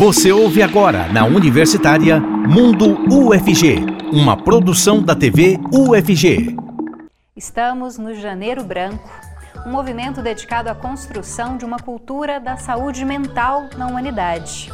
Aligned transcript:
Você 0.00 0.32
ouve 0.32 0.62
agora 0.62 1.12
na 1.12 1.26
Universitária 1.26 2.18
Mundo 2.18 3.06
UFG, 3.14 3.84
uma 4.10 4.34
produção 4.34 5.02
da 5.02 5.14
TV 5.14 5.60
UFG. 5.70 6.56
Estamos 7.36 7.98
no 7.98 8.14
Janeiro 8.14 8.64
Branco, 8.64 9.10
um 9.66 9.70
movimento 9.70 10.22
dedicado 10.22 10.70
à 10.70 10.74
construção 10.74 11.58
de 11.58 11.66
uma 11.66 11.78
cultura 11.78 12.40
da 12.40 12.56
saúde 12.56 13.04
mental 13.04 13.68
na 13.76 13.88
humanidade. 13.88 14.72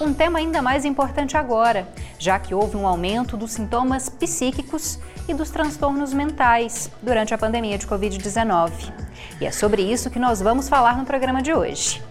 Um 0.00 0.12
tema 0.12 0.40
ainda 0.40 0.60
mais 0.60 0.84
importante 0.84 1.36
agora, 1.36 1.86
já 2.18 2.36
que 2.40 2.52
houve 2.52 2.76
um 2.76 2.84
aumento 2.84 3.36
dos 3.36 3.52
sintomas 3.52 4.08
psíquicos 4.08 4.98
e 5.28 5.34
dos 5.34 5.50
transtornos 5.50 6.12
mentais 6.12 6.90
durante 7.00 7.32
a 7.32 7.38
pandemia 7.38 7.78
de 7.78 7.86
Covid-19. 7.86 8.92
E 9.40 9.46
é 9.46 9.52
sobre 9.52 9.82
isso 9.82 10.10
que 10.10 10.18
nós 10.18 10.42
vamos 10.42 10.68
falar 10.68 10.98
no 10.98 11.04
programa 11.04 11.40
de 11.40 11.54
hoje. 11.54 12.02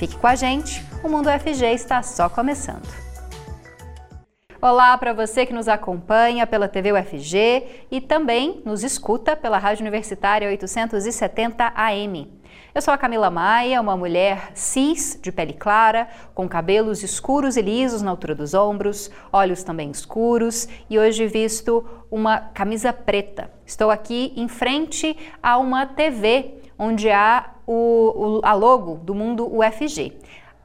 Fique 0.00 0.16
com 0.16 0.26
a 0.26 0.34
gente, 0.34 0.82
o 1.04 1.10
Mundo 1.10 1.28
UFG 1.28 1.74
está 1.74 2.02
só 2.02 2.26
começando. 2.26 2.88
Olá 4.58 4.96
para 4.96 5.12
você 5.12 5.44
que 5.44 5.52
nos 5.52 5.68
acompanha 5.68 6.46
pela 6.46 6.68
TV 6.68 6.90
UFG 6.90 7.66
e 7.90 8.00
também 8.00 8.62
nos 8.64 8.82
escuta 8.82 9.36
pela 9.36 9.58
Rádio 9.58 9.82
Universitária 9.82 10.48
870 10.48 11.74
AM. 11.76 12.32
Eu 12.74 12.80
sou 12.80 12.94
a 12.94 12.96
Camila 12.96 13.28
Maia, 13.28 13.78
uma 13.78 13.94
mulher 13.94 14.52
cis, 14.54 15.18
de 15.20 15.30
pele 15.30 15.52
clara, 15.52 16.08
com 16.34 16.48
cabelos 16.48 17.02
escuros 17.02 17.58
e 17.58 17.60
lisos 17.60 18.00
na 18.00 18.10
altura 18.10 18.34
dos 18.34 18.54
ombros, 18.54 19.10
olhos 19.30 19.62
também 19.62 19.90
escuros 19.90 20.66
e 20.88 20.98
hoje 20.98 21.26
visto 21.26 21.84
uma 22.10 22.40
camisa 22.40 22.90
preta. 22.90 23.50
Estou 23.66 23.90
aqui 23.90 24.32
em 24.34 24.48
frente 24.48 25.14
a 25.42 25.58
uma 25.58 25.84
TV 25.84 26.59
onde 26.80 27.10
há 27.10 27.50
o, 27.66 27.74
o, 27.74 28.40
a 28.42 28.54
logo 28.54 28.94
do 28.96 29.14
mundo 29.14 29.46
UFG. 29.54 30.14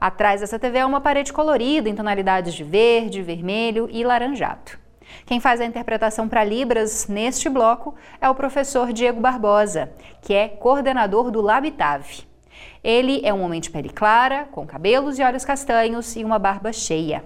Atrás 0.00 0.40
dessa 0.40 0.58
TV 0.58 0.78
é 0.78 0.86
uma 0.86 1.00
parede 1.00 1.30
colorida 1.30 1.90
em 1.90 1.94
tonalidades 1.94 2.54
de 2.54 2.64
verde, 2.64 3.20
vermelho 3.20 3.86
e 3.92 4.02
laranjado. 4.02 4.72
Quem 5.26 5.38
faz 5.40 5.60
a 5.60 5.66
interpretação 5.66 6.26
para 6.26 6.42
Libras 6.42 7.06
neste 7.06 7.50
bloco 7.50 7.94
é 8.18 8.28
o 8.30 8.34
professor 8.34 8.94
Diego 8.94 9.20
Barbosa, 9.20 9.92
que 10.22 10.32
é 10.32 10.48
coordenador 10.48 11.30
do 11.30 11.42
Labitave. 11.42 12.24
Ele 12.82 13.20
é 13.22 13.32
um 13.32 13.42
homem 13.42 13.60
de 13.60 13.70
pele 13.70 13.90
clara, 13.90 14.48
com 14.50 14.66
cabelos 14.66 15.18
e 15.18 15.22
olhos 15.22 15.44
castanhos 15.44 16.16
e 16.16 16.24
uma 16.24 16.38
barba 16.38 16.72
cheia. 16.72 17.22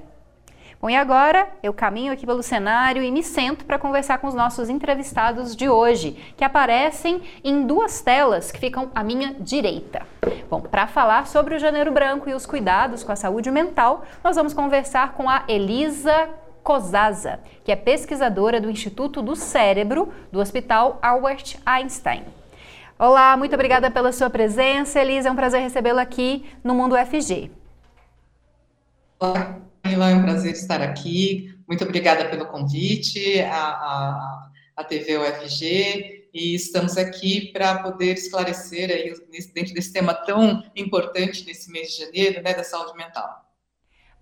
Bom, 0.81 0.89
e 0.89 0.97
agora 0.97 1.47
eu 1.63 1.75
caminho 1.75 2.11
aqui 2.11 2.25
pelo 2.25 2.43
cenário 2.43 3.03
e 3.03 3.11
me 3.11 3.23
sento 3.23 3.67
para 3.67 3.79
conversar 3.79 4.17
com 4.17 4.27
os 4.27 4.35
nossos 4.35 4.71
entrevistados 4.71 5.55
de 5.55 5.69
hoje, 5.69 6.13
que 6.39 6.43
aparecem 6.43 7.21
em 7.45 7.67
duas 7.67 8.01
telas 8.01 8.51
que 8.51 8.59
ficam 8.59 8.91
à 8.95 9.05
minha 9.05 9.35
direita. 9.39 10.07
Bom, 10.49 10.63
para 10.63 10.87
falar 10.87 11.27
sobre 11.27 11.55
o 11.55 11.59
Janeiro 11.59 11.93
Branco 11.93 12.31
e 12.31 12.35
os 12.35 12.47
cuidados 12.47 13.05
com 13.05 13.13
a 13.13 13.17
saúde 13.17 13.51
mental, 13.51 14.07
nós 14.25 14.37
vamos 14.37 14.55
conversar 14.55 15.13
com 15.13 15.29
a 15.29 15.45
Elisa 15.47 16.31
Cosaza, 16.63 17.41
que 17.63 17.71
é 17.71 17.77
pesquisadora 17.77 18.59
do 18.59 18.71
Instituto 18.71 19.21
do 19.21 19.37
Cérebro 19.37 20.11
do 20.33 20.41
Hospital 20.41 20.99
Albert 21.03 21.59
Einstein. 21.67 22.25
Olá, 22.99 23.37
muito 23.37 23.53
obrigada 23.53 23.91
pela 23.91 24.13
sua 24.13 24.31
presença, 24.31 24.99
Elisa. 24.99 25.29
É 25.29 25.33
um 25.33 25.37
prazer 25.37 25.61
recebê-la 25.61 26.01
aqui 26.01 26.51
no 26.65 26.75
Mundo 26.75 26.97
FG. 26.97 27.51
Olá. 29.19 29.70
Camila, 29.91 30.11
é 30.11 30.15
um 30.15 30.23
prazer 30.23 30.53
estar 30.53 30.81
aqui. 30.81 31.53
Muito 31.67 31.83
obrigada 31.83 32.25
pelo 32.27 32.47
convite 32.47 33.41
à, 33.41 34.53
à, 34.77 34.85
TV 34.85 35.19
UFG 35.19 36.29
e 36.33 36.55
estamos 36.55 36.97
aqui 36.97 37.51
para 37.53 37.83
poder 37.83 38.15
esclarecer 38.15 38.89
aí 38.89 39.13
dentro 39.53 39.75
desse 39.75 39.93
tema 39.93 40.15
tão 40.15 40.63
importante 40.77 41.45
nesse 41.45 41.73
mês 41.73 41.91
de 41.91 42.05
janeiro, 42.05 42.41
né, 42.41 42.55
da 42.55 42.63
saúde 42.63 42.97
mental. 42.97 43.29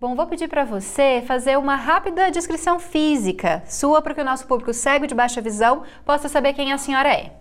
Bom, 0.01 0.15
vou 0.15 0.25
pedir 0.25 0.47
para 0.47 0.65
você 0.65 1.23
fazer 1.27 1.55
uma 1.55 1.75
rápida 1.75 2.31
descrição 2.31 2.79
física 2.79 3.63
sua 3.67 4.01
para 4.01 4.15
que 4.15 4.21
o 4.21 4.25
nosso 4.25 4.47
público 4.47 4.73
cego 4.73 5.05
de 5.05 5.13
baixa 5.13 5.39
visão 5.39 5.83
possa 6.03 6.27
saber 6.27 6.53
quem 6.53 6.73
a 6.73 6.79
senhora 6.79 7.13
é. 7.13 7.31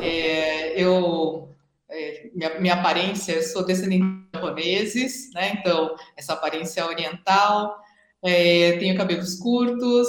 é 0.00 0.82
eu 0.82 1.49
é, 1.90 2.30
minha, 2.34 2.60
minha, 2.60 2.74
aparência, 2.74 3.32
eu 3.32 3.42
sou 3.42 3.64
descendente 3.64 4.04
de 4.04 4.28
japoneses, 4.34 5.30
né? 5.34 5.54
Então, 5.58 5.94
essa 6.16 6.34
aparência 6.34 6.86
oriental, 6.86 7.76
é, 8.22 8.76
tenho 8.78 8.96
cabelos 8.96 9.36
curtos, 9.36 10.08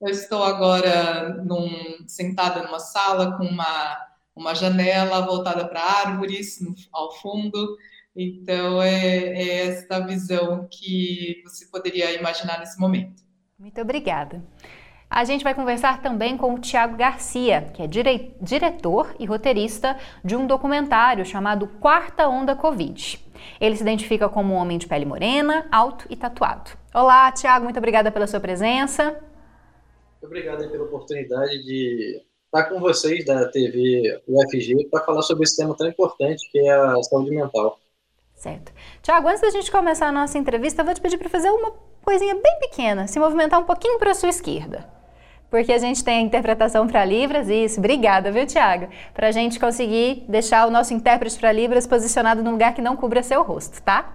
eu 0.00 0.08
estou 0.08 0.42
agora 0.42 1.42
num, 1.44 1.68
sentada 2.06 2.62
numa 2.62 2.78
sala 2.78 3.36
com 3.36 3.44
uma, 3.44 3.98
uma 4.34 4.54
janela 4.54 5.20
voltada 5.20 5.66
para 5.68 5.82
árvores 5.82 6.60
no, 6.60 6.74
ao 6.92 7.12
fundo. 7.16 7.76
Então, 8.14 8.82
é, 8.82 9.16
é 9.16 9.66
esta 9.66 10.00
visão 10.00 10.68
que 10.70 11.42
você 11.44 11.66
poderia 11.66 12.12
imaginar 12.18 12.58
nesse 12.58 12.78
momento. 12.80 13.22
Muito 13.58 13.80
obrigada. 13.80 14.44
A 15.10 15.24
gente 15.24 15.42
vai 15.42 15.54
conversar 15.54 16.02
também 16.02 16.36
com 16.36 16.52
o 16.52 16.58
Tiago 16.58 16.94
Garcia, 16.94 17.62
que 17.72 17.82
é 17.82 17.86
dire 17.86 18.34
diretor 18.42 19.14
e 19.18 19.24
roteirista 19.24 19.96
de 20.22 20.36
um 20.36 20.46
documentário 20.46 21.24
chamado 21.24 21.66
Quarta 21.66 22.28
Onda 22.28 22.54
Covid. 22.54 23.18
Ele 23.58 23.74
se 23.74 23.82
identifica 23.82 24.28
como 24.28 24.52
um 24.52 24.56
homem 24.56 24.76
de 24.76 24.86
pele 24.86 25.06
morena, 25.06 25.66
alto 25.72 26.04
e 26.10 26.16
tatuado. 26.16 26.72
Olá, 26.92 27.32
Tiago, 27.32 27.64
muito 27.64 27.78
obrigada 27.78 28.12
pela 28.12 28.26
sua 28.26 28.38
presença. 28.38 29.12
Muito 29.12 30.26
obrigado 30.26 30.70
pela 30.70 30.84
oportunidade 30.84 31.64
de 31.64 32.22
estar 32.44 32.68
com 32.68 32.78
vocês 32.78 33.24
da 33.24 33.48
TV 33.48 34.20
UFG 34.28 34.88
para 34.90 35.04
falar 35.04 35.22
sobre 35.22 35.44
esse 35.44 35.56
tema 35.56 35.74
tão 35.74 35.88
importante 35.88 36.50
que 36.52 36.58
é 36.58 36.70
a 36.70 37.02
saúde 37.02 37.30
mental. 37.30 37.78
Certo. 38.34 38.72
Tiago, 39.02 39.26
antes 39.26 39.40
da 39.40 39.50
gente 39.50 39.70
começar 39.70 40.08
a 40.08 40.12
nossa 40.12 40.36
entrevista, 40.36 40.82
eu 40.82 40.84
vou 40.84 40.94
te 40.94 41.00
pedir 41.00 41.16
para 41.16 41.30
fazer 41.30 41.48
uma 41.50 41.72
coisinha 42.04 42.34
bem 42.34 42.58
pequena, 42.60 43.06
se 43.06 43.18
movimentar 43.18 43.58
um 43.58 43.64
pouquinho 43.64 43.98
para 43.98 44.10
a 44.10 44.14
sua 44.14 44.28
esquerda 44.28 44.97
porque 45.50 45.72
a 45.72 45.78
gente 45.78 46.04
tem 46.04 46.18
a 46.18 46.20
interpretação 46.20 46.86
para 46.86 47.04
Libras, 47.04 47.48
isso, 47.48 47.78
obrigada, 47.78 48.30
viu, 48.30 48.46
Tiago? 48.46 48.88
Para 49.14 49.28
a 49.28 49.32
gente 49.32 49.58
conseguir 49.58 50.24
deixar 50.28 50.66
o 50.66 50.70
nosso 50.70 50.92
intérprete 50.92 51.38
para 51.38 51.52
Libras 51.52 51.86
posicionado 51.86 52.42
num 52.42 52.52
lugar 52.52 52.74
que 52.74 52.82
não 52.82 52.96
cubra 52.96 53.22
seu 53.22 53.42
rosto, 53.42 53.82
tá? 53.82 54.14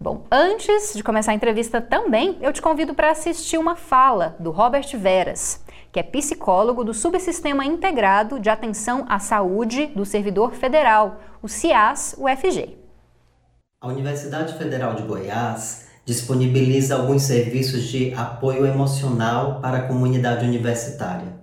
Bom, 0.00 0.26
antes 0.30 0.94
de 0.94 1.02
começar 1.02 1.32
a 1.32 1.34
entrevista 1.34 1.80
também, 1.80 2.38
eu 2.40 2.52
te 2.52 2.62
convido 2.62 2.94
para 2.94 3.10
assistir 3.10 3.58
uma 3.58 3.74
fala 3.74 4.36
do 4.38 4.52
Robert 4.52 4.86
Veras, 4.96 5.64
que 5.90 5.98
é 5.98 6.04
psicólogo 6.04 6.84
do 6.84 6.94
Subsistema 6.94 7.64
Integrado 7.64 8.38
de 8.38 8.48
Atenção 8.48 9.04
à 9.08 9.18
Saúde 9.18 9.86
do 9.86 10.04
Servidor 10.04 10.52
Federal, 10.52 11.20
o 11.42 11.48
CIAS-UFG. 11.48 12.78
A 13.80 13.88
Universidade 13.88 14.56
Federal 14.56 14.94
de 14.94 15.02
Goiás 15.02 15.87
disponibiliza 16.08 16.96
alguns 16.96 17.24
serviços 17.24 17.84
de 17.84 18.14
apoio 18.14 18.64
emocional 18.64 19.60
para 19.60 19.76
a 19.76 19.82
comunidade 19.82 20.42
universitária. 20.42 21.34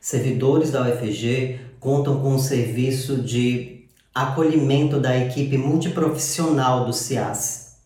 Servidores 0.00 0.70
da 0.70 0.80
UFG 0.80 1.60
contam 1.78 2.18
com 2.22 2.30
um 2.32 2.38
serviço 2.38 3.20
de 3.20 3.84
acolhimento 4.14 4.98
da 4.98 5.14
equipe 5.18 5.58
multiprofissional 5.58 6.86
do 6.86 6.94
CIAS. 6.94 7.76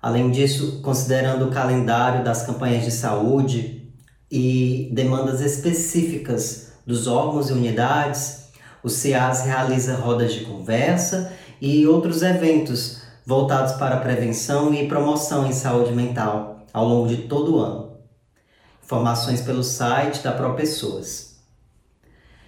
Além 0.00 0.30
disso, 0.30 0.80
considerando 0.82 1.46
o 1.46 1.50
calendário 1.50 2.22
das 2.22 2.46
campanhas 2.46 2.84
de 2.84 2.92
saúde 2.92 3.90
e 4.30 4.88
demandas 4.92 5.40
específicas 5.40 6.74
dos 6.86 7.08
órgãos 7.08 7.50
e 7.50 7.52
unidades, 7.54 8.50
o 8.84 8.88
CIAS 8.88 9.46
realiza 9.46 9.96
rodas 9.96 10.32
de 10.32 10.44
conversa 10.44 11.32
e 11.60 11.88
outros 11.88 12.22
eventos 12.22 12.95
voltados 13.26 13.72
para 13.72 13.96
prevenção 13.96 14.72
e 14.72 14.86
promoção 14.86 15.44
em 15.48 15.52
saúde 15.52 15.90
mental 15.92 16.60
ao 16.72 16.86
longo 16.86 17.08
de 17.08 17.22
todo 17.22 17.56
o 17.56 17.58
ano. 17.58 17.96
Informações 18.84 19.40
pelo 19.40 19.64
site 19.64 20.22
da 20.22 20.30
ProPessoas. 20.30 21.40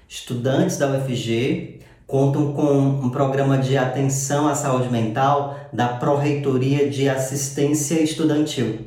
Estudantes 0.09 0.77
da 0.77 0.89
UFG 0.89 1.81
contam 2.07 2.53
com 2.53 2.79
um 2.79 3.11
programa 3.11 3.59
de 3.59 3.77
atenção 3.77 4.47
à 4.47 4.55
saúde 4.55 4.89
mental 4.89 5.59
da 5.73 5.89
Pró-Reitoria 5.89 6.89
de 6.89 7.09
Assistência 7.09 8.01
Estudantil, 8.01 8.79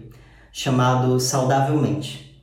chamado 0.53 1.19
Saudavelmente. 1.19 2.41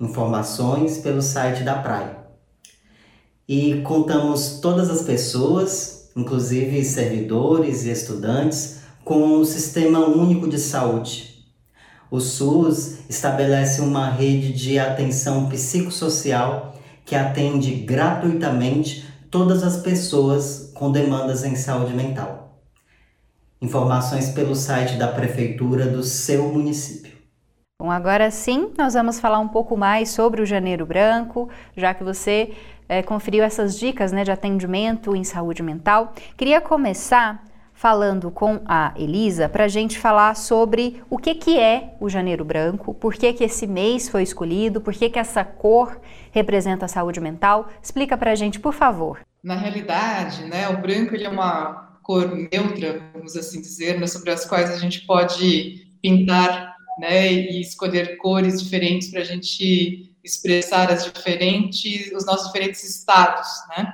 Informações 0.00 0.98
pelo 0.98 1.22
site 1.22 1.62
da 1.62 1.76
Praia. 1.76 2.18
E 3.48 3.82
contamos 3.82 4.58
todas 4.60 4.90
as 4.90 5.02
pessoas, 5.02 6.10
inclusive 6.16 6.84
servidores 6.84 7.84
e 7.84 7.90
estudantes, 7.90 8.79
com 9.04 9.38
o 9.38 9.44
Sistema 9.44 10.00
Único 10.00 10.48
de 10.48 10.58
Saúde. 10.58 11.30
O 12.10 12.20
SUS 12.20 13.08
estabelece 13.08 13.80
uma 13.80 14.10
rede 14.10 14.52
de 14.52 14.78
atenção 14.78 15.48
psicossocial 15.48 16.74
que 17.04 17.14
atende 17.14 17.72
gratuitamente 17.74 19.08
todas 19.30 19.62
as 19.62 19.76
pessoas 19.76 20.72
com 20.74 20.90
demandas 20.90 21.44
em 21.44 21.54
saúde 21.54 21.94
mental. 21.94 22.60
Informações 23.62 24.30
pelo 24.30 24.54
site 24.54 24.96
da 24.96 25.08
prefeitura 25.08 25.86
do 25.86 26.02
seu 26.02 26.52
município. 26.52 27.12
Bom, 27.80 27.90
agora 27.90 28.30
sim, 28.30 28.72
nós 28.76 28.94
vamos 28.94 29.20
falar 29.20 29.38
um 29.38 29.48
pouco 29.48 29.76
mais 29.76 30.10
sobre 30.10 30.42
o 30.42 30.46
Janeiro 30.46 30.84
Branco, 30.84 31.48
já 31.76 31.94
que 31.94 32.04
você 32.04 32.52
é, 32.88 33.02
conferiu 33.02 33.44
essas 33.44 33.78
dicas 33.78 34.12
né, 34.12 34.24
de 34.24 34.30
atendimento 34.30 35.14
em 35.14 35.24
saúde 35.24 35.62
mental. 35.62 36.12
Queria 36.36 36.60
começar 36.60 37.42
falando 37.80 38.30
com 38.30 38.60
a 38.66 38.92
Elisa 38.94 39.48
para 39.48 39.64
a 39.64 39.68
gente 39.68 39.98
falar 39.98 40.36
sobre 40.36 41.02
o 41.08 41.16
que, 41.16 41.34
que 41.34 41.58
é 41.58 41.94
o 41.98 42.10
Janeiro 42.10 42.44
Branco, 42.44 42.92
por 42.92 43.14
que, 43.14 43.32
que 43.32 43.42
esse 43.42 43.66
mês 43.66 44.06
foi 44.06 44.22
escolhido, 44.22 44.82
por 44.82 44.92
que, 44.92 45.08
que 45.08 45.18
essa 45.18 45.42
cor 45.42 45.98
representa 46.30 46.84
a 46.84 46.88
saúde 46.88 47.20
mental. 47.20 47.70
Explica 47.82 48.18
para 48.18 48.32
a 48.32 48.34
gente, 48.34 48.60
por 48.60 48.74
favor. 48.74 49.20
Na 49.42 49.56
realidade, 49.56 50.44
né, 50.44 50.68
o 50.68 50.76
branco 50.82 51.14
ele 51.14 51.24
é 51.24 51.30
uma 51.30 51.98
cor 52.02 52.30
neutra, 52.52 53.00
vamos 53.14 53.34
assim 53.34 53.62
dizer, 53.62 53.98
né, 53.98 54.06
sobre 54.06 54.30
as 54.30 54.44
quais 54.44 54.70
a 54.70 54.76
gente 54.76 55.06
pode 55.06 55.86
pintar 56.02 56.76
né, 56.98 57.32
e 57.32 57.62
escolher 57.62 58.18
cores 58.18 58.62
diferentes 58.62 59.08
para 59.08 59.22
a 59.22 59.24
gente 59.24 60.14
expressar 60.22 60.92
as 60.92 61.10
diferentes, 61.10 62.12
os 62.12 62.26
nossos 62.26 62.48
diferentes 62.48 62.84
estados, 62.84 63.48
né? 63.70 63.90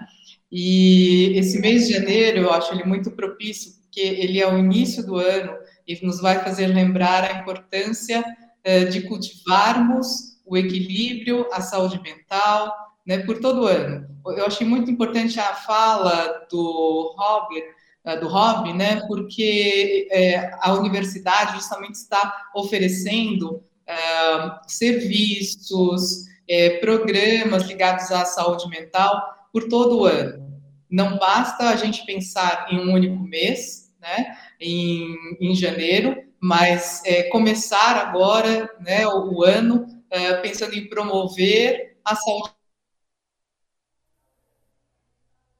E 0.50 1.32
esse 1.36 1.58
mês 1.60 1.86
de 1.86 1.94
janeiro 1.94 2.38
eu 2.38 2.52
acho 2.52 2.72
ele 2.72 2.84
muito 2.84 3.10
propício 3.10 3.72
porque 3.82 4.00
ele 4.00 4.40
é 4.40 4.46
o 4.46 4.58
início 4.58 5.04
do 5.04 5.16
ano 5.16 5.56
e 5.86 6.04
nos 6.04 6.20
vai 6.20 6.38
fazer 6.44 6.66
lembrar 6.66 7.24
a 7.24 7.40
importância 7.40 8.20
uh, 8.20 8.90
de 8.90 9.02
cultivarmos 9.02 10.36
o 10.44 10.56
equilíbrio, 10.56 11.48
a 11.50 11.60
saúde 11.60 12.00
mental, 12.02 12.72
né, 13.06 13.18
por 13.18 13.40
todo 13.40 13.62
o 13.62 13.66
ano. 13.66 14.06
Eu 14.36 14.46
achei 14.46 14.66
muito 14.66 14.90
importante 14.90 15.40
a 15.40 15.54
fala 15.54 16.46
do 16.50 17.14
Robert, 17.16 17.74
uh, 18.04 18.20
do 18.20 18.28
Rob, 18.28 18.72
né, 18.74 19.00
porque 19.08 20.06
é, 20.12 20.50
a 20.60 20.74
universidade 20.74 21.54
justamente 21.54 21.94
está 21.94 22.50
oferecendo 22.54 23.56
uh, 23.56 24.60
serviços, 24.68 26.26
é, 26.48 26.78
programas 26.78 27.64
ligados 27.64 28.12
à 28.12 28.24
saúde 28.24 28.68
mental 28.68 29.35
por 29.52 29.68
todo 29.68 30.00
o 30.00 30.04
ano. 30.04 30.44
Não 30.90 31.18
basta 31.18 31.68
a 31.68 31.76
gente 31.76 32.04
pensar 32.06 32.66
em 32.70 32.78
um 32.78 32.92
único 32.92 33.18
mês, 33.18 33.94
né, 34.00 34.36
em, 34.60 35.14
em 35.40 35.54
janeiro, 35.54 36.16
mas 36.40 37.02
é, 37.04 37.24
começar 37.24 37.96
agora 37.96 38.70
né, 38.80 39.06
o, 39.06 39.38
o 39.38 39.44
ano 39.44 39.86
é, 40.10 40.34
pensando 40.34 40.74
em 40.74 40.88
promover 40.88 41.98
a 42.04 42.14
saúde. 42.14 42.56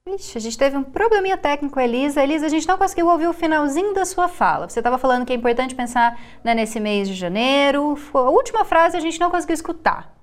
Ixi, 0.09 0.39
a 0.39 0.41
gente 0.41 0.57
teve 0.57 0.77
um 0.77 0.85
probleminha 0.85 1.37
técnico, 1.37 1.81
Elisa. 1.81 2.23
Elisa, 2.23 2.47
a 2.47 2.49
gente 2.49 2.69
não 2.69 2.79
conseguiu 2.79 3.09
ouvir 3.09 3.27
o 3.27 3.33
finalzinho 3.33 3.93
da 3.93 4.05
sua 4.05 4.29
fala. 4.29 4.69
Você 4.69 4.79
estava 4.79 4.99
falando 4.99 5.27
que 5.27 5.33
é 5.33 5.37
importante 5.37 5.75
pensar 5.75 6.17
né, 6.45 6.55
nesse 6.55 6.79
mês 6.79 7.09
de 7.09 7.15
janeiro. 7.15 7.99
A 8.15 8.31
última 8.31 8.65
frase 8.65 8.97
a 8.97 9.01
gente 9.01 9.19
não 9.19 9.33
conseguiu 9.33 9.55
escutar. 9.55 10.16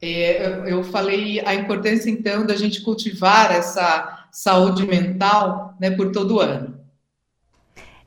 É, 0.00 0.62
eu 0.66 0.84
falei 0.84 1.40
a 1.44 1.54
importância, 1.54 2.08
então, 2.08 2.46
da 2.46 2.54
gente 2.54 2.82
cultivar 2.82 3.50
essa 3.52 4.26
saúde 4.30 4.86
mental 4.86 5.74
né, 5.80 5.90
por 5.90 6.12
todo 6.12 6.40
ano. 6.40 6.77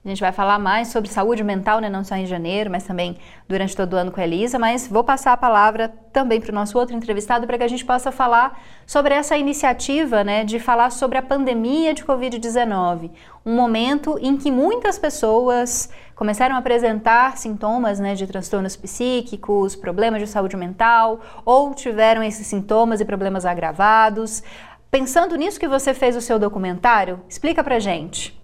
A 0.04 0.10
gente 0.10 0.20
vai 0.20 0.32
falar 0.32 0.58
mais 0.58 0.88
sobre 0.88 1.12
saúde 1.12 1.44
mental, 1.44 1.80
né, 1.80 1.88
não 1.88 2.04
só 2.04 2.16
em 2.16 2.26
janeiro, 2.26 2.72
mas 2.72 2.84
também 2.84 3.18
durante 3.48 3.76
todo 3.76 3.94
o 3.94 3.96
ano 3.96 4.12
com 4.12 4.20
a 4.20 4.24
Elisa. 4.24 4.58
Mas 4.58 4.88
vou 4.88 5.04
passar 5.04 5.32
a 5.32 5.38
palavra 5.38 5.90
também 6.12 6.42
para 6.42 6.52
o 6.52 6.56
nosso 6.56 6.76
outro 6.76 6.96
entrevistado 6.96 7.46
para 7.46 7.56
que 7.56 7.64
a 7.64 7.68
gente 7.68 7.86
possa 7.86 8.12
falar 8.12 8.60
sobre 8.84 9.14
essa 9.14 9.38
iniciativa 9.38 10.24
né, 10.24 10.44
de 10.44 10.60
falar 10.60 10.90
sobre 10.90 11.20
a 11.20 11.22
pandemia 11.22 11.94
de 11.94 12.04
Covid-19. 12.04 13.12
Um 13.46 13.54
momento 13.54 14.18
em 14.20 14.38
que 14.38 14.50
muitas 14.50 14.98
pessoas 14.98 15.92
começaram 16.16 16.56
a 16.56 16.58
apresentar 16.58 17.38
sintomas 17.38 18.00
né, 18.00 18.16
de 18.16 18.26
transtornos 18.26 18.76
psíquicos, 18.76 19.76
problemas 19.76 20.20
de 20.20 20.26
saúde 20.26 20.58
mental, 20.58 21.20
ou 21.46 21.76
tiveram 21.76 22.24
esses 22.24 22.48
sintomas 22.48 23.02
e 23.02 23.06
problemas 23.06 23.46
agravados. 23.46 24.42
Pensando 24.90 25.36
nisso 25.36 25.60
que 25.60 25.68
você 25.68 25.94
fez 25.94 26.16
o 26.16 26.22
seu 26.22 26.40
documentário, 26.40 27.22
explica 27.30 27.64
para 27.64 27.78
gente. 27.80 28.41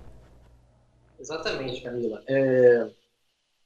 Exatamente, 1.19 1.81
Camila. 1.81 2.21
É, 2.27 2.87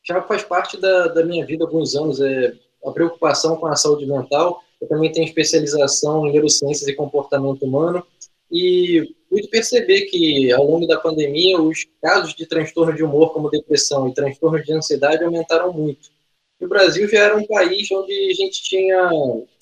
já 0.03 0.21
faz 0.23 0.43
parte 0.43 0.77
da, 0.77 1.07
da 1.07 1.23
minha 1.23 1.45
vida 1.45 1.63
há 1.63 1.67
alguns 1.67 1.95
anos 1.95 2.19
é, 2.21 2.53
a 2.83 2.91
preocupação 2.91 3.55
com 3.57 3.67
a 3.67 3.75
saúde 3.75 4.05
mental. 4.05 4.63
Eu 4.81 4.87
também 4.87 5.11
tenho 5.11 5.27
especialização 5.27 6.27
em 6.27 6.31
neurociências 6.31 6.87
e 6.87 6.95
comportamento 6.95 7.63
humano 7.63 8.05
e 8.51 9.15
pude 9.29 9.47
perceber 9.47 10.01
que 10.01 10.51
ao 10.51 10.65
longo 10.65 10.85
da 10.85 10.99
pandemia 10.99 11.61
os 11.61 11.85
casos 12.01 12.33
de 12.35 12.45
transtorno 12.45 12.93
de 12.93 13.03
humor 13.03 13.31
como 13.31 13.49
depressão 13.49 14.09
e 14.09 14.13
transtorno 14.13 14.61
de 14.61 14.73
ansiedade 14.73 15.23
aumentaram 15.23 15.71
muito. 15.71 16.09
E 16.59 16.65
o 16.65 16.69
Brasil 16.69 17.07
já 17.07 17.19
era 17.19 17.37
um 17.37 17.45
país 17.45 17.89
onde 17.91 18.13
a 18.13 18.33
gente 18.33 18.61
tinha 18.61 19.09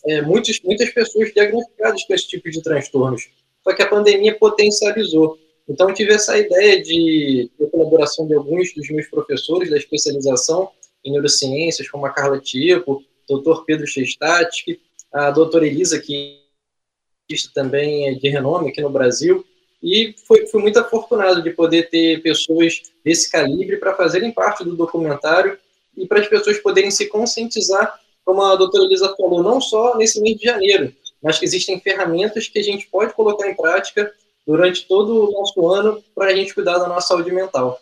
é, 0.06 0.22
muitos, 0.22 0.60
muitas 0.64 0.90
pessoas 0.90 1.32
diagnosticadas 1.34 2.04
com 2.04 2.14
esse 2.14 2.28
tipo 2.28 2.50
de 2.50 2.62
transtornos. 2.62 3.30
Só 3.64 3.74
que 3.74 3.82
a 3.82 3.88
pandemia 3.88 4.38
potencializou. 4.38 5.38
Então, 5.70 5.94
tive 5.94 6.14
essa 6.14 6.36
ideia 6.36 6.82
de, 6.82 7.52
de 7.60 7.68
colaboração 7.68 8.26
de 8.26 8.34
alguns 8.34 8.74
dos 8.74 8.90
meus 8.90 9.08
professores 9.08 9.70
da 9.70 9.78
especialização 9.78 10.72
em 11.06 11.12
neurociências, 11.12 11.88
como 11.88 12.08
a 12.08 12.10
Carla 12.10 12.40
Tipo, 12.40 13.04
doutor 13.28 13.64
Pedro 13.66 13.86
Chestatsky, 13.86 14.82
a 15.14 15.30
doutora 15.30 15.68
Elisa, 15.68 16.00
que 16.00 16.40
também 17.54 18.10
é 18.10 18.14
de 18.16 18.28
renome 18.30 18.70
aqui 18.70 18.82
no 18.82 18.90
Brasil, 18.90 19.46
e 19.82 20.16
foi, 20.26 20.48
fui 20.48 20.62
muito 20.62 20.80
afortunado 20.80 21.44
de 21.44 21.52
poder 21.52 21.90
ter 21.90 22.22
pessoas 22.24 22.82
desse 23.06 23.32
calibre 23.32 23.78
para 23.78 23.96
fazerem 23.96 24.32
parte 24.32 24.64
do 24.64 24.76
documentário 24.76 25.58
e 25.96 26.08
para 26.08 26.20
as 26.20 26.28
pessoas 26.28 26.58
poderem 26.58 26.90
se 26.90 27.08
conscientizar, 27.08 28.00
como 28.26 28.42
a 28.42 28.56
doutora 28.56 28.86
Elisa 28.86 29.16
falou, 29.16 29.44
não 29.44 29.62
só 29.62 29.96
nesse 29.96 30.20
mês 30.20 30.38
de 30.38 30.46
janeiro, 30.46 30.94
mas 31.22 31.38
que 31.38 31.46
existem 31.46 31.80
ferramentas 31.80 32.48
que 32.48 32.58
a 32.58 32.64
gente 32.64 32.88
pode 32.88 33.14
colocar 33.14 33.48
em 33.48 33.56
prática 33.56 34.12
durante 34.46 34.88
todo 34.88 35.30
o 35.30 35.32
nosso 35.32 35.68
ano 35.68 36.04
para 36.16 36.28
a 36.28 36.36
gente 36.36 36.54
cuidar 36.54 36.78
da 36.78 36.88
nossa 36.88 37.08
saúde 37.08 37.32
mental. 37.32 37.80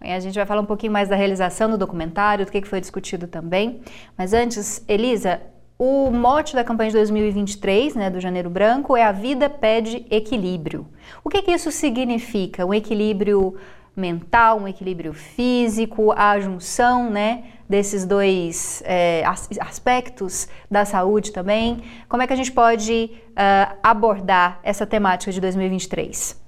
A 0.00 0.20
gente 0.20 0.34
vai 0.34 0.46
falar 0.46 0.60
um 0.60 0.66
pouquinho 0.66 0.92
mais 0.92 1.08
da 1.08 1.16
realização 1.16 1.70
do 1.70 1.78
documentário, 1.78 2.44
do 2.44 2.52
que 2.52 2.62
foi 2.62 2.80
discutido 2.80 3.26
também. 3.26 3.80
Mas 4.16 4.32
antes, 4.32 4.84
Elisa, 4.86 5.40
o 5.78 6.10
mote 6.10 6.54
da 6.54 6.62
campanha 6.62 6.90
de 6.90 6.96
2023, 6.96 7.94
né, 7.94 8.10
do 8.10 8.20
Janeiro 8.20 8.48
Branco, 8.48 8.96
é 8.96 9.04
a 9.04 9.12
vida 9.12 9.50
pede 9.50 10.06
equilíbrio. 10.10 10.86
O 11.24 11.28
que, 11.28 11.42
que 11.42 11.50
isso 11.50 11.72
significa? 11.72 12.64
Um 12.64 12.72
equilíbrio 12.72 13.56
mental, 13.94 14.58
um 14.58 14.68
equilíbrio 14.68 15.12
físico, 15.12 16.12
a 16.12 16.38
junção, 16.38 17.10
né, 17.10 17.44
desses 17.68 18.04
dois 18.04 18.82
é, 18.84 19.24
aspectos 19.60 20.48
da 20.70 20.84
saúde 20.84 21.32
também. 21.32 21.82
Como 22.08 22.22
é 22.22 22.26
que 22.26 22.32
a 22.32 22.36
gente 22.36 22.52
pode 22.52 23.10
uh, 23.30 23.76
abordar 23.82 24.60
essa 24.62 24.86
temática 24.86 25.32
de 25.32 25.40
2023? 25.40 26.40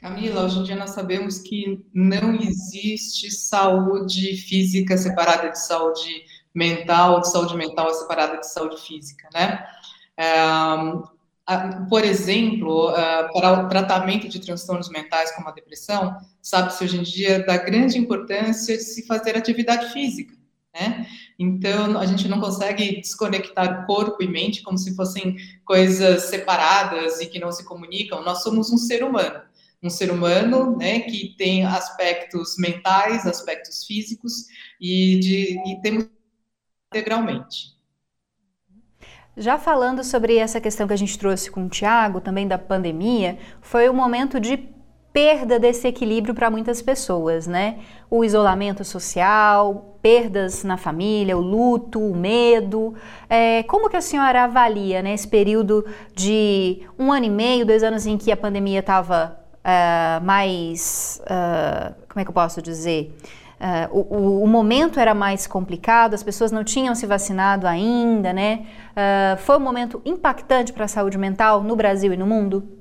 Camila, 0.00 0.44
hoje 0.44 0.58
em 0.58 0.62
dia 0.64 0.76
nós 0.76 0.90
sabemos 0.90 1.38
que 1.38 1.86
não 1.94 2.34
existe 2.34 3.30
saúde 3.30 4.36
física 4.36 4.98
separada 4.98 5.50
de 5.50 5.58
saúde 5.58 6.24
mental, 6.52 7.20
de 7.20 7.30
saúde 7.30 7.56
mental 7.56 7.94
separada 7.94 8.38
de 8.38 8.46
saúde 8.50 8.80
física, 8.80 9.28
né? 9.32 9.64
Por 11.88 12.04
exemplo, 12.04 12.92
para 13.32 13.64
o 13.64 13.68
tratamento 13.68 14.28
de 14.28 14.40
transtornos 14.40 14.88
mentais 14.88 15.34
como 15.34 15.48
a 15.48 15.52
depressão, 15.52 16.16
sabe-se 16.40 16.84
hoje 16.84 16.98
em 16.98 17.02
dia 17.02 17.44
da 17.44 17.56
grande 17.56 17.98
importância 17.98 18.76
de 18.76 18.82
se 18.82 19.06
fazer 19.06 19.36
atividade 19.36 19.92
física, 19.92 20.34
né? 20.72 21.06
Então, 21.38 21.98
a 21.98 22.06
gente 22.06 22.28
não 22.28 22.40
consegue 22.40 23.00
desconectar 23.00 23.84
corpo 23.86 24.22
e 24.22 24.28
mente 24.28 24.62
como 24.62 24.78
se 24.78 24.94
fossem 24.94 25.36
coisas 25.64 26.24
separadas 26.24 27.20
e 27.20 27.26
que 27.26 27.40
não 27.40 27.50
se 27.50 27.64
comunicam. 27.64 28.22
Nós 28.22 28.42
somos 28.42 28.70
um 28.70 28.78
ser 28.78 29.02
humano, 29.02 29.42
um 29.82 29.90
ser 29.90 30.12
humano, 30.12 30.76
né, 30.76 31.00
que 31.00 31.34
tem 31.36 31.66
aspectos 31.66 32.56
mentais, 32.58 33.26
aspectos 33.26 33.84
físicos 33.84 34.46
e, 34.80 35.18
de, 35.18 35.58
e 35.68 35.80
temos 35.82 36.06
integralmente. 36.92 37.71
Já 39.36 39.56
falando 39.56 40.04
sobre 40.04 40.36
essa 40.36 40.60
questão 40.60 40.86
que 40.86 40.92
a 40.92 40.96
gente 40.96 41.18
trouxe 41.18 41.50
com 41.50 41.64
o 41.64 41.68
Tiago, 41.68 42.20
também 42.20 42.46
da 42.46 42.58
pandemia, 42.58 43.38
foi 43.62 43.88
um 43.88 43.94
momento 43.94 44.38
de 44.38 44.68
perda 45.10 45.58
desse 45.58 45.86
equilíbrio 45.86 46.34
para 46.34 46.50
muitas 46.50 46.82
pessoas, 46.82 47.46
né? 47.46 47.78
O 48.10 48.24
isolamento 48.24 48.84
social, 48.84 49.96
perdas 50.02 50.64
na 50.64 50.76
família, 50.76 51.36
o 51.36 51.40
luto, 51.40 51.98
o 51.98 52.14
medo. 52.14 52.94
É, 53.28 53.62
como 53.64 53.88
que 53.88 53.96
a 53.96 54.00
senhora 54.00 54.44
avalia 54.44 55.02
né, 55.02 55.14
esse 55.14 55.28
período 55.28 55.84
de 56.14 56.82
um 56.98 57.12
ano 57.12 57.26
e 57.26 57.30
meio, 57.30 57.64
dois 57.64 57.82
anos 57.82 58.06
em 58.06 58.18
que 58.18 58.32
a 58.32 58.36
pandemia 58.36 58.80
estava 58.80 59.38
uh, 59.64 59.68
é, 59.68 60.20
mais. 60.20 61.22
Uh, 61.24 61.94
como 62.08 62.20
é 62.20 62.24
que 62.24 62.30
eu 62.30 62.34
posso 62.34 62.60
dizer? 62.60 63.14
Uh, 63.62 63.96
o, 63.96 64.42
o, 64.42 64.46
momento 64.48 64.98
era 64.98 65.14
mais 65.14 65.46
complicado, 65.46 66.14
as 66.14 66.22
pessoas 66.24 66.50
não 66.50 66.64
tinham 66.64 66.96
se 66.96 67.06
vacinado 67.06 67.64
ainda, 67.64 68.32
né? 68.32 68.66
foi 69.38 69.56
um 69.56 69.60
momento 69.60 70.02
impactante 70.04 70.72
para 70.72 70.86
a 70.86 70.88
saúde 70.88 71.16
mental 71.16 71.62
no 71.62 71.76
Brasil 71.76 72.12
e 72.12 72.16
no 72.16 72.26
mundo? 72.26 72.76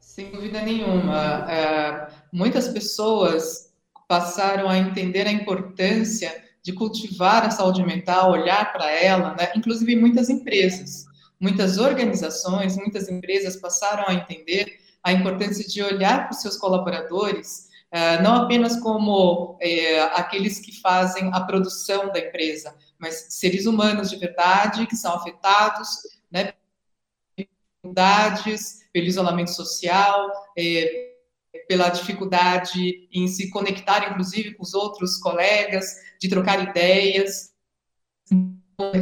Sem 0.00 0.32
dúvida 0.32 0.60
nenhuma. 0.60 1.46
É, 1.48 2.08
muitas 2.32 2.66
pessoas 2.66 3.72
passaram 4.08 4.68
a 4.68 4.76
entender 4.76 5.28
a 5.28 5.32
importância 5.32 6.34
de 6.64 6.72
cultivar 6.72 7.46
a 7.46 7.50
saúde 7.50 7.84
mental, 7.84 8.32
olhar 8.32 8.72
para 8.72 8.90
ela, 8.90 9.36
né? 9.36 9.52
inclusive 9.54 9.94
muitas 9.94 10.28
empresas, 10.28 11.06
muitas 11.38 11.78
organizações, 11.78 12.76
muitas 12.76 13.08
empresas 13.08 13.54
passaram 13.54 14.04
a 14.08 14.14
entender 14.14 14.80
a 15.04 15.12
importância 15.12 15.64
de 15.64 15.80
olhar 15.80 16.24
para 16.24 16.32
os 16.32 16.42
seus 16.42 16.56
colaboradores 16.56 17.69
Uh, 17.69 17.69
não 18.22 18.36
apenas 18.36 18.78
como 18.78 19.58
é, 19.60 20.00
aqueles 20.14 20.60
que 20.60 20.80
fazem 20.80 21.30
a 21.32 21.40
produção 21.40 22.12
da 22.12 22.20
empresa, 22.20 22.74
mas 22.98 23.26
seres 23.30 23.66
humanos 23.66 24.10
de 24.10 24.16
verdade 24.16 24.86
que 24.86 24.94
são 24.94 25.14
afetados, 25.14 25.88
né, 26.30 26.52
dificuldades, 27.36 28.80
pelo 28.92 29.06
isolamento 29.06 29.50
social, 29.50 30.30
é, 30.56 31.10
pela 31.68 31.88
dificuldade 31.88 33.08
em 33.12 33.26
se 33.26 33.50
conectar, 33.50 34.10
inclusive, 34.10 34.54
com 34.54 34.62
os 34.62 34.74
outros 34.74 35.16
colegas, 35.16 35.96
de 36.20 36.28
trocar 36.28 36.68
ideias. 36.68 37.52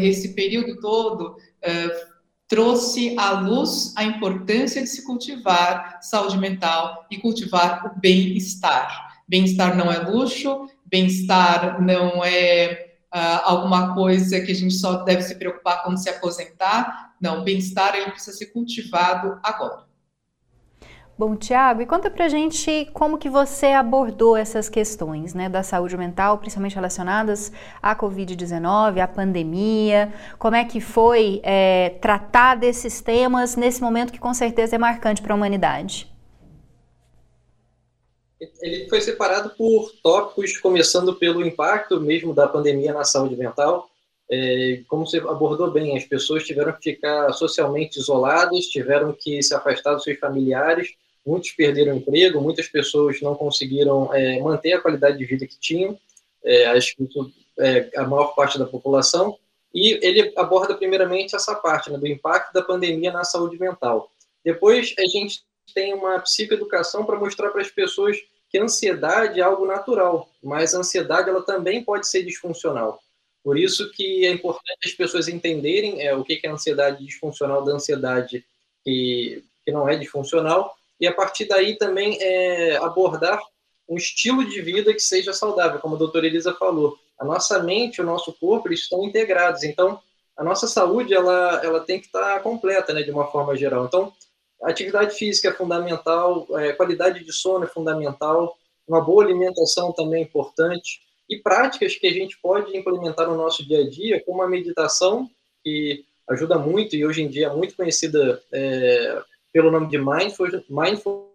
Esse 0.00 0.35
período 0.35 0.80
todo 0.80 1.37
uh, 1.37 2.17
trouxe 2.49 3.14
à 3.19 3.33
luz 3.33 3.93
a 3.95 4.02
importância 4.02 4.83
de 4.83 4.88
se 4.88 5.05
cultivar 5.05 5.99
saúde 6.00 6.38
mental 6.38 7.07
e 7.11 7.19
cultivar 7.19 7.87
o 7.87 8.00
bem-estar. 8.00 9.23
Bem-estar 9.28 9.76
não 9.76 9.93
é 9.93 9.99
luxo, 9.99 10.67
bem-estar 10.87 11.81
não 11.83 12.25
é 12.25 12.95
uh, 13.14 13.45
alguma 13.45 13.95
coisa 13.95 14.40
que 14.40 14.50
a 14.50 14.55
gente 14.55 14.75
só 14.75 15.05
deve 15.05 15.23
se 15.23 15.35
preocupar 15.35 15.83
quando 15.83 15.99
se 15.99 16.09
aposentar. 16.09 17.14
Não, 17.21 17.45
bem-estar 17.45 17.95
ele 17.95 18.11
precisa 18.11 18.37
ser 18.37 18.47
cultivado 18.47 19.38
agora. 19.43 19.88
Bom, 21.18 21.34
Tiago, 21.34 21.82
e 21.82 21.87
conta 21.87 22.08
pra 22.08 22.28
gente 22.28 22.88
como 22.92 23.18
que 23.18 23.28
você 23.28 23.66
abordou 23.66 24.37
essas 24.37 24.68
questões 24.68 25.34
né, 25.34 25.48
da 25.48 25.64
saúde 25.64 25.96
mental, 25.96 26.38
principalmente 26.38 26.76
relacionadas 26.76 27.50
à 27.82 27.96
Covid-19, 27.96 29.00
à 29.00 29.08
pandemia, 29.08 30.14
como 30.38 30.54
é 30.54 30.64
que 30.64 30.80
foi 30.80 31.40
é, 31.42 31.96
tratar 32.00 32.54
desses 32.54 33.00
temas 33.00 33.56
nesse 33.56 33.82
momento 33.82 34.12
que 34.12 34.20
com 34.20 34.32
certeza 34.32 34.76
é 34.76 34.78
marcante 34.78 35.20
para 35.20 35.34
a 35.34 35.37
humanidade? 35.37 36.08
Ele 38.62 38.88
foi 38.88 39.00
separado 39.00 39.50
por 39.58 39.90
tópicos, 40.00 40.56
começando 40.58 41.16
pelo 41.16 41.44
impacto 41.44 42.00
mesmo 42.00 42.32
da 42.32 42.46
pandemia 42.46 42.92
na 42.92 43.02
saúde 43.02 43.37
mental. 43.37 43.90
É, 44.30 44.82
como 44.87 45.04
você 45.04 45.18
abordou 45.18 45.68
bem, 45.72 45.96
as 45.96 46.04
pessoas 46.04 46.44
tiveram 46.44 46.72
que 46.75 46.92
ficar 46.92 47.32
socialmente 47.32 47.98
isoladas, 47.98 48.66
tiveram 48.66 49.12
que 49.12 49.42
se 49.42 49.52
afastar 49.52 49.94
dos 49.94 50.04
seus 50.04 50.20
familiares, 50.20 50.94
muitos 51.28 51.50
perderam 51.50 51.94
emprego, 51.94 52.40
muitas 52.40 52.66
pessoas 52.68 53.20
não 53.20 53.35
conseguiram 53.35 54.12
é, 54.14 54.40
manter 54.40 54.73
a 54.73 54.80
qualidade 54.80 55.18
de 55.18 55.26
vida 55.26 55.47
que 55.47 55.58
tinham, 55.58 55.99
é, 56.42 56.66
acho 56.68 56.97
que 56.97 57.04
isso, 57.04 57.30
é, 57.58 57.90
a 57.97 58.04
maior 58.04 58.35
parte 58.35 58.58
da 58.58 58.64
população, 58.64 59.37
e 59.75 59.99
ele 60.02 60.32
aborda 60.37 60.75
primeiramente 60.75 61.37
essa 61.37 61.54
parte 61.54 61.90
né, 61.90 61.99
do 61.99 62.06
impacto 62.06 62.54
da 62.54 62.62
pandemia 62.62 63.12
na 63.12 63.25
saúde 63.25 63.61
mental. 63.61 64.11
Depois 64.42 64.94
a 64.99 65.06
gente 65.06 65.42
tem 65.75 65.92
uma 65.92 66.18
psicoeducação 66.20 67.04
para 67.04 67.18
mostrar 67.18 67.50
para 67.50 67.61
as 67.61 67.70
pessoas 67.70 68.16
que 68.49 68.58
ansiedade 68.58 69.38
é 69.38 69.42
algo 69.42 69.66
natural, 69.66 70.30
mas 70.42 70.75
a 70.75 70.78
ansiedade 70.78 71.28
ela 71.28 71.42
também 71.42 71.85
pode 71.85 72.08
ser 72.08 72.23
disfuncional. 72.23 72.99
Por 73.44 73.58
isso 73.58 73.90
que 73.92 74.25
é 74.25 74.30
importante 74.30 74.78
as 74.82 74.92
pessoas 74.92 75.28
entenderem 75.28 76.00
é, 76.00 76.14
o 76.14 76.25
que 76.25 76.40
é 76.42 76.49
a 76.49 76.52
ansiedade 76.52 77.04
disfuncional 77.04 77.62
da 77.62 77.73
ansiedade 77.73 78.42
que, 78.82 79.44
que 79.62 79.70
não 79.70 79.87
é 79.87 79.94
disfuncional 79.97 80.77
e 81.00 81.07
a 81.07 81.12
partir 81.12 81.47
daí 81.47 81.76
também 81.76 82.19
é, 82.21 82.76
abordar 82.76 83.40
um 83.88 83.97
estilo 83.97 84.45
de 84.45 84.61
vida 84.61 84.93
que 84.93 85.00
seja 85.00 85.33
saudável, 85.33 85.81
como 85.81 85.95
a 85.95 85.99
doutora 85.99 86.26
Elisa 86.26 86.52
falou. 86.55 86.97
A 87.19 87.25
nossa 87.25 87.62
mente, 87.62 88.00
o 88.00 88.05
nosso 88.05 88.33
corpo, 88.35 88.69
eles 88.69 88.81
estão 88.81 89.02
integrados. 89.05 89.64
Então, 89.64 90.00
a 90.37 90.45
nossa 90.45 90.67
saúde, 90.67 91.14
ela, 91.14 91.61
ela 91.64 91.81
tem 91.81 91.99
que 91.99 92.07
estar 92.07 92.40
completa, 92.43 92.93
né, 92.93 93.02
de 93.02 93.11
uma 93.11 93.26
forma 93.26 93.57
geral. 93.57 93.87
Então, 93.87 94.12
atividade 94.62 95.17
física 95.17 95.49
é 95.49 95.52
fundamental, 95.52 96.47
é, 96.59 96.73
qualidade 96.73 97.25
de 97.25 97.33
sono 97.33 97.64
é 97.64 97.69
fundamental, 97.69 98.57
uma 98.87 99.00
boa 99.00 99.25
alimentação 99.25 99.93
também 99.93 100.23
é 100.23 100.25
importante, 100.25 101.00
e 101.28 101.37
práticas 101.38 101.97
que 101.97 102.07
a 102.07 102.12
gente 102.12 102.38
pode 102.40 102.76
implementar 102.76 103.28
no 103.28 103.37
nosso 103.37 103.67
dia 103.67 103.81
a 103.81 103.88
dia, 103.88 104.23
como 104.25 104.43
a 104.43 104.49
meditação, 104.49 105.28
que 105.62 106.05
ajuda 106.28 106.59
muito 106.59 106.95
e 106.95 107.05
hoje 107.05 107.23
em 107.23 107.28
dia 107.28 107.47
é 107.47 107.55
muito 107.55 107.75
conhecida 107.75 108.43
é, 108.52 109.23
pelo 109.59 109.73
nome 109.73 109.88
de 109.88 109.99
Mindful, 109.99 111.35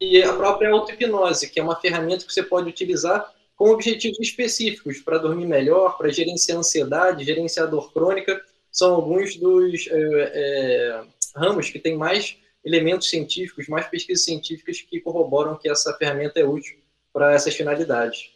e 0.00 0.22
a 0.22 0.32
própria 0.32 0.70
auto-hipnose, 0.70 1.50
que 1.50 1.58
é 1.58 1.62
uma 1.62 1.74
ferramenta 1.74 2.24
que 2.24 2.32
você 2.32 2.44
pode 2.44 2.68
utilizar 2.68 3.34
com 3.56 3.70
objetivos 3.70 4.20
específicos 4.20 5.00
para 5.00 5.18
dormir 5.18 5.46
melhor, 5.46 5.98
para 5.98 6.12
gerenciar 6.12 6.58
ansiedade, 6.58 7.24
gerenciar 7.24 7.68
dor 7.68 7.92
crônica, 7.92 8.40
são 8.70 8.94
alguns 8.94 9.34
dos 9.34 9.88
é, 9.88 9.92
é, 9.92 11.04
ramos 11.34 11.68
que 11.68 11.80
têm 11.80 11.96
mais 11.96 12.36
elementos 12.64 13.10
científicos, 13.10 13.66
mais 13.66 13.88
pesquisas 13.88 14.24
científicas 14.24 14.80
que 14.80 15.00
corroboram 15.00 15.56
que 15.56 15.68
essa 15.68 15.92
ferramenta 15.94 16.38
é 16.38 16.44
útil 16.44 16.78
para 17.12 17.34
essas 17.34 17.56
finalidades. 17.56 18.30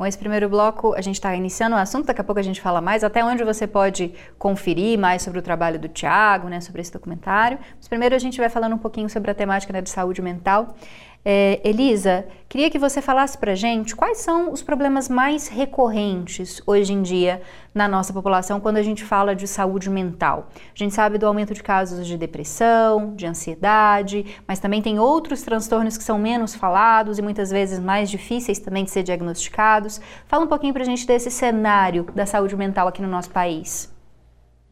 Bom, 0.00 0.06
esse 0.06 0.16
primeiro 0.16 0.48
bloco 0.48 0.94
a 0.94 1.02
gente 1.02 1.16
está 1.16 1.36
iniciando 1.36 1.76
o 1.76 1.78
assunto, 1.78 2.06
daqui 2.06 2.22
a 2.22 2.24
pouco 2.24 2.38
a 2.38 2.42
gente 2.42 2.58
fala 2.58 2.80
mais, 2.80 3.04
até 3.04 3.22
onde 3.22 3.44
você 3.44 3.66
pode 3.66 4.14
conferir 4.38 4.98
mais 4.98 5.20
sobre 5.20 5.38
o 5.38 5.42
trabalho 5.42 5.78
do 5.78 5.88
Tiago, 5.88 6.48
né, 6.48 6.58
sobre 6.58 6.80
esse 6.80 6.90
documentário. 6.90 7.58
Mas 7.76 7.86
primeiro 7.86 8.14
a 8.14 8.18
gente 8.18 8.40
vai 8.40 8.48
falando 8.48 8.72
um 8.72 8.78
pouquinho 8.78 9.10
sobre 9.10 9.30
a 9.30 9.34
temática 9.34 9.74
né, 9.74 9.82
de 9.82 9.90
saúde 9.90 10.22
mental. 10.22 10.74
É, 11.22 11.60
Elisa, 11.62 12.26
queria 12.48 12.70
que 12.70 12.78
você 12.78 13.02
falasse 13.02 13.36
para 13.36 13.54
gente 13.54 13.94
quais 13.94 14.18
são 14.18 14.50
os 14.50 14.62
problemas 14.62 15.06
mais 15.06 15.48
recorrentes 15.48 16.62
hoje 16.66 16.94
em 16.94 17.02
dia 17.02 17.42
na 17.74 17.86
nossa 17.86 18.10
população 18.10 18.58
quando 18.58 18.78
a 18.78 18.82
gente 18.82 19.04
fala 19.04 19.36
de 19.36 19.46
saúde 19.46 19.90
mental. 19.90 20.48
A 20.74 20.78
gente 20.78 20.94
sabe 20.94 21.18
do 21.18 21.26
aumento 21.26 21.52
de 21.52 21.62
casos 21.62 22.06
de 22.06 22.16
depressão, 22.16 23.14
de 23.14 23.26
ansiedade, 23.26 24.24
mas 24.48 24.58
também 24.60 24.80
tem 24.80 24.98
outros 24.98 25.42
transtornos 25.42 25.98
que 25.98 26.04
são 26.04 26.18
menos 26.18 26.54
falados 26.54 27.18
e 27.18 27.22
muitas 27.22 27.50
vezes 27.50 27.78
mais 27.78 28.10
difíceis 28.10 28.58
também 28.58 28.84
de 28.84 28.90
ser 28.90 29.02
diagnosticados. 29.02 30.00
Fala 30.26 30.44
um 30.44 30.48
pouquinho 30.48 30.72
para 30.72 30.82
a 30.82 30.86
gente 30.86 31.06
desse 31.06 31.30
cenário 31.30 32.04
da 32.14 32.24
saúde 32.24 32.56
mental 32.56 32.88
aqui 32.88 33.02
no 33.02 33.08
nosso 33.08 33.30
país. 33.30 33.92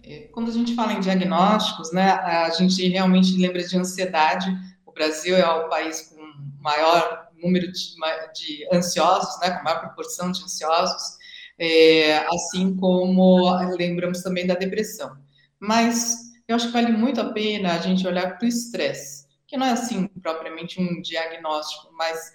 É, 0.02 0.20
quando 0.32 0.48
a 0.48 0.54
gente 0.54 0.74
fala 0.74 0.94
em 0.94 1.00
diagnósticos, 1.00 1.92
né, 1.92 2.12
a 2.12 2.48
gente 2.48 2.88
realmente 2.88 3.36
lembra 3.36 3.62
de 3.62 3.76
ansiedade. 3.76 4.56
O 4.86 4.92
Brasil 4.92 5.36
é 5.36 5.46
o 5.46 5.68
país 5.68 6.00
com 6.08 6.17
maior 6.60 7.28
número 7.36 7.70
de, 7.70 7.94
de 8.34 8.68
ansiosos, 8.72 9.40
né, 9.40 9.50
com 9.50 9.64
maior 9.64 9.80
proporção 9.80 10.30
de 10.30 10.42
ansiosos, 10.42 11.18
é, 11.58 12.18
assim 12.28 12.76
como 12.76 13.50
lembramos 13.76 14.22
também 14.22 14.46
da 14.46 14.54
depressão. 14.54 15.16
Mas 15.58 16.32
eu 16.46 16.56
acho 16.56 16.66
que 16.68 16.72
vale 16.72 16.92
muito 16.92 17.20
a 17.20 17.32
pena 17.32 17.74
a 17.74 17.78
gente 17.78 18.06
olhar 18.06 18.38
para 18.38 18.44
o 18.44 18.48
estresse, 18.48 19.26
que 19.46 19.56
não 19.56 19.66
é 19.66 19.72
assim 19.72 20.06
propriamente 20.22 20.80
um 20.80 21.00
diagnóstico, 21.02 21.92
mas 21.92 22.32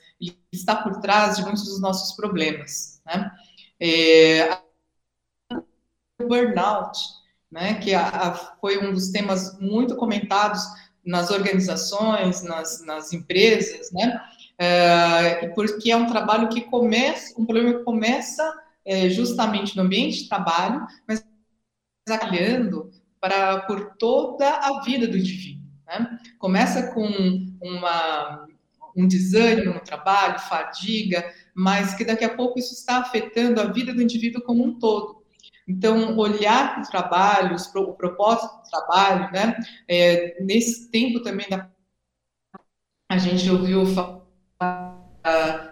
está 0.51 0.75
por 0.75 0.99
trás 0.99 1.37
de 1.37 1.43
muitos 1.43 1.65
dos 1.65 1.79
nossos 1.81 2.15
problemas, 2.15 3.01
né? 3.05 3.31
É, 3.79 4.57
o 6.21 6.27
burnout, 6.27 6.97
né, 7.51 7.75
que 7.75 7.93
a, 7.93 8.07
a, 8.07 8.33
foi 8.59 8.77
um 8.77 8.93
dos 8.93 9.09
temas 9.09 9.59
muito 9.59 9.95
comentados 9.95 10.61
nas 11.05 11.31
organizações, 11.31 12.41
nas, 12.43 12.83
nas 12.85 13.13
empresas, 13.13 13.91
né? 13.91 14.21
É, 14.57 15.47
porque 15.49 15.91
é 15.91 15.97
um 15.97 16.05
trabalho 16.05 16.49
que 16.49 16.61
começa, 16.61 17.33
um 17.39 17.45
problema 17.45 17.79
que 17.79 17.83
começa 17.83 18.53
é, 18.85 19.09
justamente 19.09 19.75
no 19.75 19.83
ambiente 19.83 20.23
de 20.23 20.29
trabalho, 20.29 20.85
mas 21.07 21.25
trabalhando 22.05 22.91
para 23.19 23.61
por 23.61 23.95
toda 23.95 24.49
a 24.49 24.81
vida 24.81 25.07
do 25.07 25.17
indivíduo. 25.17 25.63
Né? 25.87 26.19
Começa 26.37 26.93
com 26.93 27.07
uma, 27.61 28.47
um 28.95 29.07
desânimo 29.07 29.73
no 29.73 29.79
trabalho, 29.79 30.39
fadiga, 30.39 31.33
mas 31.55 31.93
que 31.95 32.05
daqui 32.05 32.25
a 32.25 32.35
pouco 32.35 32.59
isso 32.59 32.73
está 32.73 32.97
afetando 32.97 33.61
a 33.61 33.71
vida 33.71 33.93
do 33.93 34.01
indivíduo 34.01 34.43
como 34.43 34.63
um 34.63 34.77
todo. 34.77 35.22
Então, 35.67 36.17
olhar 36.17 36.73
para 36.73 36.83
o 36.83 36.89
trabalho, 36.89 37.55
o 37.75 37.93
propósito 37.93 38.57
do 38.57 38.69
trabalho, 38.69 39.31
né? 39.31 39.55
É, 39.87 40.43
nesse 40.43 40.89
tempo 40.91 41.21
também 41.21 41.47
da 41.49 41.69
a 43.09 43.17
gente 43.17 43.49
ouviu 43.49 43.85
falar 43.85 44.23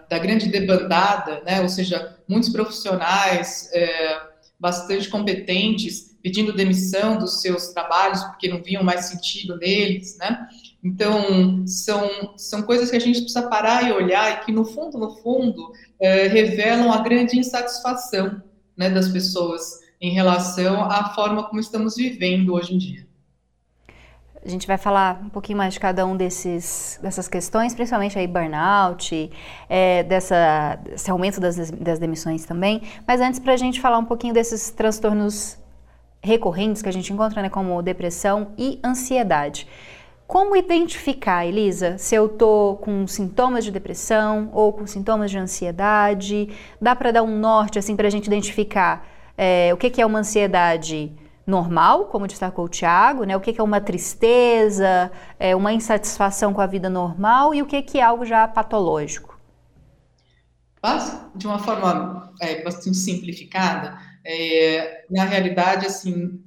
da 0.08 0.18
grande 0.18 0.48
debandada, 0.48 1.42
né? 1.42 1.60
Ou 1.60 1.68
seja, 1.68 2.18
muitos 2.28 2.50
profissionais 2.50 3.68
é, 3.72 4.20
bastante 4.58 5.08
competentes 5.08 6.16
pedindo 6.22 6.52
demissão 6.52 7.18
dos 7.18 7.40
seus 7.40 7.68
trabalhos 7.68 8.22
porque 8.24 8.48
não 8.48 8.62
viam 8.62 8.84
mais 8.84 9.06
sentido 9.06 9.56
neles, 9.56 10.16
né? 10.18 10.46
Então, 10.84 11.66
são, 11.66 12.38
são 12.38 12.62
coisas 12.62 12.90
que 12.90 12.96
a 12.96 13.00
gente 13.00 13.20
precisa 13.20 13.48
parar 13.48 13.88
e 13.88 13.92
olhar 13.92 14.32
e 14.32 14.44
que, 14.44 14.52
no 14.52 14.64
fundo, 14.64 14.98
no 14.98 15.16
fundo, 15.16 15.72
é, 16.00 16.28
revelam 16.28 16.92
a 16.92 17.02
grande 17.02 17.38
insatisfação 17.38 18.40
né, 18.76 18.88
das 18.88 19.08
pessoas 19.08 19.81
em 20.02 20.10
relação 20.10 20.82
à 20.90 21.14
forma 21.14 21.44
como 21.44 21.60
estamos 21.60 21.94
vivendo 21.94 22.54
hoje 22.54 22.74
em 22.74 22.78
dia. 22.78 23.06
A 24.44 24.48
gente 24.48 24.66
vai 24.66 24.76
falar 24.76 25.22
um 25.24 25.28
pouquinho 25.28 25.56
mais 25.56 25.74
de 25.74 25.78
cada 25.78 26.04
um 26.04 26.16
desses, 26.16 26.98
dessas 27.00 27.28
questões, 27.28 27.72
principalmente 27.72 28.18
aí 28.18 28.26
burnout, 28.26 29.30
é, 29.68 30.02
dessa, 30.02 30.80
desse 30.82 31.08
aumento 31.08 31.38
das, 31.38 31.70
das 31.70 32.00
demissões 32.00 32.44
também. 32.44 32.82
Mas 33.06 33.20
antes, 33.20 33.38
para 33.38 33.52
a 33.52 33.56
gente 33.56 33.80
falar 33.80 33.98
um 33.98 34.04
pouquinho 34.04 34.34
desses 34.34 34.70
transtornos 34.70 35.56
recorrentes 36.20 36.82
que 36.82 36.88
a 36.88 36.92
gente 36.92 37.12
encontra, 37.12 37.40
né, 37.40 37.48
como 37.48 37.80
depressão 37.80 38.52
e 38.58 38.80
ansiedade. 38.84 39.68
Como 40.26 40.56
identificar, 40.56 41.46
Elisa, 41.46 41.96
se 41.98 42.16
eu 42.16 42.28
tô 42.28 42.78
com 42.80 43.06
sintomas 43.06 43.64
de 43.64 43.70
depressão 43.70 44.50
ou 44.52 44.72
com 44.72 44.86
sintomas 44.88 45.30
de 45.30 45.38
ansiedade? 45.38 46.48
Dá 46.80 46.96
para 46.96 47.12
dar 47.12 47.22
um 47.22 47.38
norte 47.38 47.78
assim 47.78 47.94
para 47.94 48.08
a 48.08 48.10
gente 48.10 48.26
identificar 48.26 49.11
é, 49.42 49.74
o 49.74 49.76
que, 49.76 49.90
que, 49.90 50.00
é 50.00 50.06
uma 50.06 50.20
ansiedade 50.20 51.12
normal, 51.44 52.06
como 52.06 52.28
destacou 52.28 52.66
o 52.66 52.68
Tiago, 52.68 53.24
né? 53.24 53.36
O 53.36 53.40
que, 53.40 53.52
que, 53.52 53.60
é 53.60 53.64
uma 53.64 53.80
tristeza, 53.80 55.10
é, 55.36 55.56
uma 55.56 55.72
insatisfação 55.72 56.54
com 56.54 56.60
a 56.60 56.66
vida 56.66 56.88
normal 56.88 57.52
e 57.52 57.60
o 57.60 57.66
que, 57.66 57.82
que 57.82 57.98
é 57.98 58.02
algo 58.02 58.24
já 58.24 58.46
patológico? 58.46 59.36
De 61.34 61.46
uma 61.46 61.58
forma 61.58 62.32
é, 62.40 62.70
simplificada, 62.70 63.98
é, 64.24 65.04
na 65.10 65.24
realidade, 65.24 65.86
assim, 65.86 66.40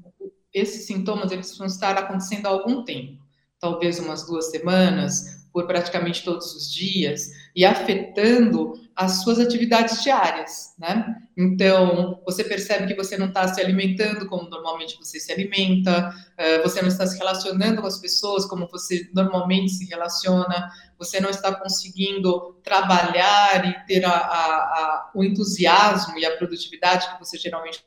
esses 0.53 0.87
sintomas 0.87 1.33
eles 1.33 1.57
vão 1.57 1.67
estar 1.67 1.97
acontecendo 1.97 2.45
há 2.45 2.49
algum 2.49 2.85
tempo, 2.85 3.21
talvez 3.59 3.99
umas 3.99 4.25
duas 4.25 4.51
semanas, 4.51 5.45
por 5.51 5.67
praticamente 5.67 6.23
todos 6.23 6.55
os 6.55 6.73
dias, 6.73 7.29
e 7.53 7.65
afetando 7.65 8.73
as 8.95 9.23
suas 9.23 9.39
atividades 9.39 10.01
diárias, 10.01 10.73
né? 10.79 11.17
Então, 11.35 12.21
você 12.25 12.45
percebe 12.45 12.87
que 12.87 12.95
você 12.95 13.17
não 13.17 13.27
está 13.27 13.45
se 13.45 13.59
alimentando 13.59 14.25
como 14.27 14.49
normalmente 14.49 14.97
você 14.97 15.19
se 15.19 15.33
alimenta, 15.33 16.13
eh, 16.37 16.61
você 16.61 16.81
não 16.81 16.87
está 16.87 17.05
se 17.05 17.17
relacionando 17.17 17.81
com 17.81 17.87
as 17.87 17.99
pessoas 17.99 18.45
como 18.45 18.67
você 18.67 19.09
normalmente 19.13 19.73
se 19.73 19.85
relaciona, 19.85 20.71
você 20.97 21.19
não 21.19 21.29
está 21.29 21.53
conseguindo 21.53 22.53
trabalhar 22.63 23.65
e 23.67 23.85
ter 23.85 24.05
a, 24.05 24.11
a, 24.11 24.45
a, 24.45 25.11
o 25.13 25.25
entusiasmo 25.25 26.17
e 26.17 26.25
a 26.25 26.37
produtividade 26.37 27.11
que 27.11 27.19
você 27.19 27.37
geralmente 27.37 27.83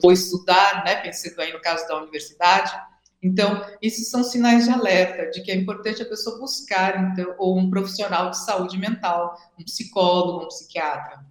foi 0.00 0.14
estudar, 0.14 0.84
né? 0.84 0.96
Pensando 0.96 1.40
aí 1.40 1.52
no 1.52 1.60
caso 1.60 1.86
da 1.86 1.96
universidade. 1.96 2.72
Então, 3.22 3.64
esses 3.82 4.10
são 4.10 4.22
sinais 4.22 4.64
de 4.64 4.70
alerta 4.70 5.30
de 5.30 5.42
que 5.42 5.50
é 5.50 5.56
importante 5.56 6.02
a 6.02 6.06
pessoa 6.06 6.38
buscar 6.38 7.12
então, 7.12 7.34
ou 7.36 7.58
um 7.58 7.68
profissional 7.68 8.30
de 8.30 8.38
saúde 8.38 8.78
mental, 8.78 9.36
um 9.58 9.64
psicólogo, 9.64 10.44
um 10.44 10.48
psiquiatra. 10.48 11.26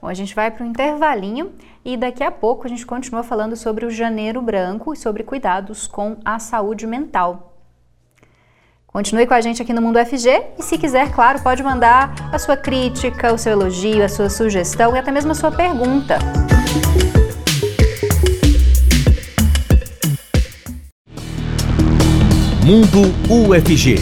Bom, 0.00 0.06
a 0.06 0.14
gente 0.14 0.34
vai 0.34 0.48
para 0.48 0.64
um 0.64 0.68
intervalinho 0.68 1.52
e 1.84 1.96
daqui 1.96 2.22
a 2.22 2.30
pouco 2.30 2.66
a 2.66 2.68
gente 2.68 2.86
continua 2.86 3.24
falando 3.24 3.56
sobre 3.56 3.84
o 3.84 3.90
janeiro 3.90 4.40
branco 4.40 4.92
e 4.92 4.96
sobre 4.96 5.24
cuidados 5.24 5.88
com 5.88 6.16
a 6.24 6.38
saúde 6.38 6.86
mental. 6.86 7.56
Continue 8.86 9.26
com 9.26 9.34
a 9.34 9.40
gente 9.40 9.60
aqui 9.60 9.72
no 9.72 9.82
Mundo 9.82 9.98
FG 9.98 10.54
e, 10.58 10.62
se 10.62 10.78
quiser, 10.78 11.12
claro, 11.12 11.42
pode 11.42 11.62
mandar 11.62 12.14
a 12.32 12.38
sua 12.38 12.56
crítica, 12.56 13.32
o 13.32 13.38
seu 13.38 13.52
elogio, 13.52 14.04
a 14.04 14.08
sua 14.08 14.30
sugestão 14.30 14.94
e 14.94 14.98
até 14.98 15.10
mesmo 15.10 15.32
a 15.32 15.34
sua 15.34 15.50
pergunta. 15.50 16.18
Mundo 22.68 23.00
UFG. 23.30 23.94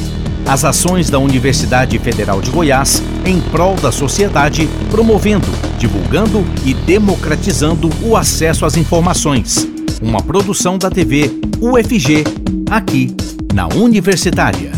As 0.45 0.65
ações 0.65 1.09
da 1.09 1.21
Universidade 1.21 1.97
Federal 2.01 2.41
de 2.41 2.51
Goiás 2.51 3.01
em 3.25 3.41
prol 3.41 3.77
da 3.77 3.93
sociedade, 3.93 4.69
promovendo, 4.91 5.47
divulgando 5.79 6.41
e 6.67 6.75
democratizando 6.75 7.89
o 8.05 8.17
acesso 8.17 8.67
às 8.67 8.77
informações. 8.77 9.69
Uma 10.03 10.21
produção 10.21 10.77
da 10.79 10.91
TV 10.91 11.31
UFG, 11.61 12.25
aqui 12.69 13.15
na 13.55 13.69
Universitária. 13.69 14.73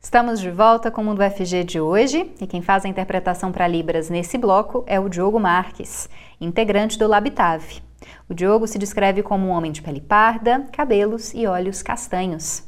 Estamos 0.00 0.40
de 0.40 0.52
volta 0.52 0.92
com 0.92 1.00
o 1.00 1.04
Mundo 1.06 1.24
UFG 1.24 1.64
de 1.64 1.80
hoje 1.80 2.30
e 2.40 2.46
quem 2.46 2.62
faz 2.62 2.84
a 2.84 2.88
interpretação 2.88 3.50
para 3.50 3.66
Libras 3.66 4.08
nesse 4.08 4.38
bloco 4.38 4.84
é 4.86 5.00
o 5.00 5.08
Diogo 5.08 5.40
Marques, 5.40 6.08
integrante 6.40 6.96
do 6.96 7.08
Labitave. 7.08 7.84
O 8.28 8.34
Diogo 8.34 8.66
se 8.66 8.78
descreve 8.78 9.22
como 9.22 9.46
um 9.46 9.50
homem 9.50 9.72
de 9.72 9.82
pele 9.82 10.00
parda, 10.00 10.66
cabelos 10.72 11.32
e 11.34 11.46
olhos 11.46 11.82
castanhos. 11.82 12.66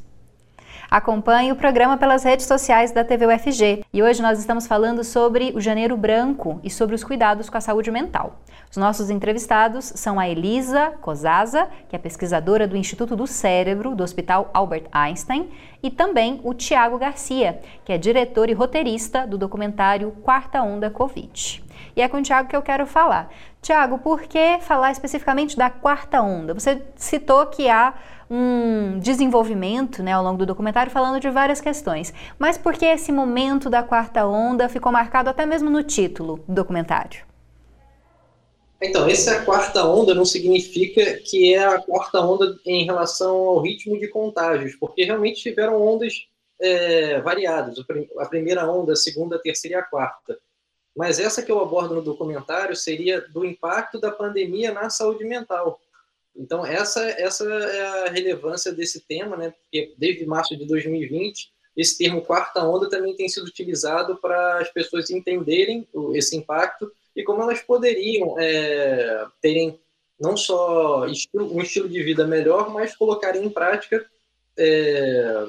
Acompanhe 0.89 1.51
o 1.51 1.55
programa 1.55 1.97
pelas 1.97 2.23
redes 2.23 2.47
sociais 2.47 2.91
da 2.91 3.03
TV 3.03 3.27
UFG 3.27 3.85
e 3.93 4.01
hoje 4.01 4.23
nós 4.23 4.39
estamos 4.39 4.65
falando 4.65 5.03
sobre 5.03 5.51
o 5.55 5.61
Janeiro 5.61 5.95
Branco 5.95 6.59
e 6.63 6.69
sobre 6.71 6.95
os 6.95 7.03
cuidados 7.03 7.47
com 7.47 7.57
a 7.57 7.61
saúde 7.61 7.91
mental. 7.91 8.39
Os 8.71 8.77
nossos 8.77 9.11
entrevistados 9.11 9.85
são 9.95 10.19
a 10.19 10.27
Elisa 10.27 10.93
Cosaza, 10.99 11.67
que 11.87 11.95
é 11.95 11.99
pesquisadora 11.99 12.67
do 12.67 12.75
Instituto 12.75 13.15
do 13.15 13.27
Cérebro 13.27 13.95
do 13.95 14.03
Hospital 14.03 14.49
Albert 14.51 14.85
Einstein, 14.91 15.51
e 15.83 15.91
também 15.91 16.41
o 16.43 16.55
Tiago 16.55 16.97
Garcia, 16.97 17.59
que 17.85 17.93
é 17.93 17.97
diretor 17.97 18.49
e 18.49 18.53
roteirista 18.53 19.27
do 19.27 19.37
documentário 19.37 20.11
Quarta 20.23 20.61
Onda 20.63 20.89
Covid. 20.89 21.63
E 21.95 22.01
é 22.01 22.07
com 22.07 22.17
o 22.17 22.21
Tiago 22.21 22.49
que 22.49 22.55
eu 22.55 22.61
quero 22.61 22.85
falar. 22.85 23.29
Tiago, 23.61 23.97
por 23.97 24.21
que 24.23 24.59
falar 24.61 24.91
especificamente 24.91 25.57
da 25.57 25.69
quarta 25.69 26.21
onda? 26.21 26.53
Você 26.53 26.81
citou 26.95 27.45
que 27.47 27.69
há 27.69 27.93
um 28.29 28.99
desenvolvimento 28.99 30.03
né, 30.03 30.11
ao 30.11 30.23
longo 30.23 30.37
do 30.37 30.45
documentário 30.45 30.91
falando 30.91 31.19
de 31.19 31.29
várias 31.29 31.59
questões. 31.59 32.13
Mas 32.37 32.57
por 32.57 32.73
que 32.73 32.85
esse 32.85 33.11
momento 33.11 33.69
da 33.69 33.81
quarta 33.81 34.25
onda 34.25 34.69
ficou 34.69 34.91
marcado 34.91 35.29
até 35.29 35.45
mesmo 35.45 35.69
no 35.69 35.83
título 35.83 36.43
do 36.47 36.53
documentário? 36.53 37.27
Então, 38.81 39.09
essa 39.09 39.43
quarta 39.43 39.83
onda 39.83 40.15
não 40.15 40.23
significa 40.23 41.19
que 41.25 41.53
é 41.53 41.65
a 41.65 41.79
quarta 41.79 42.21
onda 42.21 42.57
em 42.65 42.85
relação 42.85 43.35
ao 43.35 43.61
ritmo 43.61 43.99
de 43.99 44.07
contágios, 44.07 44.73
porque 44.75 45.03
realmente 45.03 45.41
tiveram 45.41 45.81
ondas 45.81 46.13
é, 46.61 47.19
variadas. 47.19 47.75
A 48.17 48.25
primeira 48.25 48.69
onda, 48.71 48.93
a 48.93 48.95
segunda, 48.95 49.35
a 49.35 49.39
terceira 49.39 49.77
e 49.77 49.79
a 49.79 49.83
quarta. 49.83 50.37
Mas 50.99 51.17
essa 51.17 51.41
que 51.41 51.49
eu 51.49 51.61
abordo 51.61 51.95
no 51.95 52.01
documentário 52.01 52.75
seria 52.75 53.21
do 53.21 53.45
impacto 53.45 54.01
da 54.01 54.11
pandemia 54.11 54.73
na 54.73 54.89
saúde 54.89 55.23
mental. 55.23 55.79
Então, 56.35 56.65
essa, 56.65 57.01
essa 57.11 57.45
é 57.45 58.07
a 58.09 58.11
relevância 58.11 58.73
desse 58.73 58.99
tema, 59.07 59.37
né? 59.37 59.51
Porque 59.51 59.93
desde 59.97 60.25
março 60.25 60.57
de 60.57 60.65
2020, 60.65 61.53
esse 61.77 61.97
termo 61.97 62.21
quarta 62.21 62.65
onda 62.65 62.89
também 62.89 63.15
tem 63.15 63.29
sido 63.29 63.45
utilizado 63.45 64.17
para 64.17 64.59
as 64.59 64.69
pessoas 64.73 65.09
entenderem 65.09 65.87
esse 66.15 66.35
impacto 66.35 66.91
e 67.15 67.23
como 67.23 67.43
elas 67.43 67.61
poderiam 67.61 68.35
é, 68.37 69.25
terem 69.41 69.79
não 70.19 70.35
só 70.35 71.07
estilo, 71.07 71.55
um 71.55 71.61
estilo 71.61 71.87
de 71.87 72.03
vida 72.03 72.27
melhor, 72.27 72.73
mas 72.73 72.93
colocarem 72.93 73.45
em 73.45 73.49
prática 73.49 74.05
é, 74.57 75.47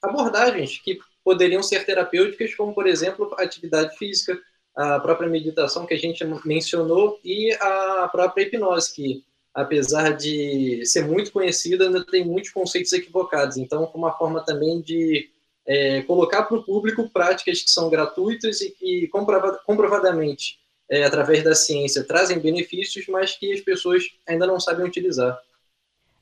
abordagens 0.00 0.78
que 0.78 1.00
poderiam 1.24 1.60
ser 1.60 1.84
terapêuticas, 1.84 2.54
como, 2.54 2.72
por 2.72 2.86
exemplo, 2.86 3.34
atividade 3.36 3.98
física, 3.98 4.40
a 4.76 5.00
própria 5.00 5.28
meditação 5.28 5.86
que 5.86 5.94
a 5.94 5.98
gente 5.98 6.22
mencionou 6.44 7.18
e 7.24 7.50
a 7.54 8.08
própria 8.12 8.42
hipnose, 8.42 8.94
que 8.94 9.24
apesar 9.54 10.10
de 10.10 10.84
ser 10.84 11.06
muito 11.06 11.32
conhecida, 11.32 11.86
ainda 11.86 12.04
tem 12.04 12.24
muitos 12.26 12.50
conceitos 12.50 12.92
equivocados. 12.92 13.56
Então, 13.56 13.90
uma 13.94 14.12
forma 14.12 14.44
também 14.44 14.82
de 14.82 15.30
é, 15.66 16.02
colocar 16.02 16.42
para 16.42 16.58
o 16.58 16.62
público 16.62 17.08
práticas 17.08 17.62
que 17.62 17.70
são 17.70 17.88
gratuitas 17.88 18.60
e 18.60 18.70
que 18.70 19.08
comprovadamente, 19.64 20.58
é, 20.90 21.04
através 21.04 21.42
da 21.42 21.54
ciência, 21.54 22.04
trazem 22.04 22.38
benefícios, 22.38 23.06
mas 23.08 23.34
que 23.34 23.50
as 23.54 23.60
pessoas 23.62 24.04
ainda 24.28 24.46
não 24.46 24.60
sabem 24.60 24.84
utilizar. 24.84 25.38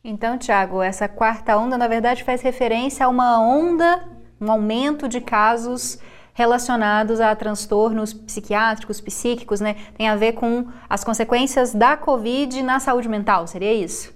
Então, 0.05 0.39
Tiago, 0.39 0.81
essa 0.81 1.09
quarta 1.09 1.57
onda, 1.57 1.77
na 1.77 1.89
verdade, 1.89 2.23
faz 2.23 2.41
referência 2.41 3.05
a 3.05 3.09
uma 3.09 3.41
onda, 3.41 4.07
um 4.41 4.51
aumento 4.53 5.09
de 5.09 5.21
casos 5.21 5.99
relacionados 6.35 7.21
a 7.21 7.35
transtornos 7.35 8.13
psiquiátricos, 8.13 9.01
psíquicos, 9.01 9.61
né? 9.61 9.77
Tem 9.97 10.09
a 10.09 10.17
ver 10.17 10.33
com 10.33 10.67
as 10.89 11.03
consequências 11.03 11.73
da 11.73 11.97
Covid 11.97 12.61
na 12.63 12.81
saúde 12.81 13.09
mental, 13.09 13.47
seria 13.47 13.73
isso? 13.73 14.13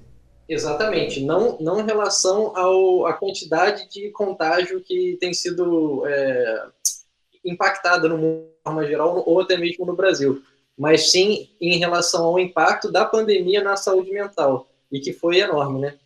Exatamente, 0.48 1.24
não, 1.24 1.59
não 1.61 1.81
em 1.81 1.85
relação 1.85 2.57
ao, 2.57 3.07
à 3.07 3.12
quantidade 3.12 3.88
de 3.90 4.11
contágio 4.11 4.81
que 4.81 5.16
tem 5.20 5.33
sido 5.33 6.02
é, 6.07 6.66
impactada 7.44 8.09
no 8.09 8.18
mundo 8.18 8.46
de 8.46 8.62
forma 8.64 8.87
geral 8.87 9.22
ou 9.26 9.40
até 9.40 9.57
mesmo 9.57 9.85
no 9.85 9.94
Brasil, 9.94 10.42
mas 10.76 11.11
sim 11.11 11.50
em 11.61 11.78
relação 11.78 12.24
ao 12.24 12.38
impacto 12.38 12.90
da 12.90 13.04
pandemia 13.04 13.62
na 13.62 13.76
saúde 13.76 14.11
mental, 14.11 14.68
e 14.90 15.00
que 15.00 15.12
foi 15.12 15.38
enorme, 15.38 15.81
né? 15.81 15.98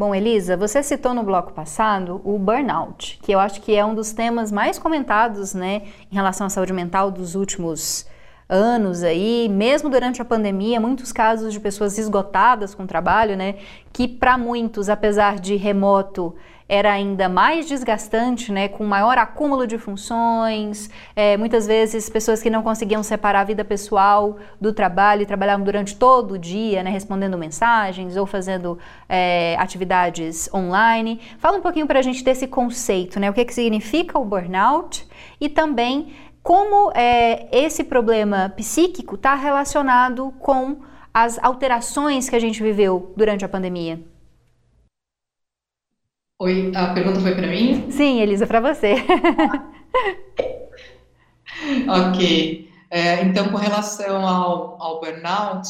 Bom, 0.00 0.14
Elisa, 0.14 0.56
você 0.56 0.82
citou 0.82 1.12
no 1.12 1.22
bloco 1.22 1.52
passado 1.52 2.22
o 2.24 2.38
burnout, 2.38 3.18
que 3.22 3.32
eu 3.32 3.38
acho 3.38 3.60
que 3.60 3.76
é 3.76 3.84
um 3.84 3.94
dos 3.94 4.12
temas 4.12 4.50
mais 4.50 4.78
comentados, 4.78 5.52
né, 5.52 5.82
em 6.10 6.14
relação 6.14 6.46
à 6.46 6.48
saúde 6.48 6.72
mental 6.72 7.10
dos 7.10 7.34
últimos 7.34 8.06
anos 8.48 9.02
aí, 9.02 9.46
mesmo 9.50 9.90
durante 9.90 10.22
a 10.22 10.24
pandemia, 10.24 10.80
muitos 10.80 11.12
casos 11.12 11.52
de 11.52 11.60
pessoas 11.60 11.98
esgotadas 11.98 12.74
com 12.74 12.84
o 12.84 12.86
trabalho, 12.86 13.36
né, 13.36 13.56
que 13.92 14.08
para 14.08 14.38
muitos, 14.38 14.88
apesar 14.88 15.38
de 15.38 15.54
remoto, 15.56 16.34
era 16.70 16.92
ainda 16.92 17.28
mais 17.28 17.66
desgastante, 17.66 18.52
né, 18.52 18.68
com 18.68 18.84
maior 18.84 19.18
acúmulo 19.18 19.66
de 19.66 19.76
funções, 19.76 20.88
é, 21.16 21.36
muitas 21.36 21.66
vezes 21.66 22.08
pessoas 22.08 22.40
que 22.40 22.48
não 22.48 22.62
conseguiam 22.62 23.02
separar 23.02 23.40
a 23.40 23.44
vida 23.44 23.64
pessoal 23.64 24.36
do 24.60 24.72
trabalho 24.72 25.22
e 25.22 25.26
trabalhavam 25.26 25.64
durante 25.64 25.96
todo 25.96 26.34
o 26.34 26.38
dia, 26.38 26.84
né, 26.84 26.90
respondendo 26.90 27.36
mensagens 27.36 28.16
ou 28.16 28.24
fazendo 28.24 28.78
é, 29.08 29.56
atividades 29.58 30.48
online. 30.54 31.20
Fala 31.40 31.58
um 31.58 31.60
pouquinho 31.60 31.88
para 31.88 31.98
a 31.98 32.02
gente 32.02 32.22
desse 32.22 32.46
conceito, 32.46 33.18
né, 33.18 33.28
o 33.28 33.32
que, 33.32 33.44
que 33.44 33.52
significa 33.52 34.16
o 34.16 34.24
burnout 34.24 35.08
e 35.40 35.48
também 35.48 36.12
como 36.40 36.92
é, 36.94 37.48
esse 37.50 37.82
problema 37.82 38.48
psíquico 38.56 39.16
está 39.16 39.34
relacionado 39.34 40.32
com 40.38 40.76
as 41.12 41.36
alterações 41.42 42.28
que 42.28 42.36
a 42.36 42.40
gente 42.40 42.62
viveu 42.62 43.12
durante 43.16 43.44
a 43.44 43.48
pandemia. 43.48 43.98
Oi, 46.42 46.72
a 46.74 46.94
pergunta 46.94 47.20
foi 47.20 47.34
para 47.34 47.46
mim? 47.46 47.90
Sim, 47.90 48.22
Elisa, 48.22 48.46
para 48.46 48.60
você. 48.60 48.94
ok. 51.86 52.66
É, 52.90 53.22
então, 53.22 53.50
com 53.50 53.58
relação 53.58 54.26
ao, 54.26 54.80
ao 54.80 55.02
burnout, 55.02 55.68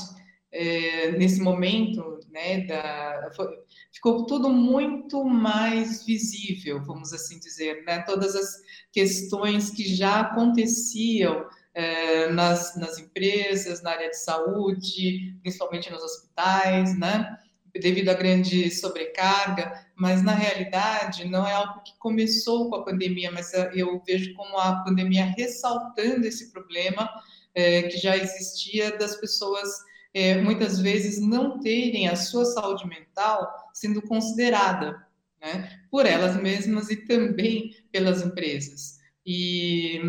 é, 0.52 1.10
nesse 1.18 1.40
momento, 1.40 2.20
né, 2.30 2.60
da, 2.66 3.32
foi, 3.34 3.48
ficou 3.92 4.24
tudo 4.26 4.48
muito 4.48 5.24
mais 5.24 6.06
visível, 6.06 6.80
vamos 6.84 7.12
assim 7.12 7.40
dizer, 7.40 7.82
né? 7.84 8.02
Todas 8.02 8.36
as 8.36 8.62
questões 8.92 9.70
que 9.70 9.92
já 9.92 10.20
aconteciam 10.20 11.46
é, 11.74 12.30
nas, 12.30 12.76
nas 12.76 12.96
empresas, 12.96 13.82
na 13.82 13.90
área 13.90 14.08
de 14.08 14.18
saúde, 14.18 15.36
principalmente 15.42 15.90
nos 15.90 16.04
hospitais, 16.04 16.96
né? 16.96 17.38
Devido 17.74 18.08
à 18.10 18.14
grande 18.14 18.70
sobrecarga, 18.70 19.89
mas 20.00 20.22
na 20.22 20.32
realidade 20.32 21.26
não 21.26 21.46
é 21.46 21.52
algo 21.52 21.82
que 21.82 21.92
começou 21.98 22.70
com 22.70 22.76
a 22.76 22.84
pandemia, 22.84 23.30
mas 23.30 23.52
eu 23.74 24.02
vejo 24.06 24.32
como 24.32 24.56
a 24.56 24.82
pandemia 24.82 25.26
ressaltando 25.36 26.26
esse 26.26 26.50
problema 26.50 27.06
é, 27.54 27.82
que 27.82 27.98
já 27.98 28.16
existia 28.16 28.96
das 28.96 29.16
pessoas 29.16 29.68
é, 30.14 30.40
muitas 30.40 30.80
vezes 30.80 31.20
não 31.20 31.60
terem 31.60 32.08
a 32.08 32.16
sua 32.16 32.46
saúde 32.46 32.86
mental 32.88 33.46
sendo 33.74 34.00
considerada 34.00 35.06
né, 35.38 35.78
por 35.90 36.06
elas 36.06 36.34
mesmas 36.40 36.88
e 36.88 36.96
também 37.04 37.76
pelas 37.92 38.22
empresas. 38.22 38.98
E 39.26 40.00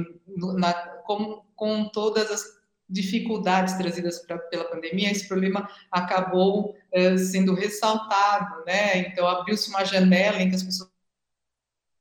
na, 0.57 0.73
com, 1.05 1.43
com 1.53 1.89
todas 1.89 2.31
as 2.31 2.60
dificuldades 2.91 3.73
trazidas 3.75 4.19
pra, 4.19 4.37
pela 4.37 4.65
pandemia, 4.65 5.11
esse 5.11 5.27
problema 5.27 5.69
acabou 5.91 6.75
é, 6.91 7.17
sendo 7.17 7.55
ressaltado, 7.55 8.65
né? 8.65 8.99
Então 8.99 9.27
abriu-se 9.27 9.69
uma 9.69 9.85
janela 9.85 10.41
em 10.41 10.49
que 10.49 10.55
as 10.55 10.63
pessoas 10.63 10.91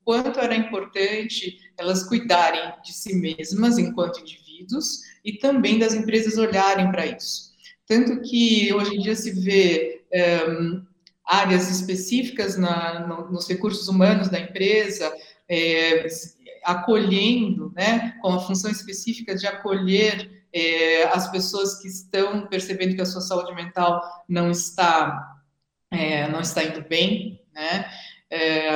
quanto 0.05 0.41
era 0.41 0.57
importante 0.57 1.59
elas 1.79 2.03
cuidarem 2.03 2.73
de 2.83 2.93
si 2.93 3.15
mesmas 3.15 3.79
enquanto 3.79 4.21
indivíduos 4.21 5.03
e 5.25 5.35
também 5.35 5.79
das 5.79 5.95
empresas 5.95 6.37
olharem 6.37 6.91
para 6.91 7.07
isso. 7.07 7.51
Tanto 7.87 8.21
que 8.23 8.73
hoje 8.73 8.97
em 8.97 9.01
dia 9.01 9.15
se 9.15 9.31
vê 9.31 10.03
um, 10.49 10.85
áreas 11.25 11.71
específicas 11.71 12.57
na, 12.57 13.07
no, 13.07 13.31
nos 13.31 13.49
recursos 13.49 13.87
humanos 13.89 14.29
da 14.29 14.41
empresa, 14.41 15.13
é, 15.49 16.07
acolhendo, 16.65 17.73
né, 17.75 18.17
com 18.21 18.33
a 18.33 18.41
função 18.41 18.71
específica 18.71 19.35
de 19.35 19.47
acolher 19.47 20.40
é, 20.53 21.05
as 21.05 21.31
pessoas 21.31 21.81
que 21.81 21.89
estão 21.89 22.47
percebendo 22.47 22.95
que 22.95 23.01
a 23.01 23.07
sua 23.07 23.21
saúde 23.21 23.55
mental 23.55 24.03
não 24.29 24.51
está 24.51 25.39
é, 25.91 26.29
não 26.29 26.41
está 26.41 26.63
indo 26.63 26.83
bem, 26.89 27.43
né? 27.53 27.91
É, 28.31 28.71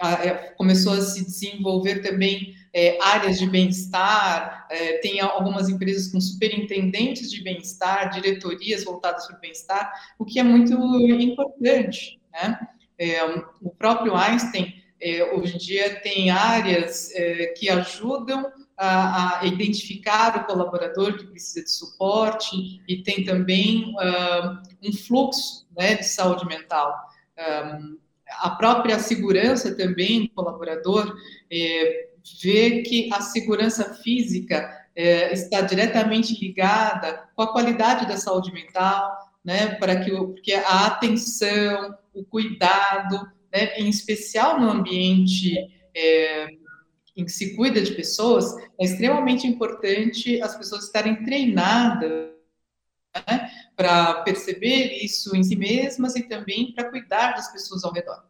a, 0.00 0.54
começou 0.56 0.92
a 0.92 1.00
se 1.00 1.24
desenvolver 1.24 2.00
também 2.02 2.54
é, 2.72 2.98
áreas 3.00 3.38
de 3.38 3.46
bem-estar, 3.48 4.66
é, 4.70 4.98
tem 4.98 5.20
algumas 5.20 5.68
empresas 5.68 6.12
com 6.12 6.20
superintendentes 6.20 7.30
de 7.30 7.42
bem-estar, 7.42 8.10
diretorias 8.10 8.84
voltadas 8.84 9.26
para 9.26 9.36
o 9.36 9.40
bem-estar, 9.40 9.92
o 10.18 10.24
que 10.24 10.38
é 10.38 10.42
muito 10.42 10.74
importante. 11.20 12.20
Né? 12.32 12.58
É, 12.98 13.24
o 13.62 13.70
próprio 13.70 14.14
Einstein, 14.14 14.74
é, 15.00 15.32
hoje 15.34 15.54
em 15.54 15.58
dia, 15.58 16.00
tem 16.00 16.30
áreas 16.30 17.10
é, 17.14 17.46
que 17.56 17.68
ajudam 17.68 18.52
a, 18.78 19.40
identificar 19.44 20.36
o 20.36 20.44
colaborador 20.44 21.16
que 21.18 21.26
precisa 21.26 21.64
de 21.64 21.70
suporte 21.70 22.80
e 22.88 23.02
tem 23.02 23.24
também 23.24 23.94
uh, 23.96 24.62
um 24.82 24.92
fluxo 24.92 25.66
né, 25.76 25.96
de 25.96 26.04
saúde 26.04 26.46
mental. 26.46 26.94
Um, 27.38 27.98
a 28.40 28.50
própria 28.50 28.98
segurança 28.98 29.74
também 29.74 30.26
do 30.26 30.30
colaborador, 30.30 31.16
é, 31.50 32.08
vê 32.42 32.82
que 32.82 33.08
a 33.12 33.20
segurança 33.20 33.94
física 33.94 34.68
é, 34.94 35.32
está 35.32 35.60
diretamente 35.62 36.38
ligada 36.38 37.28
com 37.34 37.42
a 37.42 37.52
qualidade 37.52 38.06
da 38.06 38.16
saúde 38.16 38.52
mental, 38.52 39.16
né, 39.44 39.74
para 39.76 39.96
que 40.00 40.10
porque 40.10 40.52
a 40.52 40.86
atenção, 40.86 41.96
o 42.12 42.24
cuidado, 42.24 43.30
né, 43.52 43.78
em 43.78 43.88
especial 43.88 44.60
no 44.60 44.70
ambiente 44.70 45.54
é, 45.94 46.48
em 47.18 47.24
que 47.24 47.32
se 47.32 47.56
cuida 47.56 47.82
de 47.82 47.92
pessoas, 47.94 48.56
é 48.78 48.84
extremamente 48.84 49.44
importante 49.44 50.40
as 50.40 50.56
pessoas 50.56 50.84
estarem 50.84 51.24
treinadas 51.24 52.30
né, 53.26 53.50
para 53.74 54.22
perceber 54.22 54.92
isso 55.02 55.36
em 55.36 55.42
si 55.42 55.56
mesmas 55.56 56.14
e 56.14 56.22
também 56.22 56.72
para 56.72 56.88
cuidar 56.88 57.32
das 57.32 57.50
pessoas 57.50 57.82
ao 57.82 57.92
redor. 57.92 58.24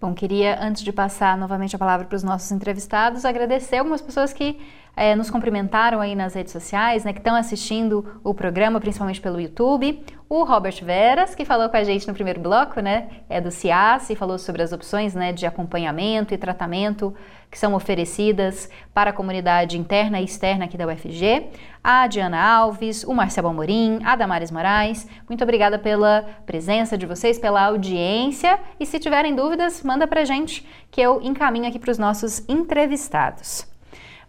Bom, 0.00 0.14
queria, 0.14 0.56
antes 0.62 0.84
de 0.84 0.92
passar 0.92 1.36
novamente 1.36 1.74
a 1.74 1.78
palavra 1.78 2.06
para 2.06 2.14
os 2.14 2.22
nossos 2.22 2.52
entrevistados, 2.52 3.24
agradecer 3.24 3.78
algumas 3.78 4.00
pessoas 4.00 4.32
que 4.32 4.56
é, 4.94 5.16
nos 5.16 5.28
cumprimentaram 5.28 6.00
aí 6.00 6.14
nas 6.14 6.34
redes 6.34 6.52
sociais, 6.52 7.04
né, 7.04 7.12
que 7.12 7.18
estão 7.18 7.34
assistindo 7.34 8.20
o 8.22 8.32
programa, 8.32 8.78
principalmente 8.78 9.20
pelo 9.20 9.40
YouTube. 9.40 10.00
O 10.28 10.44
Robert 10.44 10.84
Veras, 10.84 11.34
que 11.34 11.44
falou 11.44 11.68
com 11.68 11.76
a 11.76 11.82
gente 11.82 12.06
no 12.06 12.14
primeiro 12.14 12.40
bloco, 12.40 12.80
né, 12.80 13.08
é 13.28 13.40
do 13.40 13.50
CIAS 13.50 14.08
e 14.10 14.14
falou 14.14 14.38
sobre 14.38 14.62
as 14.62 14.72
opções 14.72 15.16
né, 15.16 15.32
de 15.32 15.46
acompanhamento 15.46 16.32
e 16.32 16.38
tratamento 16.38 17.12
que 17.50 17.58
são 17.58 17.74
oferecidas 17.74 18.68
para 18.92 19.10
a 19.10 19.12
comunidade 19.12 19.78
interna 19.78 20.20
e 20.20 20.24
externa 20.24 20.66
aqui 20.66 20.76
da 20.76 20.86
UFG. 20.86 21.46
A 21.82 22.06
Diana 22.06 22.40
Alves, 22.40 23.04
o 23.04 23.14
Marcelo 23.14 23.48
Amorim, 23.48 24.00
a 24.04 24.14
Damares 24.16 24.50
Moraes. 24.50 25.06
Muito 25.28 25.42
obrigada 25.42 25.78
pela 25.78 26.26
presença 26.44 26.98
de 26.98 27.06
vocês, 27.06 27.38
pela 27.38 27.64
audiência. 27.64 28.58
E 28.78 28.84
se 28.84 28.98
tiverem 28.98 29.34
dúvidas, 29.34 29.82
manda 29.82 30.06
para 30.06 30.24
gente 30.24 30.66
que 30.90 31.00
eu 31.00 31.20
encaminho 31.22 31.68
aqui 31.68 31.78
para 31.78 31.90
os 31.90 31.98
nossos 31.98 32.46
entrevistados. 32.48 33.66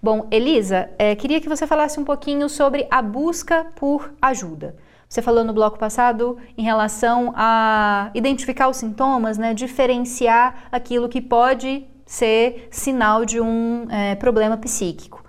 Bom, 0.01 0.27
Elisa, 0.31 0.89
é, 0.97 1.13
queria 1.13 1.41
que 1.41 1.49
você 1.49 1.67
falasse 1.67 1.99
um 1.99 2.05
pouquinho 2.05 2.47
sobre 2.47 2.87
a 2.89 3.01
busca 3.01 3.65
por 3.75 4.13
ajuda. 4.21 4.77
Você 5.09 5.21
falou 5.21 5.43
no 5.43 5.51
bloco 5.51 5.77
passado 5.77 6.37
em 6.57 6.61
relação 6.61 7.33
a 7.35 8.11
identificar 8.13 8.69
os 8.69 8.77
sintomas, 8.77 9.37
né, 9.37 9.53
diferenciar 9.53 10.67
aquilo 10.71 11.09
que 11.09 11.19
pode 11.19 11.85
ser 12.09 12.67
sinal 12.71 13.23
de 13.23 13.39
um 13.39 13.85
é, 13.89 14.15
problema 14.15 14.57
psíquico. 14.57 15.23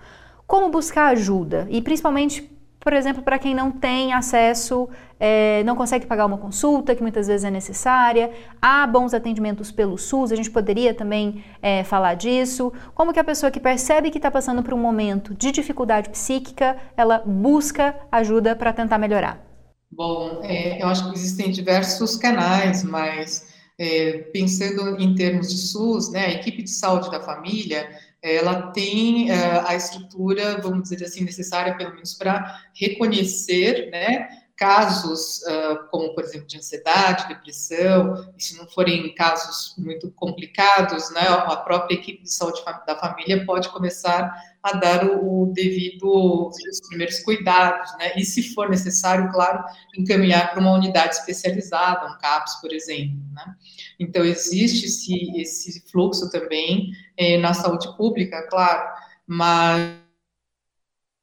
Como 0.46 0.70
buscar 0.70 1.08
ajuda? 1.08 1.66
E 1.70 1.82
principalmente 1.82 2.50
por 2.80 2.94
exemplo, 2.94 3.22
para 3.22 3.38
quem 3.38 3.54
não 3.54 3.70
tem 3.70 4.14
acesso, 4.14 4.88
é, 5.18 5.62
não 5.64 5.76
consegue 5.76 6.06
pagar 6.06 6.24
uma 6.24 6.38
consulta, 6.38 6.94
que 6.94 7.02
muitas 7.02 7.26
vezes 7.26 7.44
é 7.44 7.50
necessária, 7.50 8.32
há 8.60 8.86
bons 8.86 9.12
atendimentos 9.12 9.70
pelo 9.70 9.98
SUS, 9.98 10.32
a 10.32 10.36
gente 10.36 10.50
poderia 10.50 10.94
também 10.94 11.44
é, 11.60 11.84
falar 11.84 12.14
disso. 12.14 12.72
Como 12.94 13.12
que 13.12 13.20
a 13.20 13.24
pessoa 13.24 13.50
que 13.50 13.60
percebe 13.60 14.10
que 14.10 14.16
está 14.16 14.30
passando 14.30 14.62
por 14.62 14.72
um 14.72 14.78
momento 14.78 15.34
de 15.34 15.52
dificuldade 15.52 16.08
psíquica, 16.08 16.78
ela 16.96 17.18
busca 17.18 17.94
ajuda 18.10 18.56
para 18.56 18.72
tentar 18.72 18.96
melhorar? 18.96 19.44
Bom, 19.92 20.40
é, 20.42 20.82
eu 20.82 20.88
acho 20.88 21.06
que 21.10 21.18
existem 21.18 21.50
diversos 21.50 22.16
canais, 22.16 22.82
mas 22.82 23.46
é, 23.80 24.18
pensando 24.30 25.00
em 25.00 25.14
termos 25.14 25.48
de 25.48 25.56
SUS, 25.56 26.12
né, 26.12 26.26
a 26.26 26.30
equipe 26.32 26.62
de 26.62 26.68
saúde 26.68 27.10
da 27.10 27.18
família, 27.18 27.88
ela 28.22 28.70
tem 28.72 29.30
uh, 29.30 29.64
a 29.66 29.74
estrutura, 29.74 30.60
vamos 30.60 30.82
dizer 30.82 31.02
assim, 31.02 31.24
necessária, 31.24 31.74
pelo 31.78 31.94
menos, 31.94 32.12
para 32.12 32.62
reconhecer, 32.74 33.88
né, 33.90 34.28
casos 34.54 35.40
uh, 35.44 35.88
como, 35.90 36.14
por 36.14 36.22
exemplo, 36.22 36.46
de 36.46 36.58
ansiedade, 36.58 37.28
depressão, 37.28 38.30
e 38.36 38.42
se 38.42 38.58
não 38.58 38.68
forem 38.68 39.14
casos 39.14 39.74
muito 39.78 40.10
complicados, 40.10 41.10
né, 41.12 41.26
a 41.26 41.56
própria 41.56 41.94
equipe 41.94 42.22
de 42.22 42.30
saúde 42.30 42.60
da 42.86 42.96
família 42.96 43.46
pode 43.46 43.70
começar 43.70 44.30
a 44.62 44.72
dar 44.72 45.06
o, 45.06 45.42
o 45.42 45.52
devido, 45.52 46.48
os 46.48 46.80
primeiros 46.88 47.18
cuidados, 47.20 47.96
né, 47.98 48.12
e 48.16 48.24
se 48.24 48.54
for 48.54 48.68
necessário, 48.68 49.30
claro, 49.32 49.64
encaminhar 49.96 50.50
para 50.50 50.60
uma 50.60 50.72
unidade 50.72 51.14
especializada, 51.14 52.06
um 52.06 52.18
CAPS, 52.18 52.60
por 52.60 52.72
exemplo, 52.72 53.18
né. 53.32 53.54
Então, 53.98 54.24
existe 54.24 54.86
esse, 54.86 55.40
esse 55.40 55.90
fluxo 55.90 56.30
também 56.30 56.92
eh, 57.16 57.38
na 57.38 57.54
saúde 57.54 57.94
pública, 57.96 58.46
claro, 58.48 58.88
mas 59.26 59.98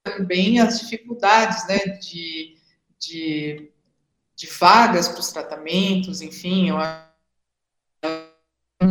também 0.04 0.60
as 0.60 0.80
dificuldades, 0.80 1.68
né, 1.68 1.78
de 2.00 2.58
de, 3.00 3.72
de 4.36 4.48
vagas 4.48 5.08
para 5.08 5.20
os 5.20 5.32
tratamentos, 5.32 6.22
enfim, 6.22 6.70
eu 6.70 6.78
acho 6.78 7.07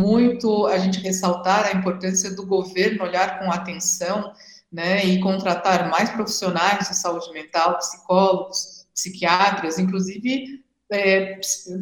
muito 0.07 0.65
a 0.67 0.77
gente 0.77 0.99
ressaltar 1.01 1.65
a 1.65 1.73
importância 1.73 2.33
do 2.33 2.45
governo 2.45 3.03
olhar 3.03 3.39
com 3.39 3.51
atenção 3.51 4.31
né, 4.71 5.03
e 5.05 5.19
contratar 5.19 5.89
mais 5.89 6.09
profissionais 6.09 6.87
de 6.87 6.95
saúde 6.95 7.31
mental, 7.33 7.77
psicólogos, 7.77 8.87
psiquiatras, 8.93 9.77
inclusive 9.77 10.63
é, 10.89 11.39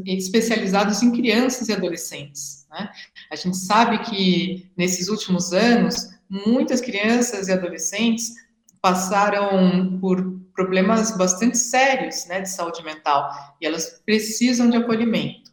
especializados 0.07 1.03
em 1.03 1.11
crianças 1.11 1.69
e 1.69 1.73
adolescentes. 1.73 2.65
Né? 2.71 2.89
A 3.31 3.35
gente 3.35 3.57
sabe 3.57 3.99
que 3.99 4.71
nesses 4.75 5.07
últimos 5.07 5.53
anos 5.53 6.09
muitas 6.27 6.81
crianças 6.81 7.47
e 7.47 7.53
adolescentes 7.53 8.33
passaram 8.81 9.99
por 9.99 10.35
problemas 10.55 11.15
bastante 11.15 11.57
sérios 11.57 12.25
né, 12.25 12.41
de 12.41 12.49
saúde 12.49 12.83
mental 12.83 13.29
e 13.61 13.67
elas 13.67 14.01
precisam 14.03 14.69
de 14.69 14.77
acolhimento. 14.77 15.44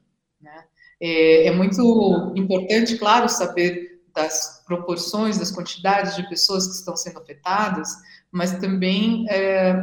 É, 1.05 1.49
é 1.49 1.51
muito 1.51 2.33
importante, 2.37 2.97
claro, 2.97 3.29
saber 3.29 4.01
das 4.15 4.63
proporções, 4.65 5.37
das 5.37 5.51
quantidades 5.51 6.15
de 6.15 6.29
pessoas 6.29 6.69
que 6.69 6.75
estão 6.75 6.95
sendo 6.95 7.19
afetadas, 7.19 7.89
mas 8.31 8.57
também 8.61 9.27
é, 9.29 9.75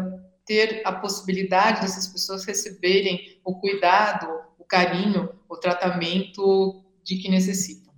ter 0.46 0.82
a 0.86 0.94
possibilidade 0.94 1.82
dessas 1.82 2.08
pessoas 2.08 2.46
receberem 2.46 3.38
o 3.44 3.60
cuidado, 3.60 4.28
o 4.58 4.64
carinho, 4.64 5.30
o 5.50 5.58
tratamento 5.58 6.86
de 7.04 7.18
que 7.18 7.30
necessitam. 7.30 7.92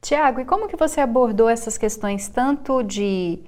Tiago, 0.00 0.40
e 0.40 0.44
como 0.44 0.68
que 0.68 0.76
você 0.76 1.00
abordou 1.00 1.48
essas 1.48 1.76
questões 1.76 2.28
tanto 2.28 2.84
de 2.84 3.40